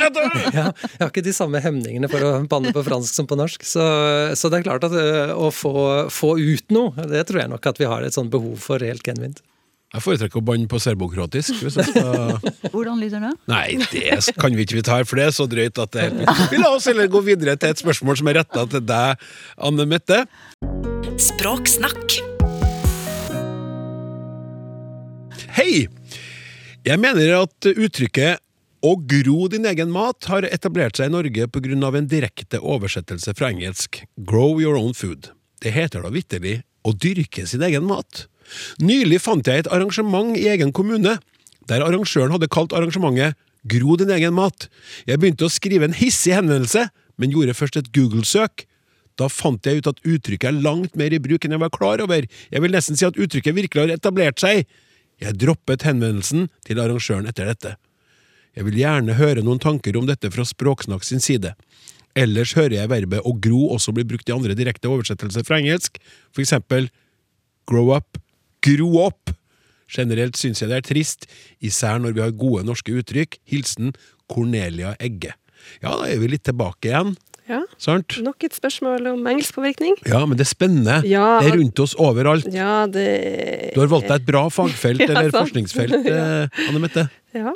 av 0.09 0.11
det. 0.17 0.27
Ja, 0.59 0.67
jeg 0.75 1.01
har 1.01 1.11
ikke 1.11 1.25
de 1.25 1.35
samme 1.37 1.63
hemningene 1.63 2.11
for 2.11 2.25
å 2.27 2.33
banne 2.51 2.75
på 2.75 2.83
fransk 2.87 3.15
som 3.15 3.29
på 3.31 3.39
norsk. 3.39 3.63
Så, 3.67 3.85
så 4.39 4.51
det 4.51 4.61
er 4.61 4.67
klart 4.67 4.85
at 4.89 4.95
å 5.33 5.53
få, 5.55 5.73
få 6.13 6.35
ut 6.41 6.75
noe, 6.75 7.07
det 7.11 7.25
tror 7.29 7.45
jeg 7.45 7.53
nok 7.53 7.71
at 7.71 7.81
vi 7.81 7.89
har 7.89 8.05
et 8.05 8.17
sånt 8.17 8.33
behov 8.33 8.59
for 8.63 8.83
helt 8.83 9.05
genuint. 9.07 9.43
Jeg 9.93 10.01
foretrekker 10.07 10.41
å 10.41 10.45
banne 10.45 10.69
på 10.71 10.79
serbokroatisk. 10.81 11.59
Hvis 11.61 11.77
jeg 11.77 11.91
skal... 11.91 12.39
Hvordan 12.73 12.97
lyder 13.03 13.21
det? 13.27 13.33
Nei, 13.53 13.67
det 13.93 14.23
kan 14.41 14.57
vi 14.57 14.65
ikke 14.65 14.79
vi 14.79 14.87
ta 14.89 15.03
her, 15.03 15.09
for 15.09 15.21
det 15.21 15.29
er 15.29 15.37
så 15.37 15.45
drøyt 15.51 15.83
at 15.85 15.93
det 15.93 16.07
er 16.07 16.17
helt 16.23 16.55
Vi 16.55 16.63
la 16.63 16.73
oss 16.79 16.89
heller 16.89 17.13
gå 17.13 17.21
videre 17.29 17.59
til 17.61 17.75
et 17.75 17.85
spørsmål 17.85 18.23
som 18.23 18.33
er 18.33 18.41
retta 18.41 18.65
til 18.73 18.89
deg, 18.89 19.29
Anne 19.69 19.89
Mette. 19.93 20.25
Språksnakk. 21.23 22.17
Hei! 25.55 25.85
Jeg 26.83 26.99
mener 26.99 27.37
at 27.37 27.69
uttrykket 27.69 28.41
'å 28.83 28.95
gro 29.07 29.47
din 29.53 29.69
egen 29.71 29.93
mat' 29.95 30.27
har 30.27 30.49
etablert 30.49 30.99
seg 30.99 31.07
i 31.07 31.15
Norge 31.15 31.47
pga. 31.47 31.97
en 31.97 32.09
direkte 32.09 32.59
oversettelse 32.59 33.37
fra 33.39 33.53
engelsk 33.53 34.03
'grow 34.25 34.59
your 34.61 34.75
own 34.75 34.95
food'. 34.95 35.31
Det 35.61 35.71
heter 35.71 36.03
da 36.03 36.11
vitterlig 36.11 36.65
'å 36.85 36.91
dyrke 36.93 37.47
sin 37.47 37.63
egen 37.63 37.85
mat'. 37.85 38.27
Nylig 38.81 39.21
fant 39.21 39.47
jeg 39.47 39.59
et 39.59 39.71
arrangement 39.71 40.37
i 40.37 40.49
egen 40.49 40.73
kommune, 40.73 41.21
der 41.69 41.81
arrangøren 41.83 42.33
hadde 42.33 42.51
kalt 42.51 42.73
arrangementet 42.73 43.37
'Gro 43.69 43.97
din 43.97 44.11
egen 44.11 44.35
mat'. 44.35 44.67
Jeg 45.07 45.21
begynte 45.21 45.47
å 45.47 45.53
skrive 45.53 45.85
en 45.85 45.95
hissig 45.95 46.35
henvendelse, 46.35 46.91
men 47.17 47.31
gjorde 47.31 47.55
først 47.55 47.77
et 47.77 47.93
Google-søk. 47.93 48.67
Da 49.21 49.29
fant 49.29 49.67
jeg 49.67 49.83
ut 49.83 49.91
at 49.91 50.01
uttrykket 50.05 50.49
er 50.51 50.63
langt 50.65 50.97
mer 50.99 51.13
i 51.13 51.21
bruk 51.23 51.45
enn 51.45 51.57
jeg 51.57 51.63
var 51.63 51.73
klar 51.75 52.03
over. 52.05 52.25
Jeg 52.25 52.65
vil 52.65 52.75
nesten 52.75 52.99
si 52.99 53.07
at 53.09 53.19
uttrykket 53.19 53.57
virkelig 53.59 53.85
har 53.85 53.95
etablert 53.97 54.41
seg. 54.43 54.65
Jeg 55.23 55.39
droppet 55.39 55.85
henvendelsen 55.87 56.49
til 56.67 56.81
arrangøren 56.83 57.29
etter 57.31 57.51
dette. 57.51 57.77
Jeg 58.57 58.67
vil 58.69 58.81
gjerne 58.83 59.17
høre 59.17 59.45
noen 59.45 59.61
tanker 59.63 59.97
om 59.97 60.09
dette 60.09 60.29
fra 60.33 60.45
Språksnakk 60.45 61.05
sin 61.07 61.23
side. 61.25 61.55
Ellers 62.19 62.53
hører 62.57 62.77
jeg 62.83 62.91
verbet 62.93 63.25
å 63.25 63.33
gro 63.41 63.71
også 63.73 63.95
bli 63.97 64.05
brukt 64.05 64.29
i 64.29 64.35
andre 64.35 64.57
direkte 64.57 64.91
oversettelser 64.93 65.47
fra 65.49 65.61
engelsk, 65.63 65.97
for 66.35 66.45
eksempel 66.45 66.91
grow 67.69 67.95
up, 67.97 68.19
gro 68.65 68.91
opp. 69.07 69.33
Generelt 69.93 70.37
syns 70.41 70.61
jeg 70.61 70.69
det 70.73 70.81
er 70.81 70.89
trist, 70.89 71.27
især 71.65 72.01
når 72.01 72.17
vi 72.17 72.25
har 72.25 72.37
gode 72.37 72.65
norske 72.69 72.93
uttrykk. 72.97 73.39
Hilsen 73.49 73.93
Cornelia 74.29 74.95
Egge. 75.01 75.35
Ja, 75.81 75.95
da 75.95 76.09
er 76.09 76.21
vi 76.21 76.31
litt 76.33 76.45
tilbake 76.49 76.91
igjen. 76.91 77.15
Sant? 77.83 78.17
Nok 78.23 78.45
et 78.47 78.55
spørsmål 78.57 79.09
om 79.13 79.27
engelskpåvirkning. 79.33 79.97
Ja, 80.09 80.23
men 80.27 80.39
det 80.39 80.47
er 80.47 80.51
spennende. 80.53 81.01
Ja. 81.09 81.41
Det 81.43 81.51
er 81.53 81.59
rundt 81.59 81.83
oss 81.83 81.97
overalt. 81.99 82.47
Ja, 82.55 82.87
det 82.87 83.73
Du 83.75 83.81
har 83.83 83.91
valgt 83.93 84.09
deg 84.13 84.23
et 84.23 84.29
bra 84.31 84.47
fagfelt 84.55 85.03
Ja, 85.07 85.11
eller 85.17 85.35
forskningsfelt, 85.35 85.99
eh, 86.15 86.65
Anne 86.69 86.83
Mette. 86.83 87.09
Ja. 87.37 87.53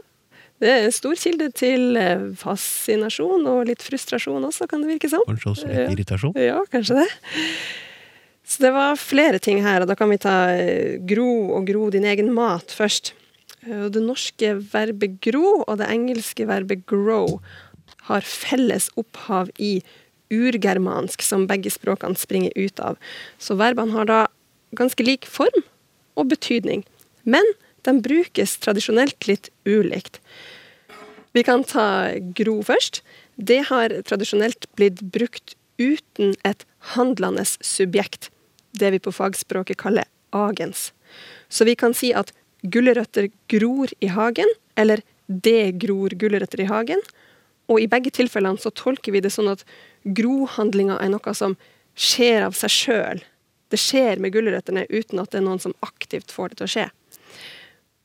Det 0.56 0.70
er 0.72 0.86
en 0.86 0.94
stor 0.96 1.14
kilde 1.20 1.50
til 1.52 1.98
eh, 2.00 2.22
fascinasjon 2.40 3.44
og 3.50 3.66
litt 3.68 3.82
frustrasjon 3.84 4.44
også, 4.48 4.66
kan 4.70 4.80
det 4.84 4.94
virke 4.94 5.10
som. 5.12 5.24
Kanskje 5.28 5.50
også 5.52 5.68
litt 5.68 5.82
Ja. 5.82 5.90
irritasjon? 5.92 6.38
Ja, 6.40 6.62
kanskje 6.72 7.02
det. 7.02 7.08
Så 8.46 8.62
det 8.62 8.70
var 8.72 8.94
flere 8.96 9.40
ting 9.42 9.58
her, 9.64 9.82
og 9.82 9.88
da 9.90 9.96
kan 9.98 10.08
vi 10.12 10.18
ta 10.22 10.36
eh, 10.54 10.96
gro 11.04 11.28
og 11.58 11.66
gro 11.68 11.90
din 11.92 12.06
egen 12.08 12.32
mat 12.34 12.72
først. 12.72 13.12
Det 13.66 13.98
norske 13.98 14.52
verbet 14.70 15.16
gro 15.24 15.64
og 15.66 15.80
det 15.80 15.88
engelske 15.90 16.44
verbet 16.46 16.84
grow 16.86 17.40
har 18.06 18.22
felles 18.22 18.86
opphav 19.00 19.48
i 19.58 19.80
urgermansk, 20.32 21.22
som 21.22 21.46
begge 21.50 21.70
språkene 21.70 22.18
springer 22.18 22.52
ut 22.56 22.80
av. 22.80 22.98
Så 23.38 23.56
verbene 23.58 23.94
har 23.96 24.08
da 24.10 24.20
ganske 24.76 25.04
lik 25.06 25.26
form 25.30 25.64
og 26.16 26.30
betydning. 26.32 26.84
Men 27.24 27.46
de 27.86 27.98
brukes 28.02 28.56
tradisjonelt 28.62 29.28
litt 29.28 29.50
ulikt. 29.66 30.20
Vi 31.36 31.44
kan 31.44 31.64
ta 31.68 32.16
gro 32.38 32.60
først. 32.64 33.02
Det 33.36 33.66
har 33.68 33.92
tradisjonelt 34.08 34.66
blitt 34.78 35.02
brukt 35.12 35.54
uten 35.78 36.34
et 36.48 36.64
handlende 36.96 37.44
subjekt. 37.44 38.30
Det 38.72 38.90
vi 38.94 39.02
på 39.02 39.12
fagspråket 39.12 39.78
kaller 39.80 40.08
agens. 40.32 40.90
Så 41.48 41.68
vi 41.68 41.76
kan 41.76 41.94
si 41.94 42.12
at 42.16 42.32
gulrøtter 42.64 43.28
gror 43.52 43.92
i 44.00 44.08
hagen, 44.10 44.48
eller 44.76 45.02
det 45.26 45.76
gror 45.82 46.16
gulrøtter 46.16 46.64
i 46.64 46.70
hagen. 46.70 47.02
Og 47.68 47.82
i 47.82 47.90
begge 47.90 48.12
tilfellene 48.14 48.60
så 48.62 48.72
tolker 48.74 49.14
vi 49.14 49.22
det 49.22 49.32
sånn 49.34 49.50
at 49.52 49.64
grohandlinga 50.06 51.00
er 51.02 51.10
noe 51.10 51.34
som 51.34 51.56
skjer 51.96 52.46
av 52.46 52.56
seg 52.56 52.72
sjøl. 52.72 53.22
Det 53.72 53.80
skjer 53.80 54.20
med 54.22 54.34
gulrøttene 54.34 54.86
uten 54.90 55.20
at 55.22 55.32
det 55.32 55.40
er 55.40 55.46
noen 55.46 55.62
som 55.62 55.74
aktivt 55.82 56.30
får 56.34 56.52
det 56.52 56.60
til 56.60 56.68
å 56.68 56.74
skje. 56.74 56.86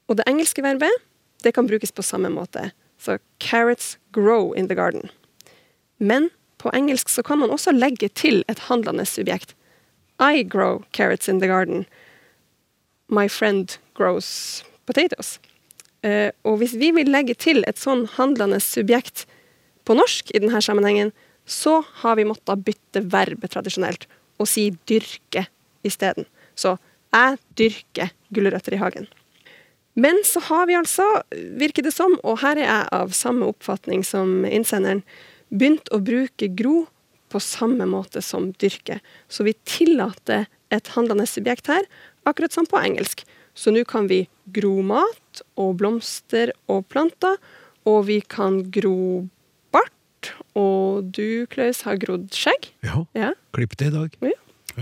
Og 0.09 0.17
det 0.17 0.27
engelske 0.29 0.63
verbet 0.65 1.03
det 1.45 1.53
kan 1.55 1.69
brukes 1.69 1.93
på 1.93 2.05
samme 2.05 2.29
måte. 2.33 2.71
Så 3.01 3.17
carrots 3.39 3.97
grow 4.13 4.53
in 4.57 4.67
the 4.67 4.75
garden. 4.77 5.09
Men 5.97 6.29
på 6.61 6.71
engelsk 6.73 7.09
så 7.09 7.23
kan 7.23 7.39
man 7.41 7.53
også 7.53 7.73
legge 7.73 8.09
til 8.09 8.43
et 8.47 8.67
handlende 8.69 9.05
subjekt. 9.05 9.55
I 10.21 10.43
grow 10.43 10.83
carrots 10.91 11.29
in 11.29 11.39
the 11.41 11.47
garden. 11.47 11.85
My 13.09 13.27
friend 13.27 13.77
grows 13.97 14.63
potatoes. 14.85 15.39
Eh, 16.01 16.29
og 16.43 16.57
hvis 16.61 16.75
vi 16.77 16.91
vil 16.93 17.09
legge 17.09 17.33
til 17.33 17.65
et 17.69 17.81
sånn 17.81 18.07
handlende 18.17 18.61
subjekt 18.61 19.25
på 19.85 19.97
norsk 19.97 20.29
i 20.33 20.41
denne 20.41 20.61
sammenhengen, 20.61 21.11
så 21.45 21.81
har 22.03 22.17
vi 22.19 22.27
måttet 22.27 22.63
bytte 22.65 23.03
verbet 23.11 23.53
tradisjonelt 23.53 24.07
og 24.41 24.49
si 24.49 24.69
dyrke 24.89 25.47
isteden. 25.87 26.27
Så 26.55 26.77
jeg 27.11 27.39
dyrker 27.59 28.13
gulrøtter 28.33 28.77
i 28.77 28.81
hagen. 28.81 29.09
Men 29.99 30.21
så 30.23 30.39
har 30.47 30.69
vi 30.69 30.77
altså, 30.79 31.05
virker 31.59 31.83
det 31.83 31.91
som, 31.93 32.15
og 32.23 32.39
her 32.45 32.59
er 32.61 32.67
jeg 32.67 32.89
av 32.95 33.11
samme 33.15 33.49
oppfatning 33.51 34.05
som 34.07 34.45
innsenderen, 34.47 35.03
begynt 35.51 35.91
å 35.91 35.99
bruke 35.99 36.47
gro 36.55 36.85
på 37.31 37.41
samme 37.43 37.87
måte 37.87 38.23
som 38.23 38.51
dyrke. 38.59 39.01
Så 39.27 39.43
vi 39.47 39.55
tillater 39.67 40.47
et 40.71 40.93
handlende 40.95 41.27
subjekt 41.27 41.67
her, 41.71 41.83
akkurat 42.27 42.55
som 42.55 42.67
på 42.69 42.79
engelsk. 42.79 43.25
Så 43.53 43.73
nå 43.75 43.83
kan 43.87 44.07
vi 44.07 44.23
gro 44.55 44.77
mat 44.85 45.43
og 45.59 45.75
blomster 45.81 46.53
og 46.71 46.85
planter, 46.91 47.35
og 47.87 48.05
vi 48.07 48.21
kan 48.23 48.61
gro 48.71 49.27
Og 50.59 51.11
du, 51.15 51.45
Klaus, 51.51 51.81
har 51.87 51.95
grodd 52.01 52.29
skjegg. 52.35 52.71
Ja, 52.83 53.05
Ja, 53.15 53.31
klipp 53.55 53.77
det 53.79 53.87
i 53.91 53.95
dag. 53.97 54.15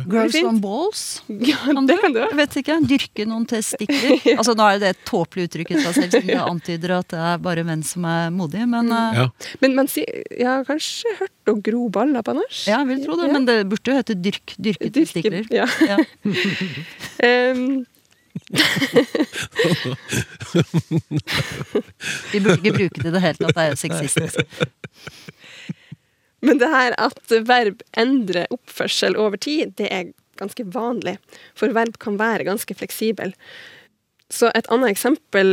Girls 0.05 0.35
fint. 0.35 0.45
on 0.45 0.59
balls? 0.61 0.99
ja 1.49 1.55
Kan 1.65 1.87
det 1.89 1.95
du? 1.97 2.01
kan 2.03 2.13
du. 2.13 2.19
Jeg 2.21 2.37
vet 2.37 2.55
ikke. 2.61 2.75
Dyrke 2.87 3.25
noen 3.25 3.45
testikler? 3.49 4.19
Altså 4.37 4.53
Nå 4.55 4.61
er 4.67 4.75
jo 4.77 4.81
det 4.83 4.89
et 4.93 4.99
tåpelig 5.09 5.47
uttrykk 5.49 5.71
i 5.73 5.79
seg 5.81 5.95
selv, 5.97 6.11
som 6.13 6.27
det 6.29 6.37
antyder 6.53 6.93
at 6.99 7.07
det 7.09 7.19
er 7.31 7.41
bare 7.41 7.63
menn 7.65 7.81
som 7.83 8.05
er 8.05 8.29
modige. 8.33 8.67
Men 8.69 8.91
eh, 8.93 9.17
Ja. 9.17 9.25
Men 9.65 9.73
man 9.79 9.89
sier 9.89 10.21
Jeg 10.29 10.45
har 10.45 10.63
kanskje 10.69 11.15
hørt 11.23 11.53
å 11.53 11.57
gro 11.65 11.87
baller 11.89 12.21
på 12.21 12.37
norsk? 12.37 12.67
ja, 12.69 12.83
jeg 12.83 12.89
vil 12.91 13.01
tro 13.07 13.17
det. 13.17 13.27
Ja. 13.31 13.33
Men 13.39 13.49
det 13.49 13.57
burde 13.73 13.89
jo 13.89 13.97
hete 13.97 14.13
dyrk, 14.29 14.53
dyrke 14.61 14.91
Dyrke- 14.93 14.93
testikler. 15.01 15.49
Ja. 15.49 15.65
Ja. 15.89 15.97
Vi 22.31 22.39
burde 22.41 22.57
ikke 22.57 22.77
bruke 22.77 23.01
det 23.01 23.09
i 23.09 23.13
det 23.13 23.23
hele 23.23 23.37
tatt. 23.37 23.55
Det 23.55 23.63
er 23.63 23.69
jo 23.69 23.83
sexistisk. 23.83 24.37
Men 26.45 26.55
det 26.61 26.69
her 26.71 26.91
at 26.97 27.27
verb 27.47 27.77
endrer 27.99 28.51
oppførsel 28.53 29.13
over 29.19 29.37
tid, 29.41 29.65
det 29.77 29.87
er 29.91 30.03
ganske 30.39 30.63
vanlig. 30.73 31.15
For 31.57 31.67
verb 31.75 31.95
kan 32.01 32.19
være 32.19 32.47
ganske 32.47 32.73
fleksibel. 32.79 33.29
Så 34.29 34.51
et 34.55 34.69
annet 34.71 34.89
eksempel 34.93 35.49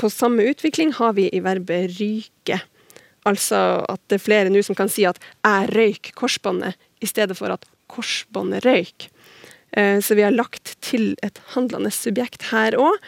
på 0.00 0.06
samme 0.10 0.42
utvikling 0.50 0.90
har 0.98 1.12
vi 1.18 1.24
i 1.28 1.44
verbet 1.44 1.84
ryke. 1.98 2.56
Altså 3.28 3.58
at 3.90 4.00
det 4.10 4.16
er 4.18 4.26
flere 4.26 4.50
nå 4.50 4.60
som 4.66 4.76
kan 4.78 4.90
si 4.90 5.02
at 5.06 5.18
'jeg 5.44 5.68
røyk 5.76 6.04
korsbåndet', 6.16 6.78
i 7.02 7.06
stedet 7.06 7.36
for 7.36 7.48
at 7.50 7.64
'korsbåndet 7.88 8.64
røyk'. 8.64 9.08
Eh, 9.72 10.00
Så 10.00 10.14
vi 10.14 10.22
har 10.22 10.34
lagt 10.34 10.74
til 10.84 11.14
et 11.22 11.38
handlende 11.54 11.90
subjekt 11.90 12.50
her 12.50 12.76
òg, 12.76 12.98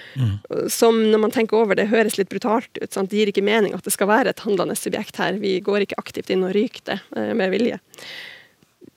som 0.72 0.96
når 1.10 1.20
man 1.20 1.34
tenker 1.34 1.58
over 1.60 1.76
det, 1.76 1.90
høres 1.92 2.16
litt 2.16 2.30
brutalt 2.32 2.70
ut. 2.80 2.92
Sant? 2.92 3.10
Det 3.10 3.18
gir 3.18 3.32
ikke 3.32 3.44
mening 3.44 3.74
at 3.76 3.84
det 3.84 3.92
skal 3.92 4.08
være 4.08 4.32
et 4.32 4.44
handlende 4.46 4.76
subjekt 4.78 5.20
her. 5.20 5.36
Vi 5.42 5.58
går 5.60 5.84
ikke 5.84 6.00
aktivt 6.00 6.30
inn 6.32 6.44
og 6.46 6.54
ryker 6.56 6.86
det 6.88 7.00
eh, 7.16 7.34
med 7.36 7.52
vilje. 7.52 7.80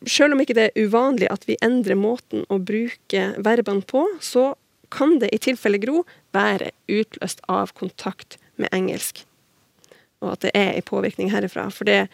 Selv 0.07 0.35
om 0.35 0.41
ikke 0.43 0.55
det 0.55 0.69
er 0.69 0.87
uvanlig 0.87 1.27
at 1.33 1.43
vi 1.49 1.57
endrer 1.65 1.97
måten 1.99 2.45
å 2.53 2.59
bruke 2.61 3.31
verbene 3.43 3.83
på, 3.83 4.05
så 4.21 4.53
kan 4.93 5.17
det 5.19 5.33
i 5.35 5.39
tilfelle 5.43 5.81
Gro 5.83 6.05
være 6.35 6.71
utløst 6.87 7.41
av 7.51 7.73
kontakt 7.75 8.37
med 8.55 8.71
engelsk. 8.71 9.25
Og 10.23 10.37
at 10.37 10.45
det 10.45 10.53
er 10.55 10.77
en 10.77 10.85
påvirkning 10.87 11.33
herifra. 11.33 11.67
For 11.73 11.87
det 11.89 11.97
er 12.05 12.07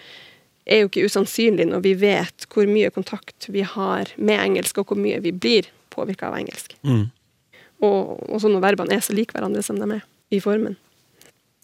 jo 0.83 0.89
ikke 0.89 1.07
usannsynlig 1.09 1.67
når 1.69 1.83
vi 1.83 1.93
vet 1.99 2.45
hvor 2.53 2.69
mye 2.69 2.91
kontakt 2.93 3.49
vi 3.51 3.65
har 3.67 4.11
med 4.15 4.39
engelsk, 4.39 4.79
og 4.79 4.91
hvor 4.91 4.99
mye 4.99 5.19
vi 5.23 5.33
blir 5.35 5.67
påvirka 5.93 6.29
av 6.29 6.37
engelsk. 6.39 6.77
Mm. 6.87 7.09
Og 7.83 8.29
også 8.31 8.51
når 8.51 8.63
verbene 8.63 8.95
er 8.95 9.03
så 9.03 9.15
like 9.15 9.35
hverandre 9.35 9.63
som 9.65 9.79
de 9.79 9.89
er 9.97 10.05
i 10.33 10.39
formen. 10.43 10.77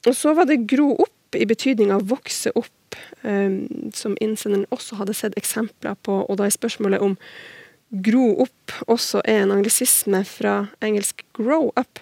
Og 0.07 0.15
så 0.15 0.33
var 0.35 0.49
det 0.49 0.65
gro 0.69 0.91
opp 0.99 1.37
i 1.37 1.47
betydning 1.47 1.93
av 1.93 2.07
vokse 2.09 2.51
opp, 2.57 2.97
um, 3.23 3.67
som 3.95 4.17
innsenderen 4.23 4.67
også 4.73 4.99
hadde 4.99 5.15
sett 5.17 5.37
eksempler 5.39 5.97
på. 6.03 6.21
Og 6.25 6.39
da 6.39 6.47
er 6.47 6.55
spørsmålet 6.55 7.03
om 7.03 7.17
gro 8.05 8.31
opp 8.45 8.75
også 8.91 9.23
er 9.25 9.43
en 9.43 9.55
anglisisme 9.55 10.23
fra 10.27 10.61
engelsk 10.85 11.23
grow 11.37 11.71
up. 11.79 12.01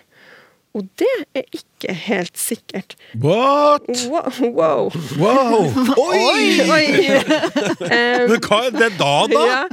Og 0.76 0.88
det 0.99 1.13
er 1.38 1.45
ikke 1.55 1.93
helt 1.93 2.38
sikkert. 2.38 2.95
What?! 3.22 3.88
Wow! 4.09 4.91
wow. 5.18 5.72
Oi! 6.09 6.59
Oi! 6.68 6.84
Um, 7.80 8.28
Men 8.32 8.43
hva 8.43 8.59
er 8.68 8.76
det 8.76 8.91
da, 8.99 9.13
da? 9.32 9.45
ja, 9.51 9.63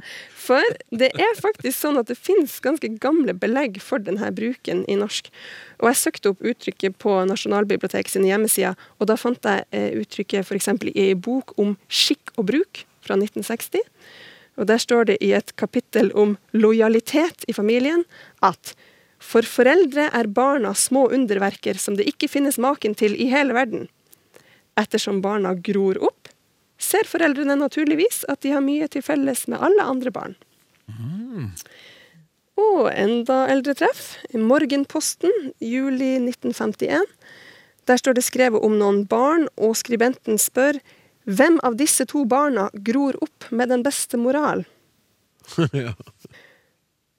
for 0.44 0.76
det 0.92 1.10
er 1.16 1.38
faktisk 1.40 1.78
sånn 1.78 1.98
at 2.00 2.10
det 2.10 2.18
finnes 2.20 2.56
ganske 2.64 2.88
gamle 3.02 3.34
belegg 3.36 3.78
for 3.82 4.02
denne 4.02 4.28
bruken 4.36 4.82
i 4.90 4.96
norsk. 5.00 5.30
Og 5.80 5.88
jeg 5.90 6.00
søkte 6.02 6.32
opp 6.32 6.44
uttrykket 6.44 6.98
på 7.00 7.16
Nasjonalbiblioteket 7.28 8.12
sine 8.12 8.28
hjemmesider, 8.28 8.76
og 9.00 9.08
da 9.10 9.16
fant 9.20 9.48
jeg 9.48 9.64
eh, 9.72 9.90
uttrykket 10.02 10.44
f.eks. 10.44 10.70
i 10.92 11.08
ei 11.08 11.16
bok 11.16 11.56
om 11.60 11.74
skikk 11.88 12.34
og 12.36 12.48
bruk 12.52 12.84
fra 13.04 13.16
1960. 13.20 13.84
Og 14.60 14.68
der 14.70 14.80
står 14.80 15.08
det 15.10 15.18
i 15.24 15.32
et 15.36 15.54
kapittel 15.60 16.12
om 16.14 16.36
lojalitet 16.54 17.46
i 17.48 17.56
familien 17.56 18.04
at 18.44 18.74
for 19.24 19.46
foreldre 19.48 20.10
er 20.12 20.28
barna 20.30 20.74
små 20.76 21.06
underverker 21.16 21.78
som 21.80 21.96
det 21.98 22.06
ikke 22.10 22.28
finnes 22.30 22.60
maken 22.60 22.94
til 22.98 23.16
i 23.16 23.30
hele 23.32 23.56
verden. 23.56 23.88
Ettersom 24.80 25.22
barna 25.24 25.54
gror 25.54 25.98
opp, 26.02 26.28
ser 26.78 27.08
foreldrene 27.08 27.56
naturligvis 27.56 28.24
at 28.28 28.42
de 28.44 28.52
har 28.54 28.64
mye 28.64 28.88
til 28.90 29.04
felles 29.06 29.46
med 29.48 29.62
alle 29.62 29.86
andre 29.94 30.12
barn. 30.14 30.36
Og 32.60 32.90
enda 32.92 33.44
eldre 33.50 33.74
treff. 33.78 34.14
Morgenposten, 34.34 35.32
juli 35.58 36.14
1951. 36.20 37.06
Der 37.88 38.00
står 38.00 38.16
det 38.16 38.26
skrevet 38.26 38.62
om 38.64 38.76
noen 38.78 39.02
barn, 39.08 39.48
og 39.56 39.74
skribenten 39.76 40.38
spør 40.40 40.78
hvem 41.24 41.58
av 41.64 41.78
disse 41.80 42.04
to 42.08 42.24
barna 42.28 42.68
gror 42.86 43.16
opp 43.24 43.48
med 43.50 43.72
den 43.72 43.82
beste 43.84 44.20
moral? 44.20 44.64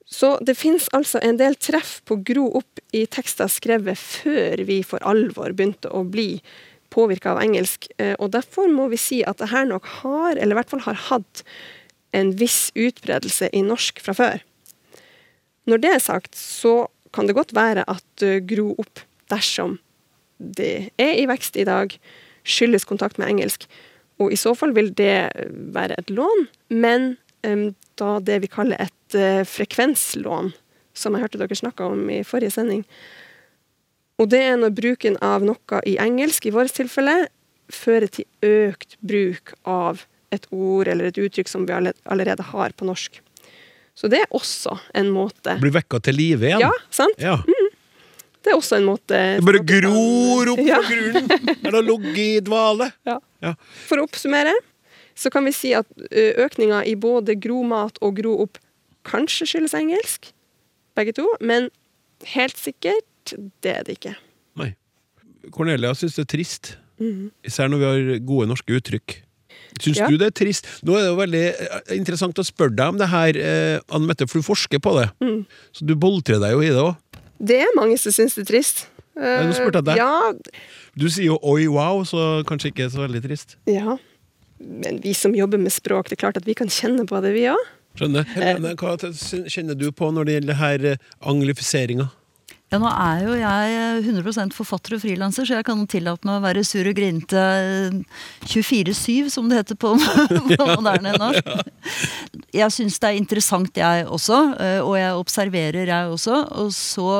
Så 0.06 0.36
det 0.46 0.54
finnes 0.54 0.86
altså 0.94 1.18
en 1.24 1.38
del 1.40 1.56
treff 1.58 1.98
på 2.06 2.20
gro 2.26 2.46
opp 2.60 2.80
i 2.94 3.04
tekster 3.10 3.50
skrevet 3.50 3.98
før 3.98 4.62
vi 4.68 4.80
for 4.86 5.02
alvor 5.02 5.50
begynte 5.50 5.90
å 5.90 6.04
bli 6.06 6.38
påvirka 6.94 7.32
av 7.34 7.42
engelsk. 7.42 7.88
Eh, 7.98 8.14
Og 8.18 8.30
derfor 8.30 8.70
må 8.70 8.86
vi 8.92 9.00
si 9.00 9.22
at 9.26 9.42
det 9.42 9.50
her 9.50 9.66
nok 9.66 9.88
har, 10.02 10.36
eller 10.36 10.54
i 10.54 10.58
hvert 10.60 10.70
fall 10.70 10.84
har 10.86 11.00
hatt, 11.08 11.42
en 12.14 12.30
viss 12.38 12.70
utbredelse 12.78 13.50
i 13.52 13.64
norsk 13.66 13.98
fra 14.00 14.14
før. 14.16 14.44
Når 15.66 15.82
det 15.82 15.90
er 15.96 16.04
sagt, 16.04 16.38
så 16.38 16.86
kan 17.12 17.26
det 17.26 17.34
godt 17.36 17.52
være 17.56 17.84
at 17.90 18.22
eh, 18.22 18.38
gro 18.46 18.76
opp 18.78 19.02
dersom 19.32 19.80
det 20.38 20.92
er 21.00 21.14
i 21.18 21.26
vekst 21.26 21.56
i 21.58 21.66
dag, 21.66 21.90
skyldes 22.46 22.86
kontakt 22.86 23.18
med 23.18 23.32
engelsk. 23.32 23.66
Og 24.22 24.30
i 24.32 24.38
så 24.38 24.54
fall 24.56 24.72
vil 24.76 24.92
det 24.96 25.32
være 25.74 25.96
et 25.98 26.12
lån, 26.14 26.46
men 26.70 27.16
da 28.00 28.16
det 28.20 28.40
vi 28.44 28.50
kaller 28.52 28.80
et 28.86 29.16
uh, 29.18 29.42
frekvenslån, 29.48 30.52
som 30.96 31.14
jeg 31.16 31.26
hørte 31.26 31.40
dere 31.42 31.56
snakka 31.58 31.90
om 31.92 32.06
i 32.12 32.22
forrige 32.26 32.54
sending. 32.56 32.84
Og 34.20 34.30
det 34.32 34.40
er 34.48 34.56
når 34.60 34.72
bruken 34.76 35.18
av 35.24 35.44
noe 35.44 35.80
i 35.88 35.98
engelsk, 36.00 36.46
i 36.48 36.54
vårt 36.54 36.72
tilfelle, 36.76 37.26
fører 37.72 38.08
til 38.12 38.24
økt 38.46 38.94
bruk 39.04 39.52
av 39.68 40.04
et 40.34 40.46
ord 40.54 40.88
eller 40.88 41.10
et 41.10 41.18
uttrykk 41.20 41.48
som 41.50 41.66
vi 41.68 41.74
allerede 41.76 42.44
har 42.52 42.72
på 42.78 42.86
norsk. 42.88 43.20
Så 43.96 44.08
det 44.12 44.20
er 44.24 44.32
også 44.36 44.74
en 44.94 45.08
måte 45.14 45.54
Blir 45.60 45.72
vekka 45.72 46.00
til 46.04 46.16
live 46.18 46.48
igjen? 46.50 46.60
Ja, 46.66 46.72
sant? 46.92 47.16
Ja. 47.22 47.38
Det 48.44 48.52
er 48.52 48.58
også 48.58 48.76
en 48.76 48.84
måte 48.86 49.16
Det 49.38 49.44
bare 49.46 49.62
gror 49.66 50.50
opp 50.52 50.60
Ja. 50.62 50.82
fra 50.84 50.90
grunnen! 50.92 51.30
Eller 51.64 51.78
har 51.80 51.86
ligget 51.86 52.18
i 52.20 52.40
dvale? 52.44 52.90
Ja. 53.08 53.16
Ja. 53.42 53.54
For 53.88 53.98
å 54.02 54.04
oppsummere 54.06 54.52
så 55.16 55.30
kan 55.32 55.44
vi 55.48 55.52
si 55.56 55.72
at 55.76 55.86
ø, 56.12 56.24
økninga 56.44 56.82
i 56.86 56.94
både 57.00 57.34
gromat 57.40 57.98
og 58.04 58.18
gro 58.20 58.34
opp 58.44 58.58
kanskje 59.06 59.46
skyldes 59.48 59.74
engelsk, 59.78 60.32
begge 60.98 61.12
to, 61.16 61.26
men 61.40 61.70
helt 62.34 62.56
sikkert, 62.58 63.34
det 63.64 63.72
er 63.78 63.84
det 63.86 63.98
ikke. 63.98 64.14
Nei. 64.60 64.72
Cornelia 65.54 65.92
syns 65.94 66.16
det 66.18 66.26
er 66.26 66.32
trist. 66.36 66.76
mm. 66.98 67.30
Især 67.46 67.68
når 67.70 67.78
vi 67.82 67.84
har 67.90 68.18
gode 68.26 68.48
norske 68.50 68.76
uttrykk. 68.78 69.22
Syns 69.80 69.98
Ja. 70.00 70.06
du 70.08 70.16
det 70.16 70.26
er 70.30 70.36
trist? 70.44 70.66
Nå 70.82 70.94
er 70.96 71.02
det 71.04 71.10
jo 71.10 71.16
veldig 71.20 71.44
eh, 71.52 71.96
interessant 71.96 72.38
å 72.40 72.44
spørre 72.46 72.74
deg 72.76 72.88
om 72.94 72.98
det 72.98 73.08
her, 73.12 73.36
eh, 73.36 73.80
Anne 73.92 74.06
Mette, 74.08 74.26
for 74.26 74.40
du 74.40 74.46
forsker 74.46 74.80
på 74.80 74.94
det. 75.00 75.10
Mm. 75.20 75.42
Så 75.72 75.84
du 75.86 75.94
boltrer 75.94 76.40
deg 76.40 76.52
jo 76.56 76.60
i 76.64 76.70
det 76.72 76.80
òg. 76.80 76.96
Det 77.38 77.58
er 77.60 77.74
mange 77.76 77.98
som 78.00 78.12
syns 78.12 78.34
det 78.38 78.46
er 78.46 78.52
trist. 78.54 78.86
nå 79.16 79.52
spurte 79.56 79.80
jeg 79.82 79.84
deg. 79.84 79.96
Ja, 79.96 80.32
Du 80.96 81.08
sier 81.08 81.26
jo 81.26 81.38
'oi, 81.42 81.66
wow', 81.68 82.04
så 82.04 82.42
kanskje 82.48 82.72
ikke 82.72 82.88
så 82.90 83.04
veldig 83.06 83.22
trist. 83.22 83.56
ja. 83.66 83.98
Men 84.66 85.00
vi 85.04 85.14
som 85.14 85.34
jobber 85.36 85.60
med 85.62 85.74
språk, 85.74 86.10
det 86.10 86.18
er 86.18 86.24
klart 86.26 86.40
at 86.40 86.46
vi 86.48 86.56
kan 86.58 86.70
kjenne 86.72 87.06
på 87.08 87.20
det, 87.24 87.32
vi 87.36 87.46
òg. 87.52 87.72
Skjønner. 87.96 88.28
Helene, 88.36 88.74
hva 88.76 88.96
kjenner 89.48 89.78
du 89.78 89.88
på 89.94 90.10
når 90.12 90.28
det 90.28 90.38
gjelder 90.38 90.60
her 90.60 90.86
eh, 90.92 91.10
anglifiseringa? 91.24 92.10
Ja, 92.66 92.80
nå 92.82 92.88
er 92.90 93.20
jo 93.22 93.34
jeg 93.38 93.98
100 94.10 94.50
forfatter 94.56 94.96
og 94.96 95.02
frilanser, 95.04 95.46
så 95.46 95.54
jeg 95.54 95.66
kan 95.68 95.84
tillate 95.86 96.26
meg 96.26 96.40
å 96.40 96.42
være 96.42 96.64
sur 96.66 96.88
og 96.90 96.96
grinte 96.98 97.42
24-7, 98.42 99.28
som 99.30 99.46
det 99.46 99.60
heter 99.60 99.78
på, 99.78 99.92
på 100.58 100.66
moderne 100.72 101.12
norsk. 101.14 101.52
Jeg 102.50 102.74
syns 102.74 102.98
det 102.98 103.12
er 103.12 103.20
interessant, 103.20 103.70
jeg 103.78 104.08
også, 104.10 104.40
eh, 104.58 104.80
og 104.82 104.96
jeg 104.98 105.20
observerer, 105.22 105.92
jeg 105.92 106.10
også. 106.16 106.40
Og 106.58 106.74
så 106.74 107.12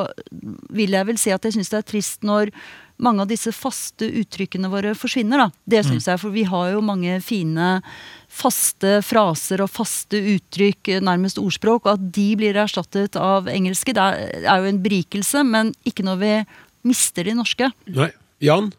vil 0.74 0.99
jeg 0.99 1.11
vel 1.12 1.22
si 1.22 1.30
at 1.30 1.47
jeg 1.47 1.61
syns 1.61 1.70
det 1.70 1.78
er 1.78 1.88
trist 1.94 2.26
når 2.26 2.51
mange 3.03 3.24
av 3.24 3.30
disse 3.30 3.53
faste 3.53 4.09
uttrykkene 4.09 4.70
våre 4.72 4.94
forsvinner. 4.97 5.47
da. 5.47 5.51
Det 5.64 5.84
syns 5.86 6.09
jeg, 6.09 6.20
for 6.22 6.34
vi 6.34 6.47
har 6.49 6.72
jo 6.72 6.84
mange 6.84 7.18
fine 7.24 7.80
faste 8.32 9.01
fraser 9.07 9.62
og 9.64 9.70
faste 9.72 10.18
uttrykk, 10.34 10.97
nærmest 11.05 11.40
ordspråk, 11.40 11.86
og 11.86 11.92
at 11.97 12.07
de 12.16 12.28
blir 12.36 12.57
erstattet 12.57 13.16
av 13.20 13.49
engelske, 13.53 13.94
det 13.97 14.03
er 14.03 14.57
er 14.57 14.62
jo 14.62 14.70
en 14.70 14.82
berikelse, 14.82 15.44
men 15.47 15.72
ikke 15.86 16.05
når 16.07 16.20
vi 16.22 16.32
mister 16.86 17.26
de 17.26 17.36
norske. 17.36 17.70
Nei. 17.86 18.11
Jan? 18.44 18.72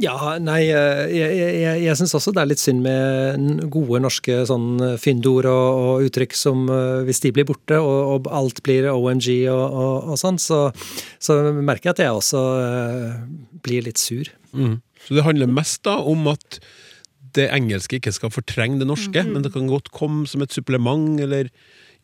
Ja, 0.00 0.38
nei, 0.40 0.70
eh, 0.72 1.02
jeg, 1.12 1.32
jeg, 1.36 1.80
jeg, 1.84 1.96
syns 2.00 2.14
også 2.16 2.32
det 2.32 2.40
er 2.40 2.48
litt 2.48 2.62
synd 2.62 2.80
med 2.84 3.66
gode 3.72 4.00
norske 4.00 4.38
sånn 4.48 4.80
fyndord 5.00 5.48
og, 5.50 5.80
og 5.82 6.06
uttrykk 6.06 6.36
som 6.36 6.64
eh, 6.72 7.02
hvis 7.04 7.20
de 7.26 7.32
blir 7.36 7.44
borte 7.48 7.76
og, 7.76 7.98
og 8.14 8.30
alt 8.32 8.62
blir 8.64 8.88
OMG 8.88 9.28
og, 9.52 9.60
og, 9.60 10.08
og 10.14 10.20
sånn, 10.20 10.40
så, 10.40 10.62
så 11.20 11.36
merker 11.58 11.90
jeg 11.90 11.96
at 11.96 12.04
jeg 12.06 12.22
også 12.22 12.44
eh, 12.62 13.20
blir 13.66 13.84
litt 13.84 14.00
sur. 14.00 14.32
Mm. 14.56 14.80
Så 15.04 15.18
det 15.18 15.26
handler 15.26 15.52
mest 15.60 15.82
da 15.84 15.98
om 16.00 16.24
at 16.32 16.62
det 17.36 17.50
engelske 17.52 17.98
ikke 18.00 18.12
skal 18.16 18.32
fortrenge 18.32 18.80
det 18.80 18.88
norske, 18.88 19.24
men 19.28 19.44
det 19.44 19.52
kan 19.54 19.68
godt 19.68 19.92
komme 19.94 20.26
som 20.28 20.44
et 20.44 20.52
supplement, 20.52 21.20
eller 21.20 21.48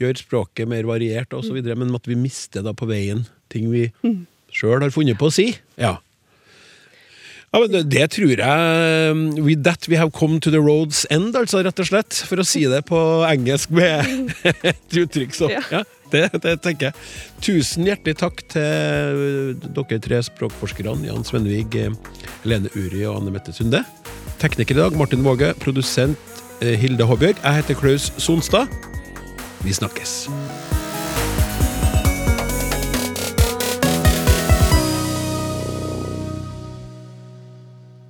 gjøre 0.00 0.22
språket 0.22 0.68
mer 0.70 0.86
variert 0.88 1.34
og 1.36 1.44
så 1.44 1.56
videre, 1.56 1.76
men 1.76 1.92
at 1.96 2.08
vi 2.08 2.16
mister 2.16 2.64
da 2.64 2.72
på 2.76 2.88
veien 2.88 3.26
ting 3.52 3.68
vi 3.72 3.88
sjøl 4.54 4.84
har 4.84 4.94
funnet 4.94 5.18
på 5.20 5.28
å 5.28 5.34
si. 5.34 5.50
Ja. 5.80 5.98
Ja, 7.48 7.60
men 7.62 7.88
det, 7.88 8.02
tror 8.12 8.28
jeg 8.36 9.12
um, 9.12 9.20
With 9.40 9.62
that 9.64 9.88
we 9.88 9.96
have 9.96 10.12
come 10.12 10.36
to 10.40 10.50
the 10.52 10.60
road's 10.60 11.06
end, 11.10 11.36
altså, 11.36 11.62
rett 11.64 11.80
og 11.80 11.88
slett. 11.88 12.18
For 12.28 12.40
å 12.40 12.46
si 12.46 12.66
det 12.68 12.82
på 12.88 12.98
engelsk 13.28 13.72
med 13.72 14.04
et 14.72 14.98
uttrykk 15.00 15.36
så 15.36 15.52
Ja. 15.54 15.64
Ja, 15.72 15.84
det, 16.12 16.40
det 16.44 16.54
tenker 16.64 16.88
jeg. 16.88 17.08
Tusen 17.44 17.88
hjertelig 17.88 18.16
takk 18.20 18.40
til 18.52 19.58
dere 19.76 19.98
tre 20.04 20.20
språkforskerne, 20.24 21.04
Jan 21.08 21.26
Svenvig, 21.28 21.76
eh, 21.76 21.92
Lene 22.48 22.72
Uri 22.72 23.04
og 23.04 23.18
Anne 23.20 23.34
Mette 23.34 23.52
Sunde. 23.52 23.82
Tekniker 24.40 24.76
i 24.78 24.80
dag, 24.80 24.96
Martin 24.96 25.24
Våge. 25.26 25.52
Produsent 25.60 26.40
eh, 26.62 26.76
Hilde 26.80 27.08
Håbjørg. 27.08 27.44
Jeg 27.44 27.60
heter 27.60 27.80
Klaus 27.80 28.08
Sonstad. 28.16 28.72
Vi 29.64 29.76
snakkes. 29.76 30.22